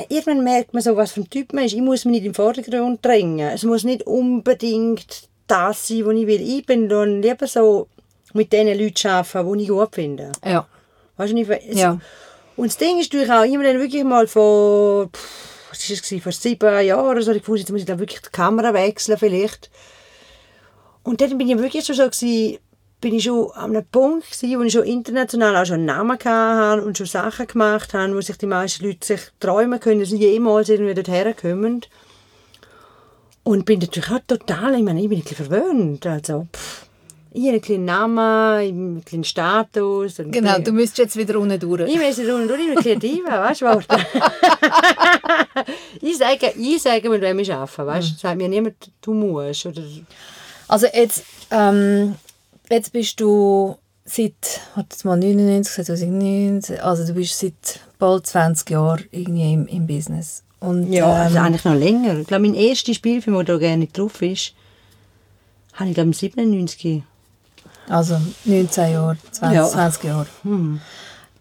irgendwann 0.09 0.43
merkt 0.43 0.73
man 0.73 0.83
so, 0.83 0.95
was 0.95 1.11
für 1.11 1.21
ein 1.21 1.29
Typ 1.29 1.53
man 1.53 1.65
ist. 1.65 1.73
Ich 1.73 1.81
muss 1.81 2.05
mich 2.05 2.13
nicht 2.17 2.25
im 2.25 2.33
Vordergrund 2.33 3.03
drängen. 3.03 3.49
Es 3.49 3.63
muss 3.63 3.83
nicht 3.83 4.05
unbedingt 4.05 5.27
das 5.47 5.87
sein, 5.87 6.05
was 6.05 6.15
ich 6.15 6.27
will. 6.27 6.41
Ich 6.41 6.65
bin 6.65 6.89
dann 6.89 7.21
lieber 7.21 7.47
so 7.47 7.87
mit 8.33 8.51
den 8.53 8.67
Leuten 8.79 9.07
arbeiten, 9.07 9.57
die 9.57 9.63
ich 9.63 9.69
gut 9.69 9.95
finde. 9.95 10.31
Ja. 10.45 10.67
Weißt 11.17 11.33
du, 11.33 11.37
es, 11.41 11.79
Ja. 11.79 11.99
Und 12.55 12.67
das 12.67 12.77
Ding 12.77 12.99
ist 12.99 13.11
natürlich 13.13 13.31
auch, 13.31 13.43
ich 13.43 13.53
habe 13.53 13.63
dann 13.63 13.79
wirklich 13.79 14.03
mal 14.03 14.27
vor, 14.27 15.09
pff, 15.13 15.69
was 15.69 15.89
ist 15.89 16.11
es 16.11 16.23
vor 16.23 16.31
sieben 16.31 16.85
Jahren 16.85 17.07
oder 17.07 17.21
so, 17.21 17.31
ich 17.31 17.47
wusste, 17.47 17.61
jetzt 17.61 17.71
muss 17.71 17.81
ich 17.81 17.85
da 17.87 17.99
wirklich 17.99 18.21
die 18.21 18.29
Kamera 18.29 18.73
wechseln 18.73 19.17
vielleicht. 19.17 19.69
Und 21.03 21.21
dann 21.21 21.37
bin 21.37 21.49
ich 21.49 21.57
wirklich 21.57 21.85
schon 21.85 21.95
so 21.95 22.03
gewesen, 22.03 22.57
bin 22.99 23.13
ich 23.13 23.23
schon 23.25 23.51
an 23.51 23.75
einem 23.75 23.85
Punkt 23.85 24.31
gewesen, 24.31 24.59
wo 24.59 24.63
ich 24.63 24.73
schon 24.73 24.83
international 24.83 25.55
auch 25.55 25.65
schon 25.65 25.75
einen 25.75 25.85
Namen 25.85 26.17
hatte 26.17 26.83
und 26.83 26.97
schon 26.97 27.05
Sachen 27.05 27.47
gemacht 27.47 27.93
habe, 27.93 28.15
wo 28.15 28.21
sich 28.21 28.37
die 28.37 28.47
meisten 28.47 28.85
Leute 28.85 29.05
sich 29.05 29.21
träumen 29.39 29.79
können, 29.79 29.99
dass 29.99 30.09
sie 30.09 30.17
jemals 30.17 30.69
irgendwie 30.69 30.93
dorthin 30.93 31.35
kommen. 31.35 31.81
Und 33.43 33.65
bin 33.65 33.79
natürlich 33.79 34.11
auch 34.11 34.19
total, 34.27 34.75
ich 34.75 34.83
meine, 34.83 35.01
ich 35.01 35.09
bin 35.09 35.19
ein 35.19 35.23
bisschen 35.23 35.45
verwöhnt, 35.45 36.05
also, 36.05 36.47
pff, 36.53 36.87
ich 37.31 37.43
habe 37.43 37.51
einen 37.51 37.61
kleinen 37.61 37.85
Namen, 37.85 38.17
einen 38.19 39.05
kleinen 39.05 39.23
Status. 39.23 40.15
Genau, 40.17 40.57
du 40.59 40.71
müsstest 40.71 40.97
jetzt 40.97 41.17
wieder 41.17 41.39
unten 41.39 41.59
durch. 41.59 41.87
ich 41.87 41.99
weiß 41.99 42.17
nicht, 42.17 42.31
und 42.31 42.49
ich 42.49 42.57
bin 42.57 42.75
kreativ, 42.75 43.25
weißt 43.27 43.61
du, 43.61 43.65
ich 46.01 46.17
sage, 46.17 46.53
ich 46.57 46.81
sage, 46.81 47.09
mit 47.09 47.21
wem 47.21 47.37
ich 47.39 47.53
arbeite, 47.53 47.85
weißt 47.85 48.11
du? 48.11 48.15
Sagt 48.17 48.37
mir 48.37 48.49
niemand, 48.49 48.91
du 49.01 49.13
musst, 49.13 49.67
oder... 49.67 49.83
Also 50.67 50.87
jetzt, 50.87 51.23
ähm, 51.51 52.15
jetzt 52.69 52.91
bist 52.93 53.19
du 53.19 53.77
seit, 54.05 54.33
warte 54.75 54.89
jetzt 54.91 55.05
mal, 55.05 55.17
99, 55.17 55.73
2009, 55.85 56.79
also 56.81 57.05
du 57.05 57.13
bist 57.13 57.37
seit 57.39 57.79
bald 57.99 58.25
20 58.27 58.69
Jahren 58.69 59.03
irgendwie 59.11 59.53
im, 59.53 59.67
im 59.67 59.87
Business. 59.87 60.43
Und, 60.59 60.91
Ja, 60.91 61.11
also 61.11 61.37
ähm, 61.37 61.43
eigentlich 61.43 61.65
noch 61.65 61.75
länger. 61.75 62.17
Ich 62.19 62.27
glaube, 62.27 62.43
mein 62.43 62.55
erster 62.55 62.93
Spielfilm, 62.93 63.35
der 63.35 63.43
da 63.45 63.57
gerne 63.57 63.87
drauf 63.87 64.21
ist, 64.21 64.53
habe 65.73 65.89
ich, 65.89 65.95
glaube 65.95 66.09
ich, 66.11 66.17
97. 66.17 67.03
also 67.89 68.17
19 68.45 68.91
Jahre, 68.93 69.17
20, 69.31 69.55
Ja. 69.55 69.67
20 69.67 70.03
Jahre. 70.05 70.27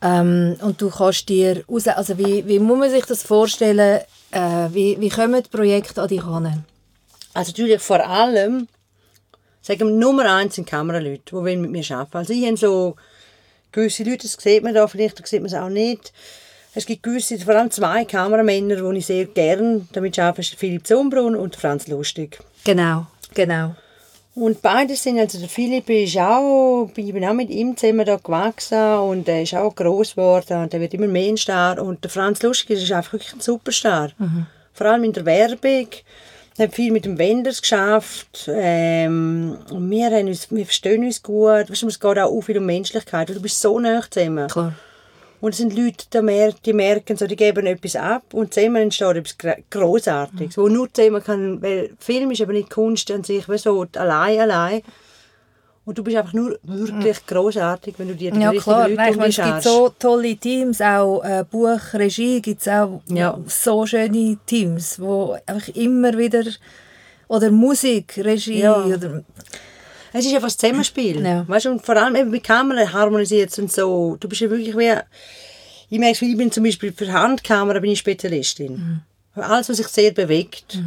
Ähm, 0.03 0.57
und 0.61 0.81
du 0.83 0.91
kannst 0.91 1.29
dir 1.29 1.65
raus, 1.69 1.89
also 1.89 2.19
wie, 2.19 2.47
wie 2.47 2.59
muss 2.59 2.79
man 2.79 2.91
sich 2.91 3.07
das 3.07 3.23
vorstellen, 3.23 4.01
äh, 4.31 4.69
wie, 4.73 5.01
wie 5.01 5.09
kommen 5.09 5.43
die 5.43 5.49
Projekte 5.49 6.03
an 6.03 6.09
dich 6.09 6.23
heran? 6.23 6.65
Also 7.33 7.51
natürlich 7.53 7.81
vor 7.81 8.07
allem, 8.07 8.69
sagen 9.67 9.81
wir, 9.81 9.97
Nummer 9.97 10.33
eins 10.33 10.55
sind 10.55 10.69
Kameraleute, 10.69 11.35
die 11.35 11.57
mit 11.57 11.71
mir 11.71 11.85
arbeiten. 11.91 12.19
Also 12.19 12.33
ich 12.33 12.47
habe 12.47 12.57
so 12.57 12.95
gewisse 13.73 14.05
Leute, 14.05 14.23
das 14.23 14.37
sieht 14.41 14.63
man 14.63 14.75
da 14.75 14.87
vielleicht, 14.87 15.21
das 15.21 15.29
sieht 15.29 15.41
man 15.41 15.51
es 15.51 15.55
auch 15.55 15.69
nicht. 15.69 16.13
Es 16.75 16.87
gibt 16.87 17.03
gewisse, 17.03 17.39
vor 17.39 17.55
allem 17.55 17.71
zwei 17.71 18.05
Kameramänner, 18.05 18.77
die 18.77 18.99
ich 18.99 19.07
sehr 19.07 19.25
gerne 19.25 19.87
damit 19.93 20.19
arbeite, 20.19 20.43
ist 20.43 20.55
Philipp 20.55 20.87
Zumbrunn 20.87 21.35
und 21.35 21.57
Franz 21.57 21.89
Lustig. 21.89 22.39
Genau, 22.65 23.07
genau. 23.35 23.75
Und 24.35 24.61
beide 24.61 24.95
sind, 24.95 25.19
also 25.19 25.39
der 25.39 25.49
Philipp 25.49 25.89
ist 25.89 26.19
auch, 26.19 26.91
ich 26.95 27.13
bin 27.13 27.25
auch 27.25 27.33
mit 27.33 27.49
ihm 27.49 27.77
zusammen 27.77 28.05
da 28.05 28.17
gewachsen 28.17 28.99
und 28.99 29.27
er 29.27 29.43
ist 29.43 29.55
auch 29.55 29.75
gross 29.75 30.15
geworden 30.15 30.63
und 30.63 30.75
er 30.75 30.81
wird 30.81 30.93
immer 30.93 31.07
mehr 31.07 31.31
ein 31.31 31.39
Star. 31.39 31.83
Und 31.83 32.05
der 32.05 32.11
Franz 32.11 32.43
Lustig 32.43 32.83
ist 32.83 32.93
einfach 32.93 33.15
wirklich 33.15 33.33
ein 33.33 33.41
Superstar. 33.41 34.13
Vor 34.75 34.87
allem 34.87 35.05
in 35.05 35.15
der 35.15 35.25
Werbung. 35.25 35.89
Hat 36.59 36.75
viel 36.75 36.93
mit 36.93 37.05
dem 37.05 37.19
Wenders 37.19 37.61
geschafft. 37.61 38.49
Ähm, 38.49 39.59
und 39.71 39.91
wir, 39.91 40.07
haben 40.07 40.29
uns, 40.29 40.51
wir 40.51 40.65
verstehen 40.65 41.05
uns 41.05 41.23
gut. 41.23 41.71
Weißt 41.71 41.83
du, 41.83 41.89
es 41.89 42.01
geht 42.01 42.19
auch 42.19 42.41
viel 42.41 42.59
um 42.59 42.67
Menschlichkeit. 42.67 43.29
Du 43.29 43.41
bist 43.41 43.61
so 43.61 43.79
nah 43.79 44.03
zusammen. 44.11 44.49
Klar. 44.49 44.75
Und 45.41 45.51
es 45.51 45.59
sind 45.59 45.77
Leute, 45.77 46.07
die, 46.13 46.23
mer 46.23 46.53
die 46.65 46.73
merken, 46.73 47.17
so, 47.17 47.27
die 47.27 47.37
geben 47.37 47.67
etwas 47.67 47.95
ab 47.95 48.23
und 48.33 48.55
zusammen 48.55 48.77
entsteht 48.77 49.17
etwas 49.17 49.37
Grossartiges, 49.71 50.57
wo 50.57 50.69
nur 50.69 50.93
zusammen 50.93 51.23
kann, 51.23 51.63
weil 51.63 51.91
Film 51.99 52.31
ist 52.31 52.41
aber 52.41 52.55
nicht 52.55 52.71
Kunst 52.71 53.11
an 53.11 53.23
sich, 53.23 53.47
weißt 53.47 53.67
du, 53.67 53.71
so, 53.71 54.01
allein, 54.01 54.41
allein. 54.41 54.83
Und 55.87 55.97
du 55.97 56.03
bist 56.03 56.17
einfach 56.17 56.33
nur 56.33 56.59
wirklich 56.65 57.25
grossartig, 57.27 57.95
wenn 57.97 58.09
du 58.09 58.15
dir 58.17 58.33
die 58.33 58.41
Ja 58.41 58.51
richtigen 58.51 58.65
klar, 58.65 58.89
Leute 58.89 58.97
Nein, 59.01 59.17
meine, 59.17 59.29
es 59.29 59.37
gibt 59.37 59.63
so 59.63 59.89
tolle 59.97 60.37
Teams, 60.37 60.81
auch 60.81 61.23
äh, 61.23 61.45
Buch, 61.49 61.79
Regie 61.95 62.43
gibt 62.43 62.61
es 62.61 62.67
auch 62.69 63.01
Ja. 63.09 63.39
so 63.47 63.87
schöne 63.87 64.37
Teams, 64.47 64.99
wo 64.99 65.37
einfach 65.47 65.69
immer 65.77 66.19
wieder 66.19 66.43
oder 67.29 67.53
Musik, 67.53 68.19
Regie 68.19 68.63
Ja. 68.63 68.85
oder 68.85 69.23
Es 70.13 70.27
ist 70.27 70.35
einfach 70.35 70.49
das 70.49 70.57
Zusammenspiel. 70.57 71.25
Ja. 71.25 71.47
Weißt 71.47 71.67
du, 71.67 71.71
und 71.71 71.87
vor 71.87 71.97
allem 71.97 72.17
eben 72.17 72.31
mit 72.31 72.43
Kamera 72.43 72.93
harmonisiert 72.93 73.57
und 73.61 73.71
so. 73.71 74.17
Du 74.19 74.29
bist 74.29 74.41
ja 74.41 74.51
wirklich 74.51 74.77
wie... 74.77 74.93
Ich 75.89 76.01
merke, 76.01 76.27
ich 76.27 76.37
bin 76.37 76.51
zum 76.51 76.65
Beispiel 76.65 76.93
für 76.93 77.13
Handkamera 77.13 77.79
bin 77.79 77.93
ich 77.93 78.01
Spezialistin. 78.01 79.03
Alles, 79.37 79.69
was 79.69 79.77
sich 79.77 79.87
sehr 79.87 80.11
bewegt. 80.11 80.81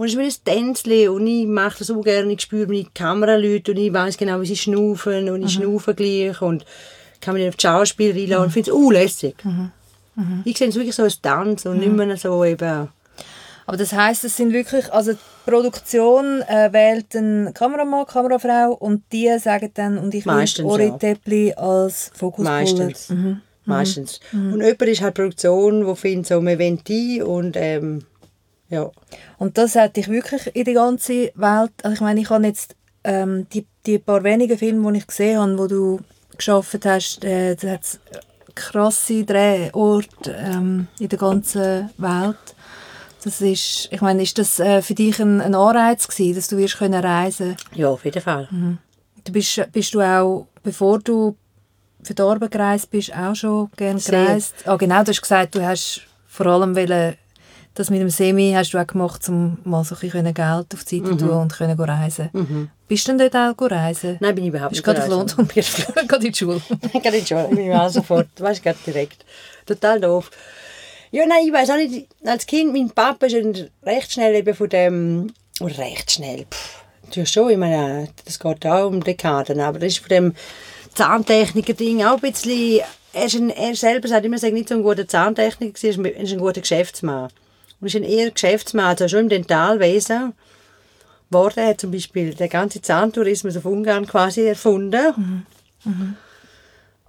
Und 0.00 0.06
es 0.06 0.14
ist 0.14 0.18
wie 0.18 0.52
ein 0.54 0.56
Tänzchen 0.56 1.08
und 1.10 1.26
ich 1.26 1.46
mache 1.46 1.80
das 1.80 1.88
so 1.88 2.00
gerne. 2.00 2.32
Ich 2.32 2.40
spüre 2.40 2.66
meine 2.66 2.86
Kameraleute 2.94 3.72
und 3.72 3.76
ich 3.76 3.92
weiß 3.92 4.16
genau, 4.16 4.40
wie 4.40 4.46
sie 4.46 4.56
schnaufen 4.56 5.28
und 5.28 5.42
ich 5.42 5.52
schnaufe 5.52 5.94
gleich 5.94 6.40
und 6.40 6.64
kann 7.20 7.34
mich 7.34 7.46
auf 7.46 7.56
die 7.56 7.66
Schauspieler 7.66 8.14
reinlassen 8.14 8.44
und 8.44 8.50
finde 8.50 8.70
es 8.70 8.74
uh, 8.74 8.90
lässig. 8.90 9.34
Ich 10.46 10.56
sehe 10.56 10.68
es 10.68 10.74
wirklich 10.76 10.94
so 10.94 11.02
als 11.02 11.20
Tanz 11.20 11.66
und 11.66 11.80
nicht 11.80 11.92
mehr 11.92 12.16
so 12.16 12.42
eben... 12.46 12.88
Aber 13.66 13.76
das 13.76 13.92
heißt, 13.92 14.24
es 14.24 14.38
sind 14.38 14.54
wirklich, 14.54 14.90
also 14.90 15.12
die 15.12 15.18
Produktion 15.44 16.40
äh, 16.48 16.72
wählt 16.72 17.14
einen 17.14 17.52
Kameramann, 17.52 18.06
Kamerafrau 18.06 18.72
und 18.72 19.02
die 19.12 19.30
sagen 19.38 19.70
dann, 19.74 19.98
und 19.98 20.14
ich 20.14 20.24
will 20.24 20.32
Meistens, 20.32 20.66
Ori 20.66 20.86
ja. 20.86 20.96
Teppli 20.96 21.52
als 21.52 22.10
Fokuspuller. 22.14 22.58
Meistens. 22.58 23.12
Meistens. 23.66 24.20
Und 24.32 24.62
jemand 24.62 24.80
ist 24.80 25.02
halt 25.02 25.12
Produktion, 25.12 25.86
die 25.86 25.94
findet, 25.94 26.26
so, 26.28 26.40
wir 26.40 26.58
wollen 26.58 26.80
die 26.88 27.20
und 27.20 27.54
ähm, 27.58 28.06
ja. 28.70 28.90
Und 29.38 29.58
das 29.58 29.76
hat 29.76 29.96
dich 29.96 30.08
wirklich 30.08 30.54
in 30.54 30.64
die 30.64 30.72
ganze 30.72 31.32
Welt, 31.34 31.72
also 31.82 31.94
ich 31.94 32.00
meine, 32.00 32.20
ich 32.20 32.30
habe 32.30 32.46
jetzt 32.46 32.76
ähm, 33.04 33.46
die, 33.52 33.66
die 33.86 33.98
paar 33.98 34.24
wenigen 34.24 34.56
Filme, 34.56 34.92
die 34.92 34.98
ich 34.98 35.06
gesehen 35.06 35.38
habe, 35.38 35.58
wo 35.58 35.66
du 35.66 36.00
geschafft 36.36 36.84
hast, 36.86 37.24
äh, 37.24 37.54
da 37.56 37.72
hat 37.72 37.82
es 37.82 38.00
krasse 38.54 39.24
Drehorte 39.24 40.36
ähm, 40.38 40.88
in 40.98 41.08
der 41.08 41.18
ganzen 41.18 41.90
Welt. 41.98 42.36
Das 43.22 43.40
ist, 43.40 43.88
ich 43.90 44.00
meine, 44.00 44.22
ist 44.22 44.38
das 44.38 44.58
äh, 44.60 44.80
für 44.80 44.94
dich 44.94 45.20
ein, 45.20 45.40
ein 45.40 45.54
Anreiz 45.54 46.08
gewesen, 46.08 46.36
dass 46.36 46.48
du 46.48 46.56
wirst 46.56 46.78
können 46.78 47.04
reisen? 47.04 47.56
Ja, 47.74 47.88
auf 47.88 48.04
jeden 48.04 48.22
Fall. 48.22 48.48
Du 49.24 49.32
bist, 49.32 49.60
bist 49.72 49.94
du 49.94 50.00
auch, 50.00 50.46
bevor 50.62 51.00
du 51.00 51.36
für 52.02 52.14
die 52.14 52.22
Arbeit 52.22 52.50
gereist 52.50 52.90
bist, 52.90 53.14
auch 53.14 53.34
schon 53.34 53.70
gerne 53.76 54.00
Sehr. 54.00 54.24
gereist? 54.24 54.54
Ah, 54.64 54.76
genau, 54.76 55.02
du 55.02 55.10
hast 55.10 55.20
gesagt, 55.20 55.54
du 55.54 55.64
hast 55.64 56.02
vor 56.26 56.46
allem 56.46 56.74
wollen, 56.74 57.16
das 57.74 57.90
mit 57.90 58.00
dem 58.00 58.10
Semi 58.10 58.52
hast 58.54 58.72
du 58.72 58.78
auch 58.78 58.86
gemacht, 58.86 59.28
um 59.28 59.58
mal 59.64 59.84
so 59.84 59.94
ein 59.94 60.00
bisschen 60.00 60.34
Geld 60.34 60.66
auf 60.74 60.84
die 60.84 60.98
Seite 60.98 61.16
zu 61.16 61.26
tun 61.26 61.30
und 61.30 61.52
können 61.52 61.78
reisen. 61.78 62.70
Bist 62.88 63.06
du 63.06 63.16
denn 63.16 63.30
dort 63.30 63.58
auch 63.58 63.70
reisen? 63.70 64.16
Nein, 64.20 64.34
bin 64.34 64.44
ich 64.44 64.48
überhaupt 64.50 64.70
Bist 64.70 64.86
nicht 64.86 64.98
du 64.98 65.00
gerade 65.00 65.14
auf. 65.14 65.36
London? 65.36 65.48
gerade 66.08 66.26
in 66.26 66.32
die 66.32 66.38
Schule? 66.38 66.60
Gerade 66.92 67.16
in 67.16 67.22
die 67.24 67.26
Schule. 67.26 67.48
Ich 67.50 67.56
bin 67.56 67.72
auch 67.72 67.88
sofort, 67.88 68.28
weißt 68.38 68.62
gerade 68.62 68.78
direkt. 68.84 69.24
Total 69.66 70.00
doof. 70.00 70.30
Ja, 71.12 71.26
nein, 71.26 71.44
ich 71.46 71.52
weiß 71.52 71.70
auch 71.70 71.76
nicht, 71.76 72.08
als 72.24 72.46
Kind, 72.46 72.72
mein 72.72 72.90
Papa 72.90 73.26
ist 73.26 73.34
recht 73.82 74.12
schnell 74.12 74.34
eben 74.34 74.54
von 74.54 74.68
dem, 74.68 75.32
oder 75.60 75.78
recht 75.78 76.10
schnell, 76.10 76.46
pff, 76.48 76.84
ja 77.12 77.26
schon, 77.26 77.50
ich 77.50 77.56
meine, 77.56 78.08
das 78.24 78.38
geht 78.38 78.64
auch 78.64 78.86
um 78.86 79.02
Dekaden, 79.02 79.58
aber 79.60 79.80
das 79.80 79.88
ist 79.94 79.98
von 79.98 80.08
dem 80.08 80.34
Zahntechniker-Ding 80.94 82.04
auch 82.04 82.14
ein 82.14 82.20
bisschen, 82.20 82.80
er, 83.12 83.24
ist 83.26 83.34
ein, 83.34 83.50
er 83.50 83.74
selber 83.74 84.06
sagt 84.06 84.24
immer, 84.24 84.36
er 84.36 84.40
sei 84.40 84.50
nicht 84.50 84.68
so 84.68 84.76
ein 84.76 84.82
guter 84.84 85.08
Zahntechniker, 85.08 85.78
er 85.82 86.20
ist 86.20 86.32
ein 86.32 86.38
guter 86.38 86.60
Geschäftsmann. 86.60 87.28
Und 87.80 87.86
ist 87.86 87.96
ein 87.96 88.02
eher 88.04 88.30
Geschäftsmann, 88.30 88.86
also 88.86 89.08
schon 89.08 89.20
im 89.20 89.28
Dentalwesen 89.28 90.34
geworden. 91.30 91.54
Er 91.60 91.68
hat 91.68 91.80
zum 91.80 91.90
Beispiel 91.92 92.34
den 92.34 92.48
ganzen 92.48 92.82
Zahntourismus 92.82 93.56
auf 93.56 93.64
Ungarn 93.64 94.06
quasi 94.06 94.42
erfunden. 94.46 95.46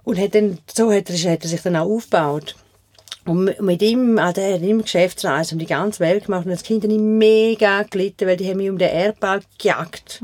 Und 0.04 0.18
hat 0.18 0.34
dann, 0.34 0.58
so 0.72 0.90
hat 0.92 1.10
er, 1.10 1.32
hat 1.32 1.42
er 1.42 1.48
sich 1.48 1.60
dann 1.62 1.76
auch 1.76 1.88
aufgebaut. 1.88 2.56
Und 3.24 3.60
mit- 3.60 3.82
ihm, 3.82 4.18
also 4.18 4.40
er 4.40 4.54
hat 4.54 4.62
immer 4.62 4.82
Geschäftsreisen 4.82 5.54
um 5.56 5.58
die 5.60 5.66
ganze 5.66 6.00
Welt 6.00 6.24
gemacht. 6.24 6.44
Und 6.46 6.50
als 6.52 6.64
Kind 6.64 6.84
ich 6.84 6.90
mega 6.98 7.82
gelitten, 7.84 8.26
weil 8.26 8.36
die 8.36 8.48
haben 8.48 8.56
mich 8.56 8.70
um 8.70 8.78
den 8.78 8.90
Erdball 8.90 9.42
gejagt. 9.58 10.22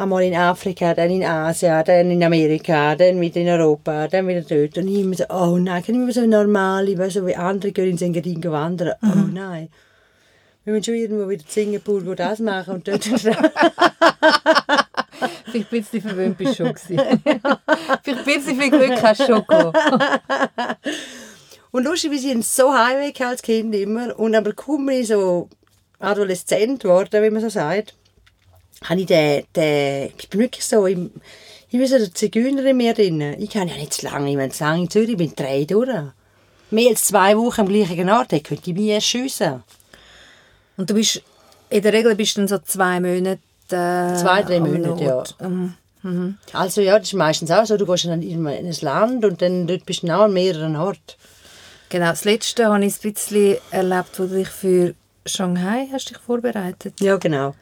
Einmal 0.00 0.22
in 0.22 0.34
Afrika, 0.34 0.94
dann 0.94 1.10
in 1.10 1.22
Asien, 1.22 1.84
dann 1.84 2.10
in 2.10 2.24
Amerika, 2.24 2.96
dann 2.96 3.20
wieder 3.20 3.38
in 3.38 3.48
Europa, 3.50 4.08
dann 4.08 4.26
wieder 4.28 4.40
dort. 4.40 4.78
Und 4.78 4.88
ich 4.88 5.00
immer 5.00 5.14
so, 5.14 5.24
oh 5.28 5.58
nein, 5.58 5.84
kann 5.84 5.94
ich 5.94 6.00
immer 6.00 6.10
so 6.10 6.24
normal, 6.24 6.88
ich 6.88 6.96
weiß 6.96 7.12
so 7.12 7.26
wie 7.26 7.36
andere 7.36 7.70
gehen 7.72 7.90
in 7.90 7.98
Sengerin 7.98 8.42
wandern. 8.44 8.94
Oh 9.02 9.26
nein. 9.30 9.68
Wir 10.64 10.72
müssen 10.72 10.84
schon 10.84 10.94
irgendwo 10.94 11.28
wieder 11.28 11.42
in 11.42 11.48
Singapur 11.48 12.06
wo 12.06 12.14
das 12.14 12.38
machen 12.38 12.76
und 12.76 12.88
dort. 12.88 13.04
Vielleicht 13.04 13.28
ein 15.54 15.64
bisschen 15.68 16.00
verwöhnt 16.00 16.38
bist 16.38 16.56
schon 16.56 16.72
gewesen. 16.72 16.98
Vielleicht 18.02 18.06
ein 18.06 18.24
bisschen 18.24 18.58
viel 18.58 18.70
Glück 18.70 19.02
hast 19.02 19.20
du 19.20 19.26
schon. 19.26 19.44
Und 21.72 21.84
lustig, 21.84 22.10
wie 22.10 22.18
sie 22.18 22.40
so 22.42 22.72
Highway 22.72 23.12
als 23.22 23.42
Kind 23.42 23.74
immer. 23.74 24.18
Und 24.18 24.34
aber 24.34 24.54
kaum 24.54 24.86
bin 24.86 25.00
ich 25.00 25.08
so 25.08 25.48
adoleszent 25.98 26.82
geworden, 26.82 27.22
wie 27.22 27.30
man 27.30 27.42
so 27.42 27.48
sagt, 27.48 27.94
habe 28.84 29.00
ich 29.00 29.06
den, 29.06 29.44
den, 29.54 30.12
ich 30.18 30.28
bin 30.28 30.40
wirklich 30.40 30.64
so 30.64 30.86
im, 30.86 31.10
ich 31.68 31.78
bin 31.78 31.86
so 31.86 31.98
der 31.98 32.14
Zigeuner 32.14 32.64
in 32.64 32.76
mir 32.76 32.94
drin. 32.94 33.20
Ich 33.38 33.50
kann 33.50 33.68
ja 33.68 33.76
nicht 33.76 33.94
zu 33.94 34.06
lange, 34.06 34.30
ich 34.30 34.36
bin 34.36 34.50
zu 34.50 34.64
lange 34.64 34.82
in 34.82 34.90
Zürich, 34.90 35.10
ich 35.10 35.16
bin 35.16 35.32
drei 35.34 35.64
durch. 35.64 35.88
Mehr 36.70 36.90
als 36.90 37.04
zwei 37.06 37.36
Wochen 37.36 37.62
am 37.62 37.68
gleichen 37.68 38.08
Ort, 38.10 38.32
dann 38.32 38.42
könnte 38.42 38.70
ich 38.70 38.76
mich 38.76 38.86
erst 38.86 39.06
schiessen. 39.06 39.62
Und 40.76 40.88
du 40.88 40.94
bist, 40.94 41.22
in 41.68 41.82
der 41.82 41.92
Regel 41.92 42.14
bist 42.14 42.36
du 42.36 42.40
dann 42.40 42.48
so 42.48 42.58
zwei 42.58 43.00
Monate... 43.00 43.40
Äh, 43.70 44.16
Zwei, 44.16 44.42
drei 44.42 44.60
Monate, 44.60 45.04
ja. 45.04 45.16
Ort. 45.16 45.36
Ähm, 45.40 45.74
Also 46.52 46.80
ja, 46.80 46.98
das 46.98 47.08
ist 47.08 47.14
meistens 47.14 47.50
auch 47.50 47.66
so, 47.66 47.76
du 47.76 47.86
gehst 47.86 48.06
dann 48.06 48.22
in 48.22 48.46
ein 48.46 48.74
Land 48.80 49.24
und 49.24 49.42
dann 49.42 49.66
dort 49.66 49.84
bist 49.84 50.02
du 50.02 50.08
auch 50.08 50.22
an 50.22 50.32
mehreren 50.32 50.76
Orten. 50.76 51.00
Genau, 51.88 52.06
das 52.10 52.24
Letzte 52.24 52.66
habe 52.66 52.84
ich 52.84 53.04
ein 53.04 53.12
bisschen 53.12 53.58
erlebt, 53.70 54.18
wo 54.18 54.24
du 54.24 54.36
dich 54.36 54.48
für 54.48 54.94
Shanghai 55.26 55.88
hast 55.92 56.10
dich 56.10 56.18
vorbereitet. 56.18 56.94
Ja, 57.00 57.16
genau. 57.16 57.54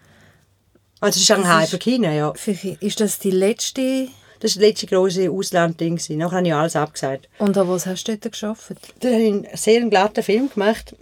Also 1.01 1.21
Shanghai, 1.21 1.67
für 1.67 1.79
China, 1.79 2.13
ja. 2.13 2.33
Für, 2.35 2.53
ist 2.53 3.01
das 3.01 3.19
die 3.19 3.31
letzte? 3.31 4.09
Das 4.41 4.57
war 4.57 4.63
das 4.63 4.69
letzte 4.69 4.87
grosse 4.87 5.31
Auslandding. 5.31 6.01
Nachher 6.11 6.39
habe 6.39 6.47
ich 6.47 6.55
alles 6.55 6.77
abgesagt. 6.77 7.29
Und 7.39 7.57
an 7.57 7.69
was 7.69 7.87
hast 7.87 8.05
du 8.05 8.17
dort 8.17 8.33
geschafft? 8.33 8.73
Dann 9.01 9.13
habe 9.13 9.23
ich 9.23 9.33
einen 9.33 9.47
sehr 9.55 9.81
glatten 9.89 10.23
Film 10.23 10.51
gemacht. 10.51 10.95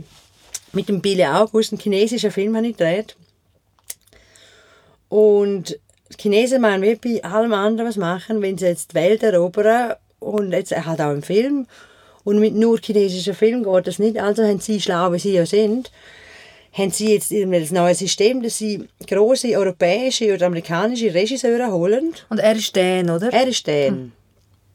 Mit 0.73 0.89
dem 0.89 1.01
Billy 1.01 1.25
August, 1.25 1.73
einen 1.73 1.81
chinesischen 1.81 2.31
Film 2.31 2.57
habe 2.57 2.67
ich 2.67 2.77
gedreht. 2.77 3.17
Und 5.09 5.79
die 6.11 6.23
Chinesen 6.23 6.61
meinen 6.61 6.83
wie 6.83 6.95
bei 6.97 7.25
allem 7.25 7.53
anderen 7.53 7.89
was 7.89 7.97
machen, 7.97 8.43
wenn 8.43 8.59
sie 8.59 8.67
jetzt 8.67 8.93
die 8.93 8.97
Welt 8.97 9.23
erobern 9.23 9.95
und 10.19 10.53
jetzt 10.53 10.73
halt 10.73 11.01
auch 11.01 11.13
im 11.13 11.23
Film. 11.23 11.67
Und 12.25 12.41
mit 12.41 12.55
nur 12.55 12.81
chinesischen 12.81 13.35
Film 13.35 13.63
geht 13.63 13.87
das 13.87 13.99
nicht. 13.99 14.19
Also 14.19 14.45
haben 14.45 14.61
sie, 14.61 14.81
schlau 14.81 15.13
wie 15.13 15.19
sie 15.19 15.35
ja 15.35 15.47
sind, 15.47 15.91
haben 16.77 16.91
sie 16.91 17.15
jetzt 17.15 17.33
ein 17.33 17.51
neues 17.71 17.99
System, 18.01 18.43
dass 18.43 18.59
sie 18.59 18.87
große 19.09 19.49
europäische 19.57 20.35
oder 20.35 20.47
amerikanische 20.47 21.13
Regisseure 21.15 21.73
holen 21.73 22.13
Und 22.29 22.39
er 22.39 22.55
ist 22.55 22.77
Dan, 22.77 23.09
oder? 23.11 23.33
er 23.33 23.47
ist 23.49 23.67
Dan. 23.67 24.13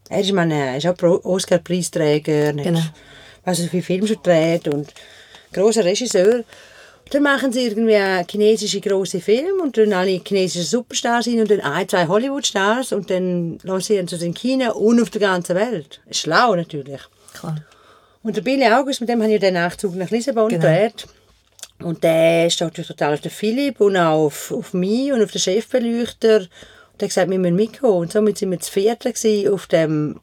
Er 0.09 0.19
ist, 0.21 0.31
meine, 0.33 0.55
er 0.55 0.77
ist 0.77 0.87
auch 0.87 1.23
Oscar-Preisträger. 1.25 2.53
Genau. 2.53 2.79
Du, 3.45 3.53
so 3.53 3.67
viele 3.67 3.83
Filme 3.83 4.07
schon 4.07 4.17
gedreht 4.17 4.67
und 4.67 4.93
großer 5.53 5.85
Regisseur. 5.85 6.43
Dann 7.11 7.23
machen 7.23 7.51
sie 7.51 7.65
irgendwie 7.65 7.95
einen 7.95 8.25
chinesischen 8.29 8.81
grossen 8.81 9.21
Film 9.21 9.59
und 9.61 9.77
dann 9.77 9.91
alle 9.93 10.21
chinesischen 10.25 10.65
Superstars 10.65 11.25
hin 11.25 11.39
und 11.41 11.51
dann 11.51 11.59
ein, 11.61 11.87
zwei 11.87 12.07
Hollywood-Stars 12.07 12.93
und 12.93 13.09
dann 13.09 13.59
lancieren 13.63 14.07
sie 14.07 14.15
es 14.15 14.21
in 14.21 14.33
China 14.33 14.71
und 14.71 15.01
auf 15.01 15.09
der 15.09 15.21
ganzen 15.21 15.55
Welt. 15.55 16.01
Schlau 16.11 16.55
natürlich. 16.55 17.01
Klar. 17.33 17.57
Und 18.23 18.35
der 18.37 18.41
Billy 18.41 18.65
August, 18.65 19.01
mit 19.01 19.09
dem 19.09 19.21
habe 19.21 19.33
ich 19.33 19.39
den 19.39 19.55
Nachzug 19.55 19.95
nach 19.95 20.09
Lissabon 20.09 20.49
Genau. 20.49 20.61
gedreht. 20.61 21.05
Und 21.83 22.03
der 22.03 22.49
steht 22.49 22.67
natürlich 22.67 22.87
total 22.87 23.13
auf 23.13 23.21
den 23.21 23.31
Philipp 23.31 23.79
und 23.81 23.97
auch 23.97 24.25
auf, 24.25 24.51
auf 24.51 24.73
mich 24.73 25.11
und 25.11 25.23
auf 25.23 25.31
den 25.31 25.41
Chefbeleuchter. 25.41 26.37
Und 26.37 26.49
der 26.99 27.05
hat 27.07 27.09
gesagt, 27.09 27.29
wir 27.29 27.39
müssen 27.39 27.55
mitkommen. 27.55 27.97
Und 27.99 28.11
somit 28.11 28.37
sind 28.37 28.51
wir 28.51 28.59
zu 28.59 28.71
gewesen 28.79 29.53
auf 29.53 29.67
dem 29.67 30.19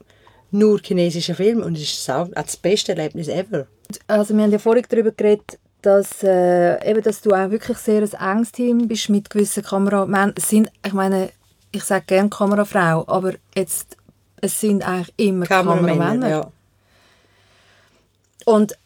nur 0.50 0.80
chinesischen 0.82 1.34
Film. 1.34 1.62
Und 1.62 1.76
es 1.76 1.82
ist 1.84 2.04
sau- 2.04 2.28
das 2.32 2.56
beste 2.56 2.92
Erlebnis 2.92 3.28
ever. 3.28 3.66
Also 4.06 4.34
wir 4.34 4.42
haben 4.44 4.52
ja 4.52 4.58
vorhin 4.58 4.84
darüber 4.88 5.10
geredet, 5.12 5.58
dass, 5.82 6.22
äh, 6.22 6.90
eben, 6.90 7.02
dass 7.02 7.20
du 7.20 7.30
auch 7.32 7.50
wirklich 7.50 7.78
sehr 7.78 8.02
ein 8.02 8.36
enges 8.36 8.52
Team 8.52 8.88
bist 8.88 9.08
mit 9.10 9.30
gewissen 9.30 9.62
Kameramännern. 9.62 10.34
Sind, 10.38 10.70
ich 10.84 10.92
meine, 10.92 11.30
ich 11.70 11.84
sage 11.84 12.04
gerne 12.06 12.28
Kamerafrau, 12.30 13.04
aber 13.06 13.34
jetzt, 13.54 13.96
es 14.40 14.58
sind 14.60 14.86
eigentlich 14.86 15.12
immer 15.16 15.46
Kameramänner. 15.46 16.28
ja. 16.28 16.52
Und 18.44 18.76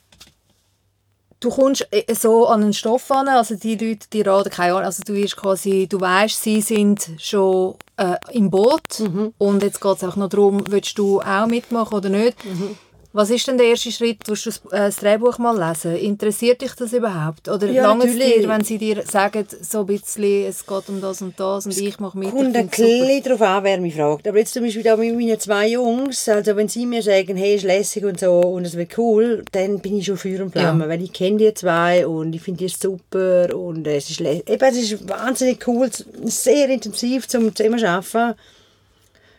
du 1.42 1.50
kommst 1.50 1.86
äh, 1.90 2.14
so 2.14 2.46
an 2.46 2.62
einen 2.62 2.72
Stoff 2.72 3.10
an, 3.10 3.28
also 3.28 3.54
die 3.56 3.76
Leute, 3.76 4.06
die 4.12 4.22
raten 4.22 4.50
keine 4.50 4.72
Ahnung, 4.74 4.86
also 4.86 5.02
du 5.04 5.12
wirst 5.14 5.36
quasi, 5.36 5.86
du 5.88 6.00
weißt, 6.00 6.42
sie 6.42 6.60
sind 6.60 7.10
schon 7.18 7.74
äh, 7.96 8.16
im 8.32 8.50
Boot 8.50 9.00
Mhm. 9.00 9.34
und 9.38 9.62
jetzt 9.62 9.80
geht 9.80 9.96
es 9.96 10.04
auch 10.04 10.16
noch 10.16 10.28
darum, 10.28 10.62
willst 10.68 10.96
du 10.98 11.20
auch 11.20 11.46
mitmachen 11.46 11.94
oder 11.98 12.08
nicht. 12.08 12.42
Mhm. 12.44 12.76
Was 13.14 13.28
ist 13.28 13.46
denn 13.46 13.58
der 13.58 13.66
erste 13.66 13.92
Schritt? 13.92 14.20
Willst 14.26 14.46
du 14.46 14.50
das, 14.50 14.58
äh, 14.72 14.86
das 14.86 14.96
Drehbuch 14.96 15.36
mal 15.36 15.54
lesen? 15.68 15.96
Interessiert 15.96 16.62
dich 16.62 16.72
das 16.72 16.94
überhaupt? 16.94 17.46
Oder 17.46 17.66
Ja, 17.66 17.82
lange 17.82 18.06
es 18.06 18.16
dir, 18.16 18.48
wenn 18.48 18.64
sie 18.64 18.78
dir 18.78 19.02
sagen, 19.06 19.46
so 19.60 19.80
ein 19.80 19.86
bisschen, 19.86 20.46
es 20.46 20.64
geht 20.66 20.88
um 20.88 20.98
das 20.98 21.20
und 21.20 21.38
das 21.38 21.66
und 21.66 21.76
ich 21.78 22.00
mache 22.00 22.16
mit, 22.16 22.28
ich 22.28 22.34
Kommt 22.34 22.56
ein 22.56 22.68
bisschen 22.68 23.22
darauf 23.22 23.42
an, 23.42 23.64
wer 23.64 23.78
mich 23.80 23.94
fragt. 23.96 24.26
Aber 24.26 24.38
jetzt 24.38 24.54
zum 24.54 24.62
Beispiel 24.64 24.82
da 24.82 24.96
mit 24.96 25.14
meinen 25.14 25.38
zwei 25.38 25.68
Jungs, 25.68 26.26
also 26.26 26.56
wenn 26.56 26.68
sie 26.68 26.86
mir 26.86 27.02
sagen, 27.02 27.36
hey, 27.36 27.56
ist 27.56 27.64
lässig 27.64 28.02
und 28.06 28.18
so 28.18 28.32
und 28.40 28.64
es 28.64 28.78
wird 28.78 28.96
cool, 28.96 29.44
dann 29.52 29.80
bin 29.80 29.98
ich 29.98 30.06
schon 30.06 30.16
Feuer 30.16 30.40
und 30.42 30.52
Flamme, 30.52 30.84
Ja. 30.84 30.88
weil 30.90 31.02
ich 31.02 31.12
kenne 31.12 31.36
die 31.36 31.52
zwei 31.52 32.06
und 32.06 32.34
ich 32.34 32.40
finde 32.40 32.64
die 32.64 32.68
super 32.70 33.54
und 33.54 33.86
es 33.86 34.08
ist, 34.08 34.22
eben, 34.22 34.46
es 34.46 34.76
ist 34.90 35.06
wahnsinnig 35.06 35.68
cool, 35.68 35.90
sehr 36.24 36.70
intensiv 36.70 37.28
zum 37.28 37.48
arbeiten. 37.48 38.34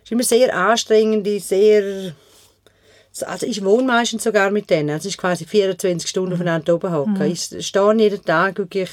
Es 0.03 0.05
ist 0.05 0.11
immer 0.11 0.23
sehr 0.23 0.55
anstrengend, 0.55 1.27
sehr... 1.41 2.13
Also 3.21 3.45
ich 3.45 3.63
wohne 3.63 3.83
meistens 3.83 4.23
sogar 4.23 4.49
mit 4.49 4.69
denen, 4.69 4.89
also 4.89 5.07
es 5.07 5.13
ist 5.13 5.17
quasi 5.19 5.45
24 5.45 6.09
Stunden 6.09 6.33
aufeinander 6.33 6.73
oben 6.75 6.91
hocken. 6.91 7.21
Ich 7.31 7.49
stehe 7.67 7.93
jeden 7.93 8.25
Tag 8.25 8.57
wirklich 8.57 8.89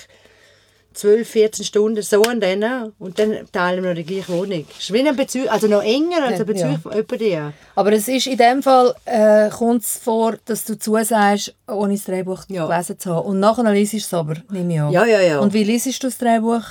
12, 0.93 1.27
14 1.29 1.65
Stunden 1.65 2.03
so 2.03 2.23
an 2.25 2.41
denen 2.41 2.93
und 2.99 3.19
dann 3.19 3.47
teilen 3.53 3.83
wir 3.83 3.91
noch 3.91 3.97
die 3.97 4.05
gleiche 4.05 4.29
Wohnung. 4.33 4.67
Es 4.77 4.85
ist 4.85 4.93
wie 4.93 5.07
ein 5.09 5.15
Bezug, 5.17 5.51
also 5.51 5.69
noch 5.69 5.83
enger 5.83 6.25
als 6.27 6.41
ein 6.41 6.47
Bezug 6.47 6.71
Ja. 6.73 6.79
von 6.83 6.93
jemandem. 6.93 7.53
Aber 7.77 7.93
es 7.93 8.09
ist 8.09 8.27
in 8.27 8.37
dem 8.37 8.63
Fall, 8.63 8.95
äh, 9.05 9.49
kommt 9.51 9.85
es 9.85 9.97
vor, 9.99 10.35
dass 10.45 10.65
du 10.65 10.77
zusagst, 10.79 11.55
ohne 11.69 11.95
das 11.95 12.05
Drehbuch 12.05 12.43
Ja. 12.49 12.67
gelesen 12.67 12.99
zu 12.99 13.15
haben. 13.15 13.27
Und 13.27 13.41
nachher 13.41 13.73
liest 13.73 13.93
du 13.93 13.97
es 13.99 14.13
aber, 14.13 14.35
nehme 14.51 14.75
ich 14.75 14.81
an. 14.81 14.91
Ja, 14.93 15.07
ja, 15.07 15.21
ja. 15.21 15.39
Und 15.39 15.55
wie 15.55 15.65
liest 15.65 15.87
du 15.87 16.07
das 16.09 16.19
Drehbuch? 16.19 16.65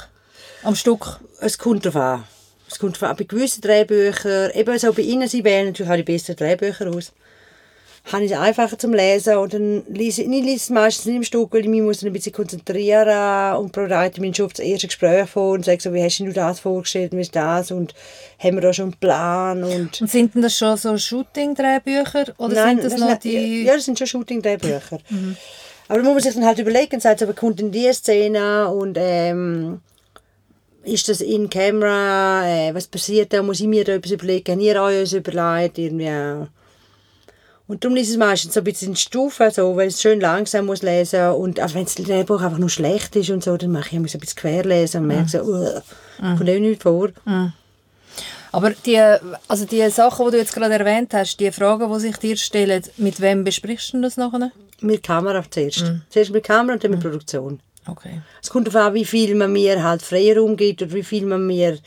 Am 0.63 0.75
Stück? 0.75 1.19
Es 1.39 1.57
kommt 1.57 1.85
darauf 1.85 1.95
an. 2.01 2.23
Es 2.69 2.77
kommt 2.77 2.97
darauf 2.97 3.11
an. 3.11 3.15
Bei 3.17 3.23
gewissen 3.23 3.61
Drehbüchern, 3.61 4.51
eben 4.51 4.77
so 4.77 4.91
bei 4.93 5.01
Ihnen, 5.01 5.27
Sie 5.29 5.43
wählen 5.45 5.67
natürlich 5.67 5.91
auch 5.91 5.95
die 5.95 6.03
besten 6.03 6.35
Drehbücher 6.35 6.89
aus, 6.89 7.13
habe 8.11 8.23
ich 8.25 8.31
es 8.31 8.37
einfacher 8.37 8.77
zum 8.77 8.93
Lesen 8.93 9.37
und 9.37 9.53
dann 9.53 9.83
lese 9.87 10.23
ich, 10.23 10.27
ich 10.29 10.43
lese 10.43 10.55
es 10.55 10.69
meistens 10.69 11.05
nicht 11.05 11.15
im 11.17 11.23
Stück, 11.23 11.53
weil 11.53 11.61
ich 11.61 11.67
mich 11.67 11.81
muss 11.81 12.03
ein 12.03 12.11
bisschen 12.11 12.33
konzentrieren 12.33 13.55
und 13.57 13.71
bereite 13.71 14.19
mich 14.21 14.35
schon 14.35 14.47
auf 14.47 14.53
das 14.53 14.65
erste 14.65 14.87
Gespräch 14.87 15.29
vor 15.29 15.51
und 15.53 15.65
sage 15.65 15.81
so, 15.81 15.93
wie 15.93 16.03
hast 16.03 16.19
du 16.19 16.31
das 16.33 16.59
vorgestellt, 16.59 17.11
wie 17.13 17.21
ist 17.21 17.35
das 17.35 17.71
und 17.71 17.93
haben 18.39 18.55
wir 18.55 18.61
da 18.61 18.73
schon 18.73 18.85
einen 18.85 18.93
Plan 18.99 19.63
und 19.63 20.01
Und 20.01 20.09
sind 20.09 20.33
denn 20.33 20.41
das 20.41 20.57
schon 20.57 20.75
so 20.77 20.97
Shooting-Drehbücher? 20.97 22.33
Oder 22.37 22.63
sind 22.67 22.83
das, 22.83 22.97
noch 22.97 23.09
sind- 23.09 23.23
die... 23.25 23.63
Ja, 23.63 23.75
das 23.75 23.85
sind 23.85 23.97
schon 23.97 24.07
Shooting-Drehbücher. 24.07 24.99
Aber 25.87 25.97
da 25.97 26.03
muss 26.03 26.13
man 26.13 26.23
sich 26.23 26.33
dann 26.35 26.45
halt 26.45 26.59
überlegen 26.59 26.95
und 26.95 27.01
sagt, 27.01 27.19
so, 27.19 27.27
kommt 27.33 27.59
denn 27.59 27.71
die 27.71 27.91
Szene 27.93 28.69
und 28.69 28.95
ähm, 28.99 29.81
ist 30.83 31.09
das 31.09 31.21
in 31.21 31.49
Camera, 31.49 32.47
äh, 32.47 32.73
was 32.73 32.87
passiert 32.87 33.33
da, 33.33 33.41
muss 33.41 33.59
ich 33.59 33.67
mir 33.67 33.83
da 33.83 33.93
etwas 33.93 34.11
überlegen, 34.11 34.51
habt 34.51 34.61
ihr 34.61 34.81
euch 34.81 35.13
überlegt, 35.13 35.77
irgendwie. 35.77 36.47
Und 37.69 37.83
darum 37.83 37.97
ist 37.97 38.09
es 38.09 38.17
meistens 38.17 38.55
so 38.55 38.61
ein 38.61 38.63
bisschen 38.63 38.89
in 38.89 38.95
Stufen, 38.95 39.51
so, 39.51 39.75
weil 39.75 39.89
es 39.89 40.01
schön 40.01 40.19
langsam 40.19 40.65
muss 40.65 40.81
lesen 40.81 41.29
und 41.33 41.61
auch 41.61 41.71
wenn 41.75 41.83
das 41.83 41.93
Drehbuch 41.93 42.41
einfach 42.41 42.57
nur 42.57 42.69
schlecht 42.69 43.15
ist 43.15 43.29
und 43.29 43.43
so, 43.43 43.57
dann 43.57 43.71
mache 43.71 43.89
ich 43.89 43.93
immer 43.93 44.07
so 44.07 44.17
ein 44.17 44.21
bisschen 44.21 44.39
querlesen 44.39 45.01
und 45.01 45.07
merke 45.07 45.29
so, 45.29 45.37
uh, 45.43 45.79
kommt 46.19 46.49
auch 46.49 46.59
nicht 46.59 46.81
vor. 46.81 47.09
Aber 48.51 48.71
die, 48.71 48.99
also 49.47 49.65
die 49.65 49.87
Sachen, 49.91 50.25
die 50.25 50.31
du 50.31 50.37
jetzt 50.37 50.55
gerade 50.55 50.73
erwähnt 50.73 51.13
hast, 51.13 51.39
die 51.39 51.51
Fragen, 51.51 51.93
die 51.93 51.99
sich 51.99 52.17
dir 52.17 52.37
stellen, 52.37 52.81
mit 52.97 53.21
wem 53.21 53.43
besprichst 53.43 53.93
du 53.93 54.01
das 54.01 54.17
nachher? 54.17 54.51
Mit 54.81 55.03
Kamera 55.03 55.43
zuerst. 55.47 55.93
Zuerst 56.09 56.31
mit 56.31 56.45
Kamera 56.45 56.73
und 56.73 56.83
dann 56.83 56.89
mit 56.89 57.01
Produktion. 57.01 57.59
Okay. 57.85 58.19
Es 58.41 58.49
kommt 58.49 58.65
darauf 58.65 58.87
an, 58.87 58.93
wie 58.95 59.05
viel 59.05 59.35
man 59.35 59.53
mir 59.53 59.83
halt 59.83 60.01
Freiraum 60.01 60.57
gibt 60.57 60.81
oder 60.81 60.93
wie 60.93 61.03
viel 61.03 61.27
man 61.27 61.45
mir... 61.45 61.77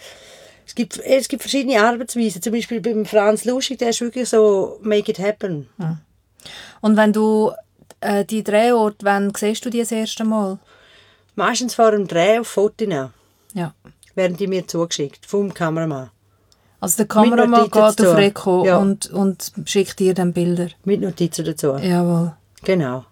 Es 0.72 0.74
gibt, 0.74 0.98
es 1.00 1.28
gibt 1.28 1.42
verschiedene 1.42 1.82
Arbeitsweisen. 1.84 2.40
Zum 2.40 2.54
Beispiel 2.54 2.80
beim 2.80 3.04
Franz 3.04 3.44
Lustig, 3.44 3.78
der 3.80 3.90
ist 3.90 4.00
wirklich 4.00 4.26
so 4.26 4.78
«make 4.80 5.10
it 5.10 5.18
happen». 5.18 5.68
Und 6.80 6.96
wenn 6.96 7.12
du 7.12 7.52
äh, 8.00 8.24
die 8.24 8.42
Drehorte, 8.42 9.04
wann 9.04 9.34
siehst 9.36 9.66
du 9.66 9.68
die 9.68 9.80
das 9.80 9.92
erste 9.92 10.24
Mal? 10.24 10.58
Meistens 11.34 11.74
vor 11.74 11.90
dem 11.90 12.08
Dreh 12.08 12.38
auf 12.38 12.48
Fotos, 12.48 12.88
Ja. 13.52 13.74
werden 14.14 14.38
die 14.38 14.46
mir 14.46 14.66
zugeschickt, 14.66 15.26
vom 15.26 15.52
Kameramann. 15.52 16.08
Also 16.80 16.96
der 16.96 17.06
Kameramann 17.06 17.64
geht 17.64 17.76
auf 17.76 17.94
dazu. 17.94 18.12
Reko 18.12 18.64
Ja. 18.64 18.78
und, 18.78 19.10
und 19.10 19.52
schickt 19.66 19.98
dir 19.98 20.14
dann 20.14 20.32
Bilder. 20.32 20.68
Mit 20.86 21.02
Notizen 21.02 21.44
dazu. 21.44 21.76
Jawohl. 21.76 22.32
Genau. 22.64 23.04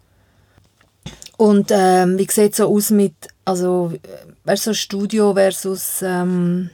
Und 1.36 1.70
ähm, 1.72 2.16
wie 2.16 2.26
sieht 2.30 2.52
es 2.52 2.56
so 2.56 2.74
aus 2.74 2.90
mit, 2.90 3.12
also, 3.44 3.92
äh, 3.92 3.98
weißt 4.44 4.62
so 4.64 4.72
Studio 4.72 5.34
versus 5.34 6.00
ähm, 6.02 6.70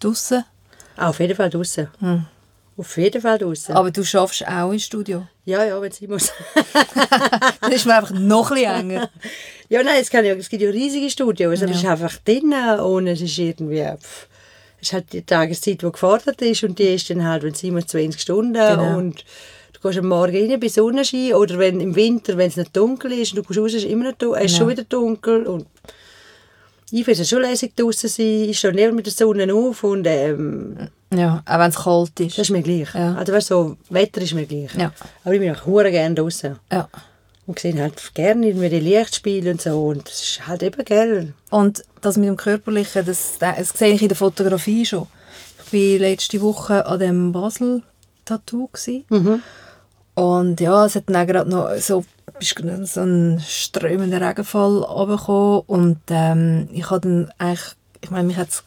draussen? 0.00 0.44
Ah, 0.96 1.08
Auf 1.10 1.20
jeden 1.20 1.34
Fall 1.36 1.50
draußen. 1.50 1.88
Auf 2.76 2.96
jeden 2.96 3.20
Fall 3.22 3.38
draußen. 3.38 3.74
Aber 3.74 3.90
du 3.90 4.04
schaffst 4.04 4.46
auch 4.46 4.70
im 4.72 4.78
Studio. 4.78 5.26
Ja, 5.44 5.64
ja, 5.64 5.80
wenn 5.80 5.90
es 5.90 5.98
sein 5.98 6.08
muss. 6.10 6.32
Dann 7.60 7.72
ist 7.72 7.86
man 7.86 7.96
einfach 7.96 8.14
noch 8.14 8.50
ein 8.50 8.54
bisschen 8.56 8.90
enger. 8.90 9.10
ja, 9.68 9.82
nein, 9.82 9.96
es, 10.00 10.10
kann 10.10 10.24
ja, 10.24 10.34
es 10.34 10.48
gibt 10.48 10.62
ja 10.62 10.70
riesige 10.70 11.10
Studios, 11.10 11.62
aber 11.62 11.70
Ja. 11.72 11.76
es 11.76 11.82
ist 11.82 11.88
einfach 11.88 12.16
drinnen 12.24 12.80
und 12.80 13.06
es 13.06 13.20
ist 13.20 13.38
irgendwie... 13.38 13.82
Pff, 13.96 14.28
es 14.80 14.88
ist 14.88 14.92
halt 14.92 15.12
die 15.12 15.22
Tageszeit, 15.22 15.82
die 15.82 15.90
gefordert 15.90 16.40
ist 16.42 16.62
und 16.62 16.78
die 16.78 16.84
ist 16.94 17.10
dann 17.10 17.26
halt, 17.26 17.42
wenn 17.42 17.54
27 17.54 18.20
Stunden 18.20 18.52
Genau. 18.54 18.96
und 18.98 19.24
Du 19.72 19.86
gehst 19.88 19.98
am 20.00 20.06
Morgen 20.08 20.34
rein 20.50 20.58
bei 20.58 20.66
Sonnenschein 20.68 21.34
oder 21.34 21.56
wenn, 21.58 21.80
im 21.80 21.94
Winter, 21.94 22.36
wenn 22.36 22.48
es 22.48 22.56
nicht 22.56 22.76
dunkel 22.76 23.12
ist, 23.12 23.36
du 23.36 23.44
kommst 23.44 23.60
raus, 23.60 23.74
ist 23.74 23.84
immer 23.84 24.06
noch 24.10 24.16
dunkel, 24.18 24.42
es 24.44 24.50
ist 24.52 24.58
schon 24.58 24.68
wieder 24.68 24.82
dunkel 24.82 25.46
und 25.46 25.66
ich 26.90 27.04
finde 27.04 27.22
es 27.22 27.28
schon 27.28 27.42
lässig 27.42 27.76
draußen 27.76 28.08
sein, 28.08 28.48
ich 28.48 28.58
stehe 28.58 28.72
nicht 28.74 28.92
mit 28.92 29.06
der 29.06 29.12
Sonne 29.12 29.52
auf 29.52 29.84
und 29.84 30.06
ähm, 30.06 30.88
Ja, 31.14 31.42
auch 31.46 31.58
wenn 31.58 31.70
es 31.70 31.76
kalt 31.76 32.20
ist. 32.20 32.38
das 32.38 32.46
ist 32.46 32.50
mir 32.50 32.62
gleich. 32.62 32.94
Ja. 32.94 33.14
Also 33.14 33.32
weißt, 33.32 33.48
so, 33.48 33.76
Wetter 33.90 34.20
ist 34.22 34.34
mir 34.34 34.46
gleich. 34.46 34.74
Ja. 34.76 34.92
Aber 35.24 35.34
ich 35.34 35.40
bin 35.40 35.54
auch 35.54 35.66
hure 35.66 35.90
gerne 35.90 36.14
draußen 36.14 36.56
Ja. 36.72 36.88
und 37.46 37.58
sehe 37.58 37.80
halt 37.80 38.14
gerne 38.14 38.46
irgendwie 38.48 38.68
die 38.70 38.80
Lichtspiele 38.80 39.50
und 39.50 39.60
so 39.60 39.86
und 39.86 40.06
das 40.08 40.20
ist 40.22 40.46
halt 40.46 40.62
eben 40.62 40.84
geil. 40.84 41.34
Und 41.50 41.82
das 42.00 42.16
mit 42.16 42.28
dem 42.28 42.36
Körperlichen, 42.36 43.04
das, 43.06 43.36
das 43.38 43.70
sehe 43.70 43.94
ich 43.94 44.02
in 44.02 44.08
der 44.08 44.16
Fotografie 44.16 44.84
schon. 44.86 45.06
Ich 45.70 45.72
war 45.72 45.98
letzte 46.08 46.40
Woche 46.40 46.86
an 46.86 46.98
dem 46.98 47.32
Basel-Tattoo. 47.32 48.68
gewesen. 48.72 49.42
Und 50.18 50.60
ja, 50.60 50.84
es 50.84 50.96
hat 50.96 51.04
dann 51.06 51.28
gerade 51.28 51.48
noch 51.48 51.70
so, 51.76 52.04
so 52.40 53.00
ein 53.00 53.40
strömender 53.46 54.20
Regenfall 54.20 54.78
runtergekommen. 54.78 55.60
Und 55.68 56.00
ähm, 56.08 56.68
ich 56.72 56.90
habe 56.90 57.02
dann 57.02 57.30
eigentlich, 57.38 57.76
ich 58.00 58.10
meine, 58.10 58.26
mich 58.26 58.36
hat 58.36 58.48
es 58.48 58.64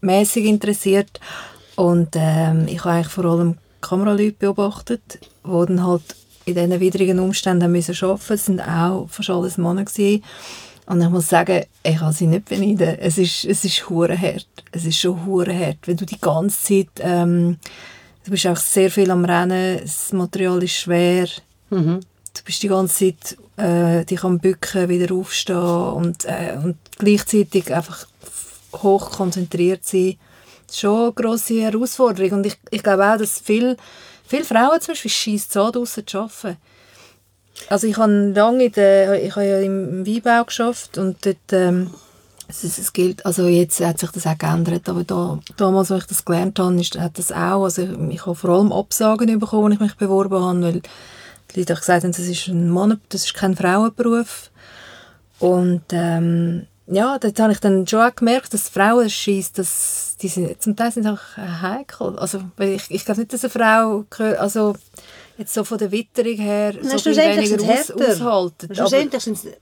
mäßig 0.00 0.46
interessiert. 0.46 1.20
Und 1.76 2.08
ähm, 2.14 2.66
ich 2.68 2.78
habe 2.84 2.94
eigentlich 2.94 3.08
vor 3.08 3.26
allem 3.26 3.58
Kameraleute 3.82 4.36
beobachtet, 4.38 5.18
die 5.44 5.66
dann 5.66 5.86
halt 5.86 6.02
in 6.46 6.54
diesen 6.54 6.80
widrigen 6.80 7.18
Umständen 7.18 7.70
müssen 7.70 7.94
arbeiten 7.94 8.12
mussten. 8.12 8.32
Es 8.32 8.44
sind 8.46 8.60
auch 8.62 9.08
fast 9.10 9.28
alles 9.28 9.58
Männer. 9.58 9.84
Gewesen. 9.84 10.24
Und 10.86 11.02
ich 11.02 11.10
muss 11.10 11.28
sagen, 11.28 11.64
ich 11.82 11.98
kann 11.98 12.14
sie 12.14 12.26
nicht 12.26 12.46
beneiden. 12.46 12.96
Es 12.98 13.18
ist, 13.18 13.44
es 13.44 13.62
ist 13.62 13.90
hart. 13.90 14.48
Es 14.72 14.86
ist 14.86 14.98
schon 14.98 15.20
hart. 15.26 15.86
Wenn 15.86 15.98
du 15.98 16.06
die 16.06 16.18
ganze 16.18 16.62
Zeit, 16.62 16.88
ähm, 17.00 17.58
du 18.24 18.30
bist 18.30 18.46
auch 18.46 18.56
sehr 18.56 18.90
viel 18.90 19.10
am 19.10 19.24
Rennen, 19.24 19.80
das 19.80 20.12
Material 20.12 20.62
ist 20.62 20.72
schwer. 20.72 21.26
Du 22.34 22.44
bist 22.44 22.62
die 22.62 22.68
ganze 22.68 23.14
Zeit, 23.14 23.36
äh, 23.56 24.04
dich 24.04 24.22
am 24.22 24.38
Bücken, 24.38 24.88
wieder 24.88 25.14
aufstehen 25.14 25.56
und, 25.56 26.24
äh, 26.24 26.56
und 26.62 26.76
gleichzeitig 26.98 27.74
einfach 27.74 28.06
hoch 28.74 29.10
konzentriert 29.10 29.84
sein. 29.84 30.16
Das 30.66 30.76
ist 30.76 30.80
schon 30.80 31.02
eine 31.04 31.12
grosse 31.12 31.62
Herausforderung. 31.62 32.38
Und 32.38 32.46
ich, 32.46 32.56
ich 32.70 32.82
glaube 32.82 33.10
auch, 33.10 33.16
dass 33.16 33.40
viele, 33.40 33.76
viele 34.26 34.44
Frauen 34.44 34.80
zum 34.80 34.92
Beispiel 34.92 35.10
scheiss 35.10 35.48
zu 35.48 35.70
draussen 35.70 36.06
zu 36.06 36.18
arbeiten. 36.18 36.58
Also 37.68 37.86
ich 37.86 37.96
habe 37.96 38.32
lange 38.34 38.64
in 38.66 38.72
der, 38.72 39.22
ich 39.22 39.34
habe 39.34 39.46
ja 39.46 39.60
im 39.60 40.06
Weinbau 40.06 40.44
geschafft 40.44 40.96
und 40.96 41.24
dort 41.26 41.36
ähm, 41.52 41.90
es, 42.48 42.64
es 42.64 42.92
gilt, 42.92 43.24
also 43.26 43.46
jetzt 43.46 43.80
hat 43.80 44.00
sich 44.00 44.10
das 44.10 44.26
auch 44.26 44.38
geändert, 44.38 44.88
aber 44.88 45.04
da, 45.04 45.38
damals, 45.56 45.92
als 45.92 46.04
ich 46.04 46.08
das 46.08 46.24
gelernt 46.24 46.58
habe, 46.58 46.80
ist, 46.80 46.98
hat 46.98 47.18
das 47.18 47.30
auch, 47.30 47.64
also 47.64 47.82
ich, 47.82 47.90
ich 48.10 48.26
habe 48.26 48.34
vor 48.34 48.50
allem 48.50 48.72
Absagen 48.72 49.38
bekommen, 49.38 49.66
als 49.66 49.74
ich 49.74 49.80
mich 49.80 49.96
beworben 49.96 50.42
habe, 50.42 50.62
weil 50.62 50.82
die 51.54 51.60
Leute 51.60 51.74
auch 51.74 51.80
gesagt 51.80 52.04
haben, 52.04 52.12
das 52.12 52.20
ist 52.20 52.48
ein 52.48 52.70
Mann, 52.70 53.00
das 53.10 53.26
ist 53.26 53.34
kein 53.34 53.54
Frauenberuf 53.54 54.50
und 55.38 55.82
ähm, 55.90 56.66
ja, 56.90 57.18
dort 57.18 57.38
habe 57.38 57.52
ich 57.52 57.60
dann 57.60 57.86
schon 57.86 58.00
auch 58.00 58.14
gemerkt, 58.14 58.54
dass 58.54 58.70
Frauen 58.70 59.10
schießt, 59.10 59.58
dass 59.58 60.16
die 60.22 60.28
sind, 60.28 60.62
zum 60.62 60.74
Teil 60.74 60.90
sind 60.90 61.06
auch 61.06 61.20
heikel. 61.36 62.18
Also, 62.18 62.40
ich, 62.58 62.90
ich 62.90 63.04
glaube 63.04 63.20
nicht, 63.20 63.32
dass 63.32 63.44
eine 63.44 63.50
Frau, 63.50 64.04
also 64.38 64.74
jetzt 65.38 65.54
so 65.54 65.62
von 65.64 65.78
der 65.78 65.90
Witterung 65.92 66.34
her, 66.36 66.74
so 66.82 66.98
viel 66.98 67.16
weniger 67.16 67.56
aus, 67.62 67.68
härter. 67.68 67.94
aushalten. 68.12 68.68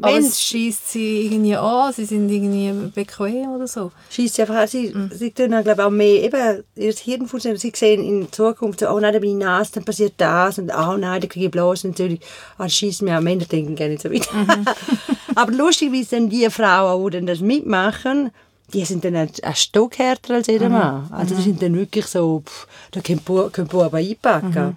Aber 0.00 0.16
es 0.18 0.40
schießt 0.42 0.90
sie 0.92 1.26
irgendwie 1.26 1.54
an, 1.56 1.92
sie 1.92 2.04
sind 2.06 2.28
irgendwie 2.30 2.90
bequem 2.94 3.50
oder 3.50 3.66
so. 3.68 3.92
schießt 4.10 4.34
sie 4.36 4.42
einfach 4.42 4.56
an. 4.56 4.68
Sie, 4.68 4.88
Mhm. 4.94 5.10
sie 5.14 5.30
tun 5.32 5.50
dann, 5.50 5.62
glaube 5.64 5.82
ich, 5.82 5.86
auch 5.86 5.90
mehr, 5.90 6.24
eben, 6.24 6.64
ihr 6.76 6.92
Hirn 6.92 7.28
funktioniert, 7.28 7.60
sie 7.60 7.72
sehen 7.74 8.02
in 8.02 8.32
Zukunft, 8.32 8.80
so, 8.80 8.88
oh 8.88 8.98
nein, 8.98 9.12
da 9.12 9.18
bin 9.18 9.30
ich 9.38 9.44
nass, 9.44 9.70
dann 9.70 9.84
passiert 9.84 10.14
das 10.16 10.58
und 10.58 10.70
oh 10.70 10.96
nein, 10.96 11.20
da 11.20 11.26
kriege 11.26 11.46
ich 11.46 11.50
Blasenentzündung. 11.52 12.18
Ah, 12.58 12.64
das 12.64 12.74
schießt 12.74 13.02
mir 13.02 13.16
an, 13.18 13.24
Männer 13.24 13.44
denken 13.44 13.74
gerne 13.76 13.92
nicht 13.92 14.02
so 14.02 14.10
weit. 14.10 14.28
Mhm. 14.32 14.64
Aber 15.34 15.52
lustig, 15.52 15.92
wie 15.92 16.04
dann 16.04 16.30
die 16.30 16.48
Frauen, 16.50 17.04
die 17.10 17.16
dann 17.18 17.26
das 17.26 17.40
mitmachen, 17.40 18.30
die 18.72 18.84
sind 18.84 19.04
dann 19.04 19.14
ein, 19.14 19.30
ein 19.42 19.54
Stück 19.54 19.98
härter 19.98 20.34
als 20.34 20.48
Mhm. 20.48 20.52
jeder 20.54 20.68
Mann. 20.70 21.08
Also 21.12 21.34
die 21.34 21.42
sind 21.42 21.60
dann 21.62 21.76
wirklich 21.76 22.06
so, 22.06 22.42
pff, 22.44 22.66
da 22.92 23.00
können 23.00 23.20
Buben 23.20 23.94
einpacken. 23.94 24.50
Mhm. 24.68 24.76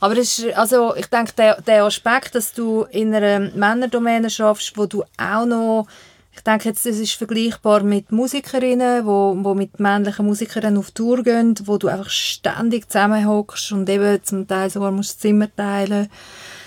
Aber 0.00 0.16
ist, 0.16 0.44
also 0.54 0.94
ich 0.96 1.06
denke, 1.06 1.32
der, 1.36 1.60
der 1.62 1.84
Aspekt, 1.84 2.34
dass 2.34 2.52
du 2.52 2.84
in 2.90 3.14
einer 3.14 3.50
Männerdomäne 3.54 4.30
schaffst, 4.30 4.76
wo 4.76 4.86
du 4.86 5.04
auch 5.16 5.46
noch, 5.46 5.86
ich 6.32 6.40
denke 6.42 6.68
jetzt, 6.68 6.84
das 6.84 6.96
ist 6.96 7.12
vergleichbar 7.12 7.82
mit 7.82 8.10
Musikerinnen, 8.10 9.06
wo, 9.06 9.36
wo 9.38 9.54
mit 9.54 9.78
männlichen 9.78 10.26
Musikern 10.26 10.76
auf 10.76 10.90
Tour 10.90 11.22
gehen, 11.22 11.54
wo 11.64 11.78
du 11.78 11.88
einfach 11.88 12.10
ständig 12.10 12.90
zusammenhockst 12.90 13.72
und 13.72 13.88
eben 13.88 14.22
zum 14.24 14.46
Teil 14.48 14.68
sogar 14.70 14.90
musst 14.90 15.20
Zimmer 15.20 15.48
teilen. 15.54 16.08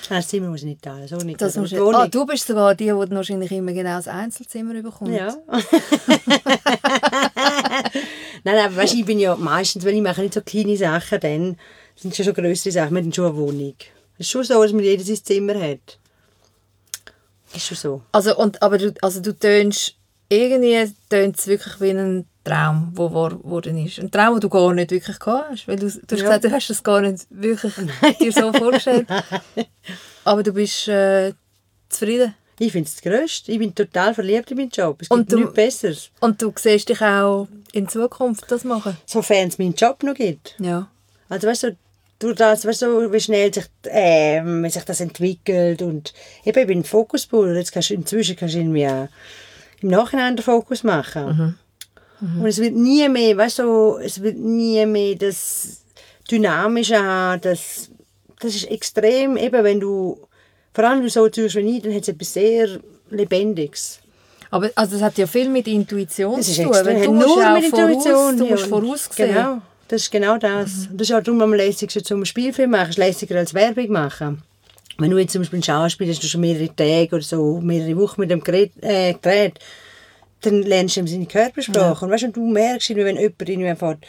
Das 0.10 0.28
Zimmer 0.30 0.48
muss 0.50 0.62
ich 0.62 0.68
nicht 0.68 0.82
teilen, 0.82 1.08
so 1.08 1.18
nicht. 1.18 1.42
Das 1.42 1.56
Aber 1.56 1.64
musst 1.64 1.74
du, 1.74 1.90
ah, 1.92 2.08
du 2.08 2.26
bist 2.26 2.48
sogar 2.48 2.76
die, 2.76 2.86
die 2.86 2.94
wahrscheinlich 2.94 3.52
immer 3.52 3.74
genau 3.74 3.98
das 3.98 4.08
Einzelzimmer 4.08 4.82
bekommt. 4.82 5.12
Ja. 5.12 5.36
Nein, 8.44 8.66
aber 8.66 8.78
weißt, 8.78 8.94
ich 8.94 9.06
bin 9.06 9.20
ja 9.20 9.36
meistens, 9.36 9.84
wenn 9.84 9.98
ich 9.98 10.02
mache 10.02 10.22
nicht 10.22 10.34
so 10.34 10.42
kleine 10.42 10.78
Sachen, 10.78 11.20
dann 11.20 11.58
sind 11.98 12.18
es 12.18 12.26
schon 12.26 12.34
größere 12.34 12.72
Sachen. 12.72 12.96
Wir 12.96 13.02
haben 13.04 13.14
schon 13.14 13.26
eine 13.26 13.36
Wohnung. 13.36 13.76
Es 14.18 14.26
ist 14.28 14.32
schon 14.32 14.44
so, 14.44 14.62
dass 14.64 14.72
man 14.72 14.84
jeder 14.84 15.04
sein 15.04 15.16
Zimmer 15.24 15.60
hat. 15.60 16.00
Ist 17.54 17.66
schon 17.68 17.78
so. 17.78 18.02
Also, 18.12 18.38
und, 18.38 18.62
aber 18.62 18.78
du, 18.78 18.94
also 19.02 19.22
du 19.22 19.34
tönst, 19.38 19.96
irgendwie 20.30 20.92
tönt 21.10 21.38
es 21.40 21.48
wirklich 21.48 21.80
wie 21.80 21.92
ein 21.92 22.26
Traum, 22.44 22.94
der 22.98 23.14
wahr 23.14 23.30
geworden 23.32 23.86
ist. 23.86 24.00
Ein 24.00 24.12
Traum, 24.12 24.34
den 24.36 24.42
du 24.42 24.50
gar 24.50 24.74
nicht 24.74 24.92
wirklich 24.92 25.20
gehabt 25.20 25.52
hast. 25.52 25.68
Weil 25.68 25.78
du, 25.78 25.88
du 25.88 25.92
hast 25.92 26.12
Ja. 26.12 26.18
gesagt, 26.18 26.44
du 26.44 26.52
hast 26.52 26.70
das 26.70 26.84
gar 26.84 27.02
nicht 27.02 27.26
wirklich 27.30 27.74
dir 28.20 28.32
so 28.32 28.52
vorgestellt. 28.54 29.08
Aber 30.24 30.44
du 30.44 30.52
bist 30.54 30.88
äh, 30.88 31.34
zufrieden. 31.90 32.34
Ich 32.60 32.72
finde 32.72 32.88
es 32.90 32.96
das 32.96 33.04
Größte. 33.04 33.52
Ich 33.52 33.60
bin 33.60 33.74
total 33.76 34.14
verliebt 34.14 34.50
in 34.52 34.58
meinen 34.58 34.70
Job. 34.70 35.02
Es 35.02 35.10
Und 35.10 35.20
gibt 35.20 35.32
du- 35.34 35.38
nichts 35.38 35.54
Besseres. 35.54 36.10
Und 36.22 36.42
du 36.42 36.52
siehst 36.58 36.90
dich 36.90 37.02
auch 37.02 37.48
in 37.72 37.88
Zukunft 37.88 38.46
das 38.52 38.64
machen. 38.64 38.98
Sofern 39.06 39.48
es 39.50 39.58
meinen 39.60 39.76
Job 39.76 40.02
noch 40.04 40.16
gibt. 40.16 40.56
Ja. 40.60 40.90
Also 41.30 41.48
weißt 41.48 41.64
du, 41.64 41.78
du 42.20 42.34
das, 42.34 42.66
weißt 42.66 42.84
du, 42.84 43.12
wie 43.12 43.20
schnell 43.20 43.54
sich, 43.54 43.66
ähm, 43.86 44.64
wie 44.64 44.70
sich 44.70 44.84
das 44.84 45.02
entwickelt 45.02 45.82
und 45.82 46.14
eben, 46.44 46.60
ich 46.60 46.68
bin 46.68 46.84
Fokusbull. 46.84 47.56
Jetzt 47.56 47.72
kannst 47.72 47.90
du 47.90 47.94
inzwischen 47.94 48.36
kannst 48.36 48.56
du 48.56 48.60
irgendwie 48.60 48.88
im 49.82 49.90
Nachhinein 49.90 50.36
den 50.36 50.44
Fokus 50.44 50.84
machen. 50.84 51.58
Und 52.20 52.48
es 52.48 52.58
wird 52.58 52.74
nie 52.74 53.08
mehr, 53.10 53.38
weißt 53.38 53.60
du, 53.60 53.98
es 53.98 54.22
wird 54.22 54.38
nie 54.38 54.84
mehr 54.88 55.16
das 55.16 55.82
Dynamische 56.30 56.98
haben, 56.98 57.42
das, 57.42 57.92
das 58.40 58.56
ist 58.56 58.72
extrem, 58.72 59.38
eben 59.38 59.64
wenn 59.64 59.80
du, 59.80 60.20
vor 60.74 60.84
allem 60.84 60.98
wenn 60.98 61.04
du 61.06 61.10
so 61.12 61.30
tust 61.30 61.56
wie 61.56 61.78
ich, 61.78 61.84
dann 61.84 61.94
hat 61.94 62.02
es 62.02 62.08
etwas 62.08 62.34
sehr 62.34 62.80
Lebendiges. 63.12 64.00
Aber 64.50 64.70
also 64.76 64.94
das 64.94 65.02
hat 65.04 65.18
ja 65.18 65.28
viel 65.28 65.50
mit 65.50 65.68
Intuition 65.68 66.42
zu 66.42 66.64
tun. 66.64 66.72
extrem, 66.74 67.04
Du 67.04 67.14
nur 67.14 67.52
mit 67.52 67.66
Intuition. 67.66 68.04
Voraus, 68.04 68.36
du 68.38 68.46
musst 68.46 68.66
voraussehen. 68.66 69.30
Genau, 69.36 69.62
das 69.88 70.04
ist 70.04 70.12
genau 70.12 70.38
das. 70.38 70.90
Das 70.92 71.02
ist 71.02 71.10
ja 71.10 71.22
darum 71.22 71.42
am 71.42 71.54
lässigsten 71.54 72.04
zum 72.04 72.26
Spielfilm 72.26 72.72
machen, 72.72 72.90
ist 72.90 72.98
lässiger 72.98 73.38
als 73.38 73.54
Werbung 73.54 73.92
machen. 73.92 74.44
Wenn 74.98 75.12
du 75.12 75.18
jetzt 75.18 75.34
zum 75.34 75.42
Beispiel 75.42 75.60
ein 75.60 75.64
Schauspiel 75.64 76.10
hast, 76.10 76.24
du 76.24 76.28
schon 76.28 76.42
mehrere 76.42 76.76
Tage 76.76 77.10
oder 77.16 77.22
so, 77.22 77.62
mehrere 77.62 77.96
Wochen 77.98 78.22
mit 78.22 78.32
dem 78.32 78.44
Gerät, 78.44 78.72
äh, 78.82 79.14
Gerät 79.14 79.60
dann 80.42 80.62
lernst 80.64 80.96
du 80.96 81.02
ihm 81.02 81.08
seine 81.08 81.26
Körpersprache. 81.26 82.06
Und 82.06 82.12
weißt 82.12 82.24
du, 82.24 82.32
du 82.32 82.46
merkst, 82.46 82.90
wenn 82.90 82.98
jemand 82.98 83.20
irgendwie 83.20 83.76
fährt, 83.76 84.06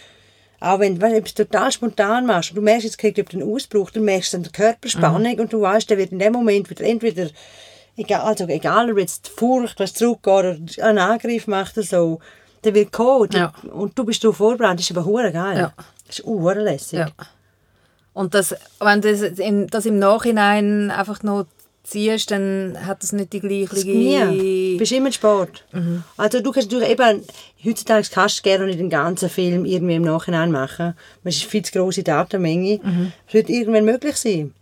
auch 0.61 0.81
wenn 0.81 1.01
weißt, 1.01 1.13
du 1.13 1.19
etwas 1.19 1.35
total 1.35 1.73
spontan 1.73 2.27
machst 2.27 2.51
und 2.51 2.57
du 2.57 2.63
merkst, 2.63 2.85
jetzt 2.85 2.99
kriegt 2.99 3.17
jemand 3.17 3.35
einen 3.35 3.55
Ausbruch, 3.55 3.91
dann 3.91 4.05
merkst 4.05 4.33
du 4.33 4.37
dann 4.37 4.45
die 4.45 4.53
Körperspannung 4.53 5.39
und 5.39 5.53
du 5.53 5.61
weißt, 5.61 5.89
der 5.89 5.99
wird 5.99 6.13
in 6.13 6.19
dem 6.19 6.33
Moment 6.33 6.69
wieder 6.69 6.85
entweder, 6.85 7.29
egal, 7.97 8.23
also 8.23 8.47
egal 8.49 8.91
ob 8.91 8.99
jetzt 8.99 9.29
Furcht, 9.29 9.79
was 9.79 9.95
zurückgeht 9.95 10.33
oder 10.33 10.59
einen 10.83 10.99
Angriff 10.99 11.47
macht 11.47 11.79
oder 11.79 11.87
so, 11.87 12.19
der 12.65 12.75
wird 12.75 12.93
kommen 12.93 13.23
und, 13.23 13.35
Ja. 13.35 13.53
und 13.73 13.99
du 13.99 14.05
bist 14.05 14.23
darauf 14.25 14.37
vorbereitet. 14.37 14.81
Das 14.81 14.91
ist 14.91 14.97
aber 14.97 15.07
hure 15.07 15.33
geil. 15.33 15.59
Ja. 15.59 15.73
Das 16.07 16.19
ist 16.19 16.25
hure 16.27 16.63
lässig. 16.63 16.99
Ja. 17.01 17.09
Und 18.13 18.35
das, 18.35 18.55
wenn 18.81 19.01
du 19.01 19.13
das 19.17 19.39
im, 19.39 19.69
das 19.69 19.87
im 19.87 19.99
Nachhinein 19.99 20.91
einfach 20.91 21.23
noch 21.23 21.47
ziehst, 21.85 22.31
dann 22.31 22.77
hat 22.85 23.03
das 23.03 23.13
nicht 23.13 23.33
die 23.33 23.41
Das 23.41 23.83
gleiche... 23.83 24.27
nie. 24.27 24.73
Du 24.73 24.79
bist 24.79 24.93
immer 24.93 25.13
Sport. 25.13 25.65
Mhm. 25.73 26.03
Also 26.17 26.41
du 26.41 26.51
kannst 26.53 26.71
natürlich 26.71 26.91
eben, 26.91 27.23
heutzutage 27.65 28.07
kannst 28.13 28.39
du 28.39 28.43
gerne 28.43 28.67
nicht 28.67 28.79
den 28.81 28.91
ganzen 28.91 29.31
Film 29.31 29.65
irgendwie 29.65 29.95
im 29.95 30.03
Nachhinein 30.03 30.51
machen. 30.51 30.95
Es 31.25 31.37
ist 31.37 31.43
eine 31.43 31.51
viel 31.51 31.65
zu 31.65 31.73
grosse 31.73 32.03
Datenmenge. 32.03 32.81
Mhm. 32.83 33.13
Es 33.27 33.35
wird 33.35 33.49
irgendwann 33.49 33.85
möglich 33.85 34.17
sein. 34.17 34.53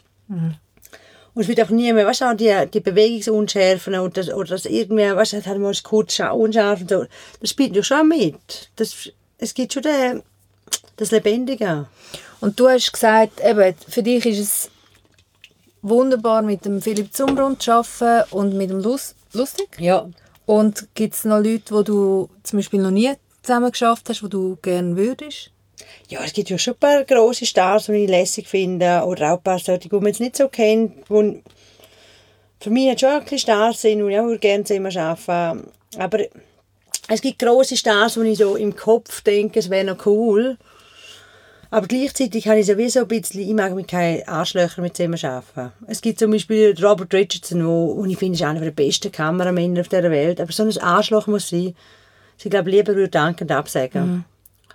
Und 1.37 1.43
es 1.43 1.49
wird 1.49 1.61
auch 1.61 1.69
nie 1.69 1.93
mehr, 1.93 2.07
weißt 2.07 2.23
du, 2.23 2.35
die, 2.35 2.55
die 2.73 2.81
Bewegungsunschärfen 2.81 3.95
oder 3.95 4.09
das, 4.11 4.33
oder 4.33 4.49
das 4.49 4.65
irgendwie, 4.65 5.03
weißt 5.15 5.35
du, 5.35 5.45
hat 5.45 5.59
mal 5.59 5.75
kurz 5.83 6.15
scha- 6.15 6.31
unscharf 6.31 6.81
und 6.81 6.89
so. 6.89 7.05
Das 7.41 7.51
spielt 7.51 7.77
ja 7.77 7.83
schon 7.83 8.09
mit. 8.09 8.71
Das, 8.77 9.11
es 9.37 9.53
gibt 9.53 9.75
schon 9.75 9.83
den, 9.83 10.23
das 10.97 11.11
Lebendige. 11.11 11.89
Und 12.41 12.59
du 12.59 12.71
hast 12.71 12.91
gesagt, 12.91 13.41
eben, 13.45 13.75
für 13.87 14.03
dich 14.03 14.25
ist 14.25 14.39
es 14.39 14.71
wunderbar 15.83 16.41
mit 16.41 16.65
dem 16.65 16.81
Philipp 16.81 17.13
Zumbrunn 17.13 17.61
zu 17.61 17.71
arbeiten 17.71 18.33
und 18.33 18.55
mit 18.55 18.71
dem 18.71 18.81
Lust, 18.81 19.15
Lustig. 19.35 19.69
Ja. 19.79 20.09
Und 20.47 20.89
gibt 20.95 21.13
es 21.15 21.25
noch 21.27 21.41
Leute, 21.41 21.75
wo 21.75 21.83
du 21.83 22.31
zum 22.45 22.61
Beispiel 22.61 22.81
noch 22.81 22.91
nie 22.91 23.13
zusammen 23.43 23.71
geschafft 23.71 24.09
hast, 24.09 24.23
wo 24.23 24.29
du 24.29 24.57
gerne 24.63 24.97
würdest? 24.97 25.51
Ja, 26.09 26.21
es 26.25 26.33
gibt 26.33 26.51
ja 26.51 26.59
schon 26.59 26.75
ein 26.75 26.81
paar 26.81 27.05
grosse 27.05 27.47
Stars, 27.47 27.87
die 27.87 27.93
ich 27.93 28.11
lässig 28.11 28.49
finde. 28.49 29.03
Oder 29.05 29.33
auch 29.33 29.39
ein 29.39 29.43
paar 29.43 29.59
solche, 29.59 29.89
die 29.89 29.95
man 29.95 30.07
jetzt 30.07 30.21
nicht 30.21 30.37
so 30.37 30.49
kennt. 30.49 31.09
Die 31.09 31.43
für 32.61 32.71
mich 32.71 32.85
jetzt 32.85 33.01
schon 33.01 33.11
ein 33.11 33.23
bisschen 33.23 33.39
Stars 33.39 33.85
und 33.85 34.11
ich 34.11 34.19
auch 34.19 34.41
gerne 34.41 34.65
zusammen 34.65 34.97
arbeiten. 34.97 35.69
Aber 35.99 36.19
es 37.09 37.21
gibt 37.21 37.39
grosse 37.39 37.77
Stars, 37.77 38.17
wo 38.17 38.23
ich 38.23 38.39
so 38.39 38.57
im 38.57 38.75
Kopf 38.75 39.21
denke, 39.23 39.59
es 39.61 39.71
wäre 39.71 39.85
noch 39.85 40.07
cool. 40.07 40.57
Aber 41.71 41.87
gleichzeitig 41.89 42.47
habe 42.49 42.61
ich 42.61 42.67
sowieso 42.67 43.01
ein 43.01 43.09
bisschen, 43.09 43.41
ich 43.41 43.53
mag 43.53 43.75
mit 43.75 43.89
keinen 43.89 44.27
Arschlöchern 44.27 44.83
mit 44.83 44.97
zusammen 44.97 45.23
arbeiten. 45.25 45.73
Es 45.89 46.01
gibt 46.01 46.19
zum 46.19 46.31
Beispiel 46.31 46.75
Robert 46.83 47.13
Richardson, 47.13 47.67
wo, 47.67 47.97
wo 47.97 48.05
ich 48.05 48.17
finde, 48.17 48.37
ist 48.37 48.43
einer 48.43 48.61
der 48.61 48.71
besten 48.71 49.13
Kameramänner 49.13 49.81
auf 49.81 49.89
dieser 49.89 50.11
Welt. 50.11 50.41
Aber 50.41 50.53
so 50.53 50.63
ein 50.63 50.79
Arschloch 50.79 51.27
muss 51.27 51.49
sein. 51.49 51.75
Ich 52.39 52.51
glaube, 52.51 52.71
lieber 52.71 52.95
würde 52.95 53.09
dankend 53.09 53.51
absagen. 53.51 54.07
Mhm. 54.07 54.25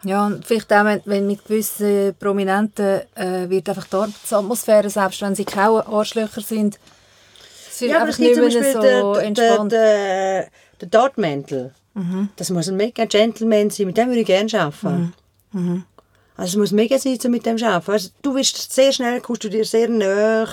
Ja, 0.03 0.25
und 0.25 0.45
vielleicht 0.45 0.71
auch, 0.73 0.85
wenn, 0.85 1.01
wenn 1.05 1.27
mit 1.27 1.45
gewissen 1.45 2.15
Prominenten 2.19 3.01
äh, 3.15 3.49
wird 3.49 3.69
einfach 3.69 3.85
die 3.85 3.95
Arbeitsatmosphäre, 3.95 4.89
selbst 4.89 5.21
wenn 5.21 5.35
sie 5.35 5.45
keine 5.45 5.85
Arschlöcher 5.85 6.41
sind, 6.41 6.79
es 7.69 7.81
wird 7.81 7.91
Ja, 7.91 7.97
aber 7.97 8.05
einfach 8.07 8.19
es 8.19 8.25
gibt 8.25 8.41
nicht 8.41 8.53
zum 8.53 8.61
mehr 8.61 8.73
Beispiel 8.73 8.91
so 8.91 9.13
den, 9.13 9.25
entspannt. 9.25 9.71
den, 9.71 10.45
den 10.81 10.89
Dortmantel. 10.89 11.73
Das 12.37 12.49
muss 12.49 12.69
ein 12.69 12.77
mega 12.77 13.05
Gentleman 13.05 13.69
sein, 13.69 13.87
mit 13.87 13.97
dem 13.97 14.07
würde 14.07 14.21
ich 14.21 14.27
gerne 14.27 14.49
arbeiten. 14.59 15.13
Also 16.37 16.53
es 16.53 16.55
muss 16.55 16.71
mega 16.71 16.97
sein, 16.97 17.19
um 17.25 17.31
mit 17.31 17.45
dem 17.45 17.61
arbeiten. 17.61 17.91
Also, 17.91 18.09
du 18.21 18.33
wirst 18.35 18.71
sehr 18.71 18.91
schnell, 18.91 19.19
kommst 19.21 19.43
du 19.43 19.49
dir 19.49 19.65
sehr 19.65 19.89
nahe 19.89 20.47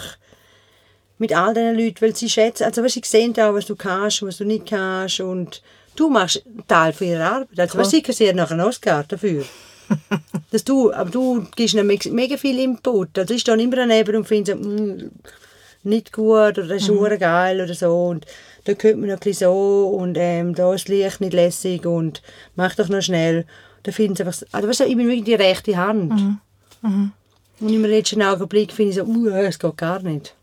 mit 1.19 1.35
all 1.35 1.55
diesen 1.55 1.79
Leuten, 1.79 2.01
weil 2.01 2.15
sie 2.15 2.29
schätzen, 2.29 2.65
also 2.65 2.83
weißt, 2.83 2.95
sie 2.95 3.03
sehen 3.05 3.33
auch, 3.39 3.55
was 3.55 3.67
du 3.67 3.77
kannst, 3.77 4.23
was 4.23 4.39
du 4.39 4.45
nicht 4.45 4.67
kannst 4.67 5.21
und 5.21 5.63
du 5.99 6.09
machst 6.09 6.45
einen 6.47 6.67
Teil 6.67 6.93
von 6.93 7.07
ihrer 7.07 7.33
Arbeit. 7.33 7.61
Also 7.61 7.79
weißt, 7.79 8.15
sie 8.15 8.33
nachher 8.33 8.53
einen 8.53 8.67
Oscar 8.67 9.05
dafür. 9.07 9.45
dass 10.51 10.65
du, 10.65 10.93
aber 10.93 11.11
du 11.11 11.47
gibst 11.57 11.75
ihnen 11.75 11.87
mega- 11.87 12.37
viel 12.37 12.59
Input. 12.59 13.19
Also 13.19 13.35
ich 13.35 13.41
stehe 13.41 13.61
immer 13.61 13.77
daneben 13.77 14.17
und 14.17 14.27
finde 14.27 14.53
so, 14.53 14.59
mm, 14.59 15.11
nicht 15.85 16.13
gut 16.13 16.59
oder 16.59 16.67
das 16.67 16.83
ist 16.83 16.91
mhm. 16.91 17.19
geil 17.19 17.61
oder 17.61 17.75
so 17.75 18.09
und 18.09 18.27
da 18.65 18.75
könnte 18.75 18.99
man 18.99 19.09
noch 19.09 19.17
ein 19.17 19.21
bisschen 19.21 19.49
so 19.49 19.97
und 19.99 20.17
ähm, 20.19 20.55
da 20.55 20.75
ist 20.75 20.89
das 20.89 20.89
Licht 20.89 21.21
nicht 21.21 21.33
lässig 21.33 21.87
und 21.87 22.23
mach 22.57 22.75
doch 22.75 22.89
noch 22.89 23.01
schnell. 23.01 23.47
Da 23.85 23.93
finden 23.93 24.17
sie 24.17 24.25
einfach, 24.25 24.43
also 24.53 24.69
weißt 24.69 24.81
du, 24.81 24.85
ich 24.85 24.97
bin 24.97 25.07
wirklich 25.07 25.25
die 25.25 25.35
rechte 25.35 25.77
Hand. 25.77 26.13
Und 27.61 27.73
im 27.73 27.85
letzten 27.85 28.23
Augenblick 28.23 28.73
finde 28.73 28.91
ich 28.91 28.97
so, 28.97 29.05
uh, 29.05 29.29
es 29.29 29.59
geht 29.59 29.77
gar 29.77 30.03
nicht. 30.03 30.35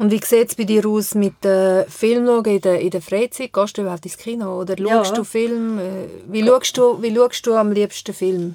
Und 0.00 0.10
wie 0.10 0.20
sieht 0.24 0.48
es 0.48 0.54
bei 0.54 0.64
dir 0.64 0.86
aus 0.86 1.14
mit 1.14 1.44
äh, 1.44 1.84
Filmschauen 1.84 2.46
in 2.46 2.60
der, 2.62 2.80
in 2.80 2.88
der 2.88 3.02
Freizeit? 3.02 3.52
Gehst 3.52 3.76
du 3.76 3.82
überhaupt 3.82 4.06
ins 4.06 4.16
Kino 4.16 4.58
oder 4.58 4.78
Ja. 4.78 5.04
schaust 5.04 5.18
du 5.18 5.24
Film? 5.24 5.78
Äh, 5.78 5.82
wie, 6.26 6.42
schaust 6.42 6.74
du, 6.78 7.02
wie 7.02 7.14
schaust 7.14 7.46
du 7.46 7.54
am 7.54 7.70
liebsten 7.70 8.14
Film? 8.14 8.54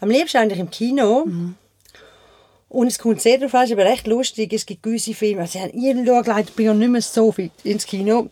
Am 0.00 0.10
liebsten 0.10 0.36
eigentlich 0.36 0.58
im 0.60 0.70
Kino. 0.70 1.26
Und 2.68 2.86
es 2.88 2.98
kommt 2.98 3.22
sehr 3.22 3.38
darauf 3.38 3.54
an, 3.54 3.62
es 3.64 3.70
ist 3.70 3.78
aber 3.78 3.88
recht 3.88 4.06
lustig, 4.06 4.52
es 4.52 4.66
gibt 4.66 4.82
gewisse 4.82 5.14
Filme, 5.14 5.40
also 5.42 5.58
ich 5.72 6.06
schaue 6.06 6.22
leider, 6.26 6.50
bin 6.54 6.66
ja 6.66 6.74
nicht 6.74 6.90
mehr 6.90 7.00
so 7.00 7.32
viel 7.32 7.50
ins 7.64 7.86
Kino. 7.86 8.28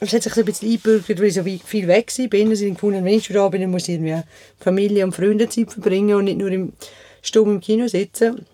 Es 0.00 0.12
hat 0.14 0.22
sich 0.22 0.32
so 0.32 0.40
ein 0.40 0.46
bisschen 0.46 0.70
eingebürgert, 0.70 1.18
weil 1.20 1.26
ich 1.26 1.34
so 1.34 1.42
viel 1.42 1.86
weg 1.86 2.10
war. 2.18 2.28
bin. 2.28 2.48
Also 2.48 2.64
ich 2.64 2.72
gefunden, 2.74 3.04
wenn 3.04 3.14
ich 3.18 3.26
schon 3.26 3.36
da 3.36 3.48
bin, 3.48 3.60
dann 3.60 3.70
muss 3.70 3.88
ich 3.88 3.96
irgendwie 3.96 4.22
Familie 4.58 5.04
und 5.04 5.14
Freunde 5.14 5.48
Zeit 5.50 5.70
verbringen 5.70 6.16
und 6.16 6.24
nicht 6.24 6.38
nur 6.38 6.50
im 6.50 6.72
stumm 7.20 7.50
im 7.50 7.60
Kino 7.60 7.86
sitzen. 7.88 8.46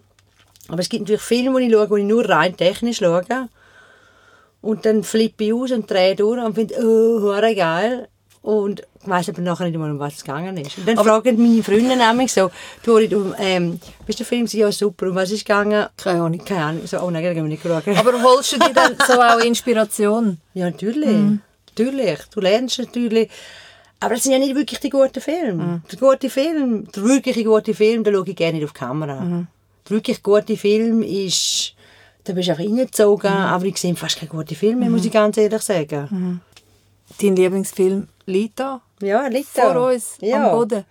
Aber 0.70 0.80
es 0.80 0.88
gibt 0.88 1.02
natürlich 1.02 1.22
Filme, 1.22 1.60
die 1.60 1.66
ich 1.66 1.72
schaue, 1.72 1.88
die 1.88 2.02
ich 2.02 2.08
nur 2.08 2.28
rein 2.28 2.56
technisch 2.56 2.98
schaue. 2.98 3.48
Und 4.62 4.84
dann 4.84 5.02
flippe 5.02 5.44
ich 5.44 5.52
aus 5.52 5.70
und 5.72 5.90
drehe 5.90 6.14
durch 6.14 6.42
und 6.42 6.54
finde, 6.54 6.74
oh, 6.84 7.54
geil. 7.54 8.08
Und 8.42 8.80
ich 9.02 9.08
weiss 9.08 9.28
aber 9.28 9.42
nachher 9.42 9.66
nicht 9.66 9.78
mal, 9.78 9.90
um 9.90 9.98
was 9.98 10.14
es 10.14 10.24
gegangen 10.24 10.56
ist. 10.56 10.78
Und 10.78 10.88
dann 10.88 10.96
fragen 10.96 11.36
meine 11.36 11.62
Freunde 11.62 11.96
nämlich 11.96 12.32
so, 12.32 12.50
du, 12.82 13.34
ähm, 13.38 13.78
bist 14.06 14.18
der 14.18 14.26
Film 14.26 14.46
ja 14.46 14.72
super, 14.72 15.08
um 15.08 15.14
was 15.14 15.30
ist 15.30 15.44
gegangen? 15.44 15.86
Keine 15.96 16.22
Ahnung. 16.22 16.44
Keine 16.44 16.64
Ahnung. 16.64 16.86
So, 16.86 17.00
oh 17.00 17.10
nein, 17.10 17.22
da 17.22 17.34
gehen 17.34 17.44
wir 17.44 17.50
nicht 17.50 17.62
schauen. 17.62 17.96
Aber 17.96 18.22
holst 18.22 18.52
du 18.52 18.58
dir 18.58 18.72
dann 18.72 18.96
so 19.06 19.20
auch 19.20 19.38
Inspiration? 19.44 20.38
Ja, 20.54 20.70
natürlich. 20.70 21.38
Natürlich. 21.68 22.18
Du 22.32 22.40
lernst 22.40 22.78
natürlich. 22.78 23.30
Aber 24.00 24.14
es 24.14 24.22
sind 24.22 24.32
ja 24.32 24.38
nicht 24.38 24.54
wirklich 24.54 24.80
die 24.80 24.88
guten 24.88 25.20
Filme. 25.20 25.82
Der 25.92 25.98
gute 25.98 26.30
Film, 26.30 26.88
der 26.90 27.02
wirklich 27.04 27.44
gute 27.44 27.74
Film, 27.74 28.02
da 28.04 28.10
schaue 28.10 28.24
ich 28.26 28.36
gerne 28.36 28.54
nicht 28.54 28.64
auf 28.64 28.72
die 28.72 28.78
Kamera. 28.78 29.16
Der 29.16 29.46
wirklich 29.88 30.22
gute 30.22 30.56
Film 30.56 31.02
ist, 31.02 31.74
da 32.24 32.32
bist 32.32 32.48
du 32.48 32.52
einfach 32.52 32.64
reingezogen, 32.64 33.30
aber 33.30 33.64
ich 33.64 33.78
sehe 33.78 33.96
fast 33.96 34.18
keine 34.18 34.30
guten 34.30 34.54
Filme, 34.54 34.88
muss 34.90 35.04
ich 35.04 35.12
ganz 35.12 35.36
ehrlich 35.36 35.62
sagen. 35.62 36.40
Dein 37.20 37.36
Lieblingsfilm 37.36 38.08
liegt 38.26 38.60
da 38.60 38.80
Ja, 39.02 39.26
liegt 39.26 39.56
da. 39.56 39.72
vor 39.72 39.90
uns 39.90 40.16
ja. 40.20 40.50
am 40.50 40.58
Boden. 40.58 40.84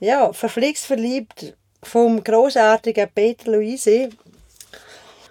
Ja, 0.00 0.32
verflixt 0.32 0.86
verliebt 0.86 1.54
vom 1.82 2.22
großartigen 2.22 3.08
Peter 3.14 3.52
Luise. 3.52 4.08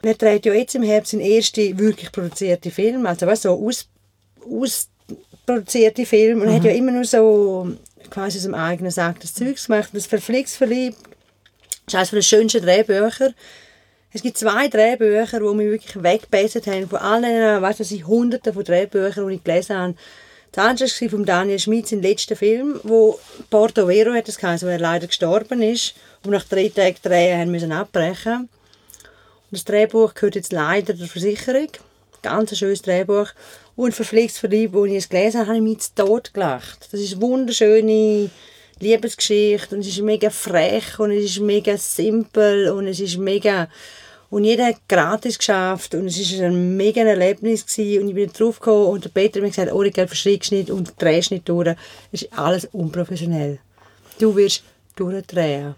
Er 0.03 0.17
trägt 0.17 0.45
ja 0.45 0.53
jetzt 0.53 0.73
im 0.75 0.83
Herbst 0.83 1.11
seinen 1.11 1.21
ersten 1.21 1.77
wirklich 1.77 2.11
produzierte 2.11 2.71
Film, 2.71 3.05
also 3.05 3.27
weißt, 3.27 3.43
so 3.43 3.51
aus, 3.51 3.87
ausproduzierte 4.45 6.05
Film. 6.05 6.41
Und 6.41 6.47
er 6.47 6.55
hat 6.55 6.63
ja 6.63 6.71
immer 6.71 6.91
nur 6.91 7.05
so 7.05 7.71
quasi 8.09 8.37
aus 8.37 8.43
dem 8.43 8.55
eigenen 8.55 8.91
Sack 8.91 9.19
das 9.19 9.33
Zeugs 9.33 9.67
gemacht. 9.67 9.89
Das 9.93 10.05
verflixt 10.07 10.55
verliebt 10.57 10.97
ist 11.91 11.95
eines 11.95 12.11
der 12.11 12.21
schönsten 12.21 12.61
Drehbücher. 12.61 13.33
Es 14.13 14.21
gibt 14.21 14.37
zwei 14.37 14.67
Drehbücher, 14.67 15.39
die 15.39 15.55
mich 15.55 15.67
wirklich 15.67 16.03
weggebessert 16.03 16.67
haben. 16.67 16.87
Von 16.87 16.99
allen, 16.99 17.61
weißt 17.61 17.79
du, 17.79 17.83
es 17.83 17.89
sind 17.89 18.07
hunderte 18.07 18.53
von 18.53 18.63
Drehbüchern, 18.63 19.27
die 19.27 19.35
ich 19.35 19.43
gelesen 19.43 19.77
habe. 19.77 19.95
Das 20.51 20.81
war 20.81 21.09
von 21.09 21.25
Daniel 21.25 21.59
Schmidt, 21.59 21.87
sein 21.87 22.01
letzter 22.01 22.35
Film, 22.35 22.79
wo 22.83 23.17
Porto 23.49 23.87
Vero 23.87 24.13
hat 24.13 24.27
das 24.27 24.37
geheißen, 24.37 24.67
wo 24.67 24.71
er 24.71 24.79
leider 24.79 25.07
gestorben 25.07 25.61
ist. 25.61 25.93
Und 26.25 26.31
nach 26.31 26.43
drei 26.43 26.67
Tagen 26.67 26.97
Drehen 27.01 27.39
haben 27.39 27.51
müssen 27.51 27.71
abbrechen. 27.71 28.41
Und 28.41 28.49
das 29.51 29.63
Drehbuch 29.63 30.13
gehört 30.13 30.35
jetzt 30.35 30.51
leider 30.51 30.93
der 30.93 31.07
Versicherung. 31.07 31.69
Ganz 32.21 32.51
ein 32.51 32.57
schönes 32.57 32.81
Drehbuch. 32.81 33.29
Und 33.77 33.95
verflixt 33.95 34.39
verliebt, 34.39 34.75
als 34.75 34.91
ich 34.91 34.97
es 34.97 35.09
gelesen 35.09 35.39
habe, 35.39 35.47
habe 35.47 35.57
ich 35.57 35.63
mich 35.63 35.79
zu 35.79 35.95
Tod 35.95 36.33
gelacht. 36.33 36.89
Das 36.91 36.99
ist 36.99 37.21
wunderschöne 37.21 38.29
Liebesgeschichte 38.81 39.75
und 39.75 39.81
es 39.81 39.87
ist 39.87 40.01
mega 40.01 40.29
frech 40.29 40.99
und 40.99 41.11
es 41.11 41.23
ist 41.25 41.39
mega 41.39 41.77
simpel 41.77 42.69
und 42.69 42.87
es 42.87 42.99
ist 42.99 43.17
mega... 43.17 43.67
Und 44.29 44.45
jeder 44.45 44.67
hat 44.67 44.77
gratis 44.87 45.37
geschafft 45.37 45.93
und 45.93 46.05
es 46.07 46.39
war 46.39 46.45
ein 46.47 46.77
mega 46.77 47.01
Erlebnis 47.01 47.65
gewesen. 47.65 48.01
und 48.03 48.09
ich 48.09 48.15
bin 48.15 48.31
drauf 48.31 48.59
gekommen 48.59 48.87
und 48.87 49.03
der 49.03 49.09
Peter 49.09 49.39
hat 49.39 49.43
mir 49.43 49.49
gesagt, 49.49 49.73
oh, 49.73 49.79
Geld 49.79 49.95
verschreckst 50.07 50.53
nicht 50.53 50.69
und 50.69 50.93
drehst 51.01 51.31
nicht 51.31 51.49
durch. 51.49 51.75
Es 52.13 52.21
ist 52.21 52.33
alles 52.37 52.65
unprofessionell. 52.71 53.59
Du 54.19 54.33
wirst 54.37 54.63
durchdrehen. 54.95 55.75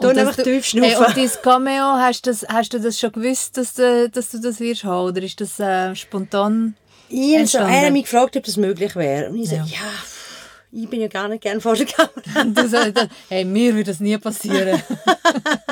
Du 0.00 0.08
dass 0.08 0.16
einfach 0.16 0.36
du- 0.36 0.42
tief 0.44 0.64
schnaufen. 0.64 1.04
und 1.06 1.16
dein 1.18 1.30
Cameo, 1.42 1.84
hast, 1.98 2.26
das, 2.26 2.46
hast 2.48 2.72
du 2.72 2.80
das 2.80 2.98
schon 2.98 3.12
gewusst, 3.12 3.56
dass, 3.58 3.74
du- 3.74 4.08
dass 4.08 4.30
du 4.30 4.38
das 4.40 4.58
wirst 4.60 4.84
haben? 4.84 5.08
Oder 5.08 5.22
ist 5.22 5.38
das 5.40 5.60
äh, 5.60 5.94
spontan? 5.94 6.76
Ich 7.10 7.18
habe 7.18 7.46
so, 7.46 7.58
entstanden? 7.58 7.72
er 7.74 7.86
hat 7.86 7.92
mich 7.92 8.04
gefragt, 8.04 8.36
ob 8.38 8.44
das 8.44 8.56
möglich 8.56 8.96
wäre. 8.96 9.28
Und 9.28 9.36
ich 9.36 9.50
Ja. 9.50 9.58
sage, 9.58 9.70
ja, 9.70 9.92
ich 10.74 10.88
bin 10.88 11.00
ja 11.00 11.08
gar 11.08 11.28
nicht 11.28 11.42
gern 11.42 11.60
vor 11.60 11.76
der 11.76 11.86
Kamera. 11.86 12.40
Und 12.40 12.58
du 12.58 12.68
sagst 12.68 12.96
dann, 12.96 13.08
hey, 13.28 13.44
mir 13.44 13.74
würde 13.74 13.90
das 13.90 14.00
nie 14.00 14.18
passieren. 14.18 14.82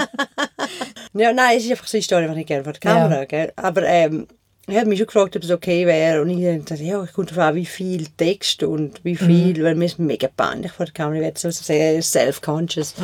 ja, 1.15 1.33
nein, 1.33 1.59
es 1.59 1.65
ist 1.65 1.71
einfach 1.73 1.87
so, 1.87 1.99
ich 1.99 2.05
stehe 2.05 2.21
einfach 2.21 2.37
nicht 2.37 2.47
gern 2.47 2.65
vor 2.65 2.73
der 2.73 2.81
Kamera. 2.81 3.25
Gell? 3.25 3.53
Aber 3.57 3.83
ähm, 3.83 4.29
er 4.69 4.81
hat 4.81 4.87
mich 4.87 4.99
schon 4.99 5.09
gefragt, 5.09 5.35
ob 5.37 5.43
es 5.43 5.51
okay 5.51 5.87
wäre. 5.87 6.23
Und 6.23 6.31
ich 6.31 6.47
habe 6.47 6.61
gesagt, 6.61 6.81
ja, 6.81 7.03
ich 7.03 7.13
komme 7.13 7.27
darauf 7.27 7.49
an, 7.49 7.55
wie 7.57 7.67
viel 7.67 8.07
Text 8.17 8.63
und 8.63 9.05
wie 9.05 9.17
viel, 9.17 9.63
weil 9.65 9.75
mir 9.75 9.87
ist 9.87 9.99
mega 9.99 10.29
peinlich 10.29 10.73
vor 10.73 10.87
der 10.87 10.95
Kamera. 10.95 11.17
Ich 11.17 11.23
werde 11.23 11.41
so 11.41 11.51
sehr 11.51 12.01
self-conscious. 12.01 12.95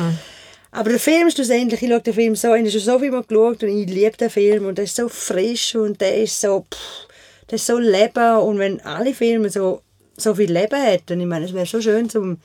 Aber 0.71 0.91
der 0.91 0.99
Film 0.99 1.29
schlussendlich, 1.31 1.81
ich 1.81 1.89
schaue 1.89 2.01
den 2.01 2.13
Film 2.13 2.35
so, 2.35 2.53
ich 2.53 2.61
habe 2.61 2.71
schon 2.71 2.81
so 2.81 2.99
viel 2.99 3.11
mal 3.11 3.23
geschaut 3.23 3.63
und 3.63 3.69
ich 3.69 3.89
liebe 3.89 4.15
den 4.15 4.29
Film 4.29 4.67
und 4.67 4.77
der 4.77 4.85
ist 4.85 4.95
so 4.95 5.09
frisch 5.09 5.75
und 5.75 5.99
der 5.99 6.21
ist 6.21 6.39
so, 6.39 6.65
pff, 6.71 7.07
der 7.49 7.55
ist 7.55 7.65
so 7.65 7.79
Leben 7.79 8.37
und 8.37 8.59
wenn 8.59 8.79
alle 8.81 9.15
Filme 9.15 9.49
so, 9.49 9.81
so 10.19 10.35
viel 10.35 10.51
Leben 10.51 10.81
hätten, 10.81 11.19
ich 11.19 11.27
meine, 11.27 11.45
es 11.45 11.53
wäre 11.53 11.65
so 11.65 11.81
schön 11.81 12.09
zum, 12.09 12.37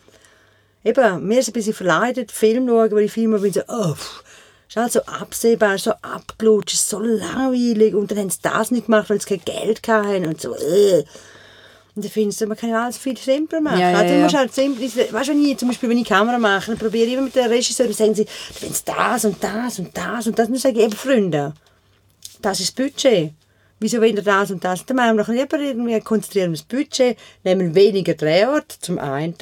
eben, 0.85 1.27
mir 1.27 1.41
ist 1.41 1.49
ein 1.49 1.53
bisschen 1.53 1.75
verleidet, 1.75 2.33
Film 2.33 2.69
schauen, 2.69 2.91
weil 2.93 3.05
ich 3.05 3.13
Filme 3.13 3.39
bin 3.39 3.53
so, 3.53 3.63
oh, 3.69 3.95
ist 4.69 4.77
halt 4.77 4.93
so 4.93 5.03
absehbar, 5.03 5.79
so 5.79 5.93
abgelutscht, 6.03 6.75
ist 6.75 6.89
so 6.89 6.99
langweilig 6.99 7.95
und 7.95 8.11
dann 8.11 8.19
haben 8.19 8.31
sie 8.31 8.39
das 8.43 8.71
nicht 8.71 8.87
gemacht, 8.87 9.11
weil 9.11 9.21
sie 9.21 9.37
kein 9.37 9.45
Geld 9.45 9.87
hatten 9.87 10.27
und 10.27 10.41
so, 10.41 10.55
äh. 10.55 11.05
Und 11.97 12.05
dann 12.05 12.11
findest 12.11 12.41
du, 12.41 12.47
man 12.47 12.57
kann 12.57 12.71
ja 12.71 12.83
alles 12.83 12.99
viel 12.99 13.17
simpler 13.17 13.61
machen. 13.61 13.79
Ja, 13.79 13.93
ja, 13.93 13.99
also, 13.99 14.15
du 14.15 14.21
musst 14.21 14.37
halt 14.37 14.53
simpel, 14.53 14.85
weißt 14.85 15.29
du, 15.29 15.33
wenn 15.33 15.45
ich, 15.45 15.57
zum 15.59 15.69
Beispiel, 15.69 15.89
wenn 15.89 15.99
ich 15.99 16.09
Kamera 16.09 16.39
mache, 16.39 16.73
dann 16.73 16.79
probiere 16.79 17.07
ich 17.07 17.13
immer 17.13 17.23
mit 17.23 17.37
der 17.37 17.49
Regisseur, 17.49 17.87
dann 17.87 17.95
sagen 17.95 18.15
sie, 18.17 18.27
willst 18.61 18.89
das 18.89 19.25
und 19.25 19.37
das 19.43 19.79
und 19.79 19.97
das 19.97 19.97
und 19.97 19.97
das. 19.97 20.27
Und 20.27 20.39
dann 20.39 20.57
sage 20.57 20.81
ich, 20.81 20.85
eben, 20.87 20.93
Freunde, 20.93 21.55
das 22.43 22.59
ist 22.59 22.77
das 22.77 22.85
Budget. 22.85 23.31
Wieso 23.85 23.99
wollen 23.99 24.17
ihr 24.17 24.23
das 24.23 24.51
und 24.51 24.65
das? 24.65 24.87
Dann 24.87 24.97
machen 24.97 25.15
wir 25.15 25.25
doch 25.25 25.31
lieber 25.31 25.59
irgendwie, 25.59 26.01
konzentrieren 26.01 26.53
wir 26.53 26.57
das 26.57 26.63
Budget, 26.63 27.19
nehmen 27.43 27.75
weniger 27.75 28.15
Drehort 28.15 28.73
zum 28.73 28.99
einen 28.99 29.35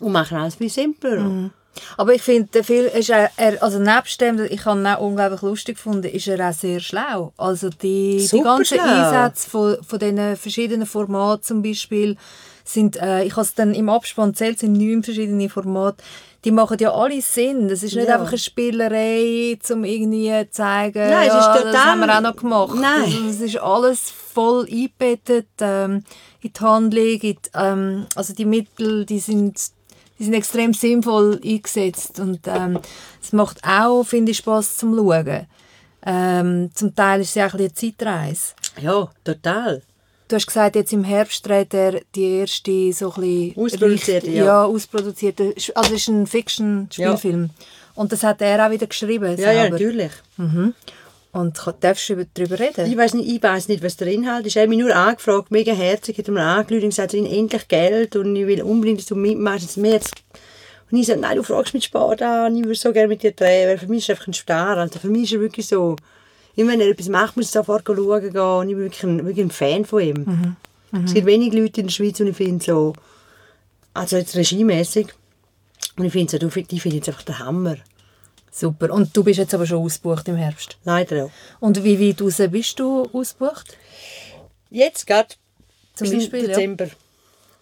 und 0.00 0.10
machen 0.10 0.38
alles 0.38 0.54
viel 0.54 0.70
simpler. 0.70 1.50
Aber 1.98 2.14
ich 2.14 2.22
finde, 2.22 2.48
der 2.54 2.64
Film 2.64 2.86
ist 2.86 3.10
er, 3.10 3.30
also 3.60 3.78
nebst 3.78 4.22
dem, 4.22 4.42
ich 4.42 4.64
habe 4.64 4.80
ihn 4.80 4.86
auch 4.86 5.00
unglaublich 5.00 5.42
lustig 5.42 5.76
gefunden, 5.76 6.06
ist 6.06 6.26
er 6.28 6.48
auch 6.48 6.54
sehr 6.54 6.80
schlau. 6.80 7.34
Also 7.36 7.68
die, 7.68 8.26
die 8.26 8.40
ganzen 8.40 8.78
schlau. 8.78 8.86
Einsätze 8.86 9.50
von, 9.50 9.76
von 9.86 9.98
diesen 9.98 10.36
verschiedenen 10.36 10.86
Formaten 10.86 11.42
zum 11.42 11.60
Beispiel 11.60 12.16
sind, 12.64 12.96
äh, 12.96 13.24
ich 13.24 13.32
habe 13.32 13.42
es 13.42 13.52
dann 13.52 13.74
im 13.74 13.90
Abspann 13.90 14.34
zählt, 14.34 14.60
sind 14.60 14.78
neun 14.78 15.02
verschiedene 15.02 15.50
Formate. 15.50 16.02
Die 16.46 16.52
machen 16.52 16.76
ja 16.80 16.94
alle 16.94 17.20
Sinn. 17.20 17.66
Das 17.68 17.82
ist 17.82 17.96
nicht 17.96 18.06
Ja. 18.08 18.14
einfach 18.14 18.28
eine 18.28 18.38
Spielerei, 18.38 19.58
um 19.70 19.84
irgendwie 19.84 20.30
zu 20.46 20.50
zeigen, 20.52 21.10
Nein, 21.10 21.26
es 21.26 21.34
ja, 21.34 21.38
ist 21.40 21.46
das 21.48 21.62
total- 21.62 21.84
haben 21.84 22.00
wir 22.00 22.16
auch 22.16 22.20
noch 22.20 22.36
gemacht. 22.36 22.76
Nein. 22.80 23.02
Also, 23.02 23.28
es 23.28 23.40
ist 23.40 23.56
alles 23.58 24.10
voll 24.10 24.64
eingebettet 24.70 25.48
ähm, 25.60 26.04
in 26.40 26.52
die 26.52 26.60
Handlung. 26.60 27.04
In 27.04 27.18
die, 27.20 27.38
ähm, 27.54 28.06
also 28.14 28.32
die 28.32 28.44
Mittel, 28.44 29.04
die 29.04 29.18
sind, 29.18 29.60
die 30.18 30.24
sind 30.24 30.34
extrem 30.34 30.72
sinnvoll 30.72 31.40
eingesetzt 31.44 32.20
und 32.20 32.40
ähm, 32.46 32.78
es 33.20 33.32
macht 33.32 33.58
auch, 33.66 34.04
finde 34.04 34.30
ich, 34.30 34.38
Spaß 34.38 34.76
zum 34.76 34.94
Schauen. 34.94 35.46
Ähm, 36.06 36.70
zum 36.74 36.94
Teil 36.94 37.22
ist 37.22 37.30
es 37.30 37.34
ja 37.34 37.48
auch 37.48 37.54
ein 37.54 37.58
eine 37.60 37.74
Zeitreise. 37.74 38.52
Ja, 38.80 39.10
total. 39.24 39.82
Du 40.28 40.34
hast 40.34 40.46
gesagt, 40.46 40.74
jetzt 40.74 40.92
im 40.92 41.04
Herbst 41.04 41.46
dreht 41.46 41.72
er 41.72 42.00
die 42.14 42.38
erste 42.40 42.92
so 42.92 43.12
ein 43.14 43.20
bisschen... 43.20 43.56
Ausproduzierte, 43.64 44.30
ja. 44.30 44.44
ja. 44.44 44.64
ausproduzierte. 44.64 45.54
Also 45.74 45.94
es 45.94 46.00
ist 46.02 46.08
ein 46.08 46.26
Fiction-Spielfilm. 46.26 47.50
Und 47.94 48.12
das 48.12 48.22
hat 48.24 48.42
er 48.42 48.66
auch 48.66 48.70
wieder 48.70 48.86
geschrieben 48.88 49.36
Ja, 49.38 49.52
ja, 49.52 49.60
selber. 49.62 49.78
natürlich. 49.78 50.10
Und 51.32 51.56
ka- 51.56 51.74
darfst 51.78 52.08
du 52.08 52.14
über- 52.14 52.24
darüber 52.34 52.58
reden? 52.58 52.90
Ich 52.90 52.96
weiß 52.96 53.14
nicht, 53.14 53.28
ich 53.30 53.42
weiß 53.42 53.68
nicht, 53.68 53.82
was 53.84 53.96
der 53.98 54.08
Inhalt 54.08 54.46
ist. 54.46 54.56
Er 54.56 54.62
hat 54.62 54.68
mich 54.68 54.78
nur 54.78 54.94
angefragt, 54.94 55.50
mega 55.50 55.72
herzig, 55.72 56.18
hat 56.18 56.28
mir 56.28 56.42
angerufen 56.42 56.84
und 56.84 56.90
gesagt, 56.90 57.14
ich 57.14 57.30
endlich 57.32 57.68
Geld 57.68 58.16
und 58.16 58.34
ich 58.34 58.46
will 58.46 58.62
unbedingt, 58.62 58.98
dass 59.00 59.06
du 59.06 59.14
mitmachst. 59.16 59.76
Und 59.76 59.84
ich 60.98 61.06
sagte, 61.06 61.20
nein, 61.20 61.36
du 61.36 61.42
fragst 61.42 61.74
mich 61.74 61.84
Sport 61.84 62.22
an, 62.22 62.56
ich 62.56 62.64
würde 62.64 62.74
so 62.78 62.92
gerne 62.92 63.08
mit 63.08 63.22
dir 63.22 63.32
drehen, 63.32 63.68
weil 63.68 63.78
für 63.78 63.86
mich 63.86 64.00
ist 64.00 64.08
er 64.08 64.14
einfach 64.14 64.26
ein 64.28 64.32
Star. 64.34 64.76
Also 64.78 64.98
für 64.98 65.08
mich 65.08 65.24
ist 65.24 65.32
er 65.34 65.40
wirklich 65.40 65.66
so, 65.68 65.96
immer 66.56 66.72
wenn 66.72 66.80
er 66.80 66.88
etwas 66.88 67.08
macht, 67.08 67.36
muss 67.36 67.46
ich 67.46 67.52
sofort 67.52 67.86
schauen 67.86 68.20
gehen 68.20 68.40
und 68.40 68.68
ich 68.68 68.74
bin 68.74 68.84
wirklich 68.84 69.02
ein, 69.04 69.26
wirklich 69.26 69.46
ein 69.46 69.50
Fan 69.50 69.84
von 69.84 70.02
ihm. 70.02 70.56
Es 71.04 71.14
gibt 71.14 71.26
wenige 71.26 71.60
Leute 71.60 71.80
in 71.80 71.88
der 71.88 71.92
Schweiz, 71.92 72.18
und 72.20 72.28
ich 72.28 72.36
finde 72.36 72.64
so, 72.64 72.94
also 73.92 74.16
jetzt 74.16 74.34
regiemäßig, 74.34 75.08
und 75.96 76.04
ich 76.04 76.12
finde 76.12 76.38
so, 76.38 76.48
die 76.48 76.80
finde 76.80 76.96
jetzt 76.96 77.08
einfach 77.08 77.22
der 77.22 77.38
Hammer. 77.38 77.76
Super. 78.50 78.90
Und 78.90 79.14
du 79.14 79.22
bist 79.22 79.38
jetzt 79.38 79.52
aber 79.52 79.66
schon 79.66 79.84
ausgebucht 79.84 80.28
im 80.28 80.36
Herbst. 80.36 80.78
Leider 80.84 81.26
auch. 81.26 81.30
Und 81.60 81.82
wie 81.84 82.00
weit 82.00 82.22
raus 82.22 82.40
bist 82.50 82.78
du 82.78 83.02
ausgebucht? 83.12 83.76
Jetzt 84.70 85.06
gerade, 85.06 85.28
Zum 85.94 86.08
bis 86.08 86.18
Beispiel, 86.18 86.42
ja. 86.42 86.46
Dezember. 86.48 86.88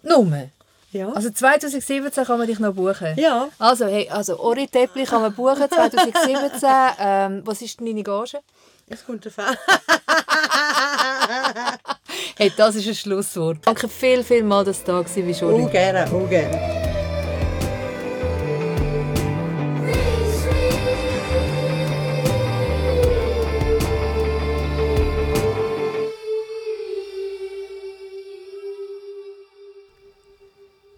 Nur? 0.03 0.49
Ja. 0.91 1.11
Also 1.11 1.29
2017 1.29 2.23
kann 2.23 2.37
man 2.37 2.47
dich 2.47 2.59
noch 2.59 2.73
buchen? 2.73 3.13
Ja. 3.17 3.49
Also, 3.59 3.85
hey, 3.85 4.07
also 4.09 4.39
Ori 4.39 4.67
Teppli 4.67 5.03
kann 5.03 5.21
man 5.21 5.33
buchen 5.33 5.69
2017. 5.69 6.69
ähm, 6.99 7.41
was 7.43 7.61
ist 7.61 7.81
deine 7.81 8.01
Gage? 8.01 8.39
Es 8.87 9.05
kommt 9.05 9.25
an. 9.37 9.57
Hey, 12.37 12.51
das 12.55 12.75
ist 12.75 12.87
ein 12.87 12.95
Schlusswort. 12.95 13.59
Danke 13.61 13.87
viel, 13.87 14.21
viel 14.21 14.43
mal, 14.43 14.65
dass 14.65 14.83
du 14.83 14.91
da 14.91 14.99
warst, 14.99 15.15
wie 15.15 15.33
schon. 15.33 15.53
Oh, 15.53 15.67
gerne, 15.67 16.05
oh, 16.11 16.27
gerne. 16.27 16.83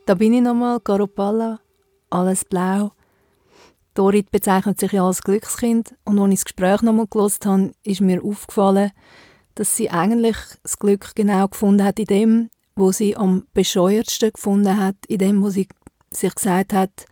Da 0.07 0.15
bin 0.15 0.33
ich 0.33 0.41
nochmal, 0.41 0.79
Garopalla, 0.83 1.59
alles 2.09 2.43
blau. 2.45 2.93
Dorit 3.97 4.29
bezeichnet 4.29 4.79
sich 4.79 4.91
ja 4.91 5.03
als 5.03 5.23
Glückskind 5.23 5.95
und 6.05 6.19
als 6.19 6.31
ich 6.31 6.39
das 6.39 6.45
Gespräch 6.45 6.81
nochmal 6.83 7.07
gelesen 7.07 7.45
habe, 7.45 7.71
ist 7.83 7.99
mir 7.99 8.23
aufgefallen, 8.23 8.91
dass 9.55 9.75
sie 9.75 9.89
eigentlich 9.89 10.37
das 10.61 10.77
Glück 10.77 11.15
genau 11.15 11.47
gefunden 11.47 11.83
hat 11.83 11.97
in 11.97 12.05
dem, 12.05 12.49
wo 12.75 12.91
sie 12.91 13.17
am 13.17 13.47
bescheuertsten 13.55 14.33
gefunden 14.33 14.77
hat, 14.77 14.97
in 15.07 15.17
dem, 15.17 15.41
wo 15.41 15.49
sie 15.49 15.67
sich 16.11 16.35
gesagt 16.35 16.73
hat, 16.73 17.07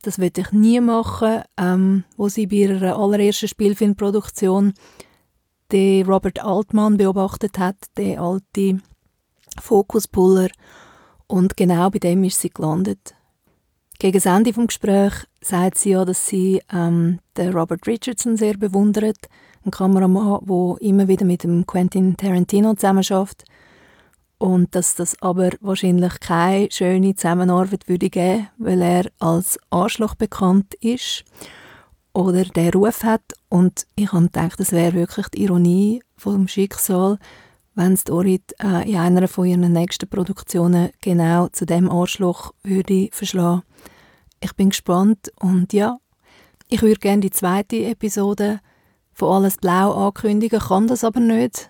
das 0.00 0.18
will 0.18 0.32
ich 0.34 0.52
nie 0.52 0.80
machen, 0.80 1.42
ähm, 1.58 2.04
wo 2.16 2.30
sie 2.30 2.46
bei 2.46 2.56
ihrer 2.56 2.96
allerersten 2.96 3.48
Spielfilmproduktion 3.48 4.72
den 5.70 6.06
Robert 6.06 6.42
Altman 6.42 6.96
beobachtet 6.96 7.58
hat, 7.58 7.76
den 7.98 8.18
alte 8.18 8.80
Fokuspuller 9.60 10.48
und 11.26 11.58
genau 11.58 11.90
bei 11.90 11.98
dem 11.98 12.24
ist 12.24 12.40
sie 12.40 12.48
gelandet. 12.48 13.14
Gegen 13.98 14.14
das 14.14 14.24
Ende 14.26 14.50
des 14.50 14.66
Gesprächs 14.66 15.26
sagt 15.42 15.78
sie 15.78 15.90
ja, 15.90 16.04
dass 16.04 16.26
sie 16.26 16.62
ähm, 16.72 17.18
den 17.36 17.52
Robert 17.52 17.86
Richardson 17.86 18.36
sehr 18.36 18.56
bewundert, 18.56 19.28
ein 19.64 19.70
Kameramann, 19.70 20.40
der 20.46 20.76
immer 20.80 21.08
wieder 21.08 21.24
mit 21.24 21.44
dem 21.44 21.66
Quentin 21.66 22.16
Tarantino 22.16 22.74
zusammenarbeitet. 22.74 23.44
Und 24.38 24.74
dass 24.74 24.96
das 24.96 25.20
aber 25.22 25.50
wahrscheinlich 25.60 26.18
keine 26.18 26.68
schöne 26.70 27.14
Zusammenarbeit 27.14 27.88
würde 27.88 28.10
geben, 28.10 28.48
weil 28.58 28.82
er 28.82 29.04
als 29.20 29.58
Arschloch 29.70 30.16
bekannt 30.16 30.74
ist 30.80 31.24
oder 32.12 32.44
der 32.44 32.72
Ruf 32.72 33.04
hat. 33.04 33.22
Und 33.48 33.86
ich 33.94 34.12
habe 34.12 34.24
gedacht, 34.24 34.58
das 34.58 34.72
wäre 34.72 34.94
wirklich 34.94 35.28
die 35.28 35.44
Ironie 35.44 36.02
vom 36.16 36.48
Schicksal, 36.48 37.18
wenn 37.76 37.92
es 37.92 38.04
Dorit 38.04 38.54
äh, 38.62 38.90
in 38.90 38.96
einer 38.96 39.28
von 39.28 39.46
ihren 39.46 39.72
nächsten 39.72 40.08
Produktionen 40.08 40.90
genau 41.00 41.48
zu 41.48 41.64
dem 41.64 41.88
Arschloch 41.88 42.52
würde 42.64 43.10
verschlagen. 43.12 43.62
Ich 44.42 44.54
bin 44.54 44.70
gespannt 44.70 45.32
und 45.38 45.72
ja, 45.72 45.98
ich 46.68 46.82
würde 46.82 46.98
gerne 46.98 47.20
die 47.20 47.30
zweite 47.30 47.84
Episode 47.84 48.58
von 49.12 49.36
Alles 49.36 49.56
Blau 49.56 49.92
ankündigen, 50.08 50.58
kann 50.58 50.88
das 50.88 51.04
aber 51.04 51.20
nicht, 51.20 51.68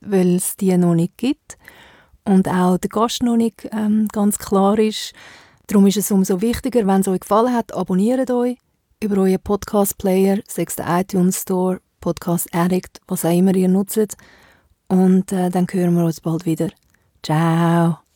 weil 0.00 0.34
es 0.34 0.56
die 0.56 0.76
noch 0.76 0.94
nicht 0.94 1.16
gibt 1.16 1.56
und 2.24 2.48
auch 2.48 2.76
der 2.76 2.90
Gast 2.90 3.22
noch 3.22 3.36
nicht 3.36 3.68
ähm, 3.70 4.08
ganz 4.10 4.36
klar 4.36 4.78
ist. 4.78 5.12
Darum 5.68 5.86
ist 5.86 5.96
es 5.96 6.10
umso 6.10 6.40
wichtiger, 6.40 6.86
wenn 6.86 7.02
es 7.02 7.08
euch 7.08 7.20
gefallen 7.20 7.54
hat, 7.54 7.72
abonniert 7.72 8.30
euch 8.30 8.58
über 9.00 9.22
euren 9.22 9.40
Podcast-Player, 9.40 10.40
sei 10.48 10.66
der 10.76 11.00
iTunes 11.00 11.42
Store, 11.42 11.80
Podcast 12.00 12.52
Addict, 12.52 13.00
was 13.06 13.24
auch 13.24 13.32
immer 13.36 13.54
ihr 13.54 13.68
nutzt. 13.68 14.16
Und 14.88 15.30
äh, 15.30 15.50
dann 15.50 15.66
hören 15.70 15.94
wir 15.94 16.04
uns 16.04 16.20
bald 16.20 16.46
wieder. 16.46 16.68
Ciao! 17.22 18.07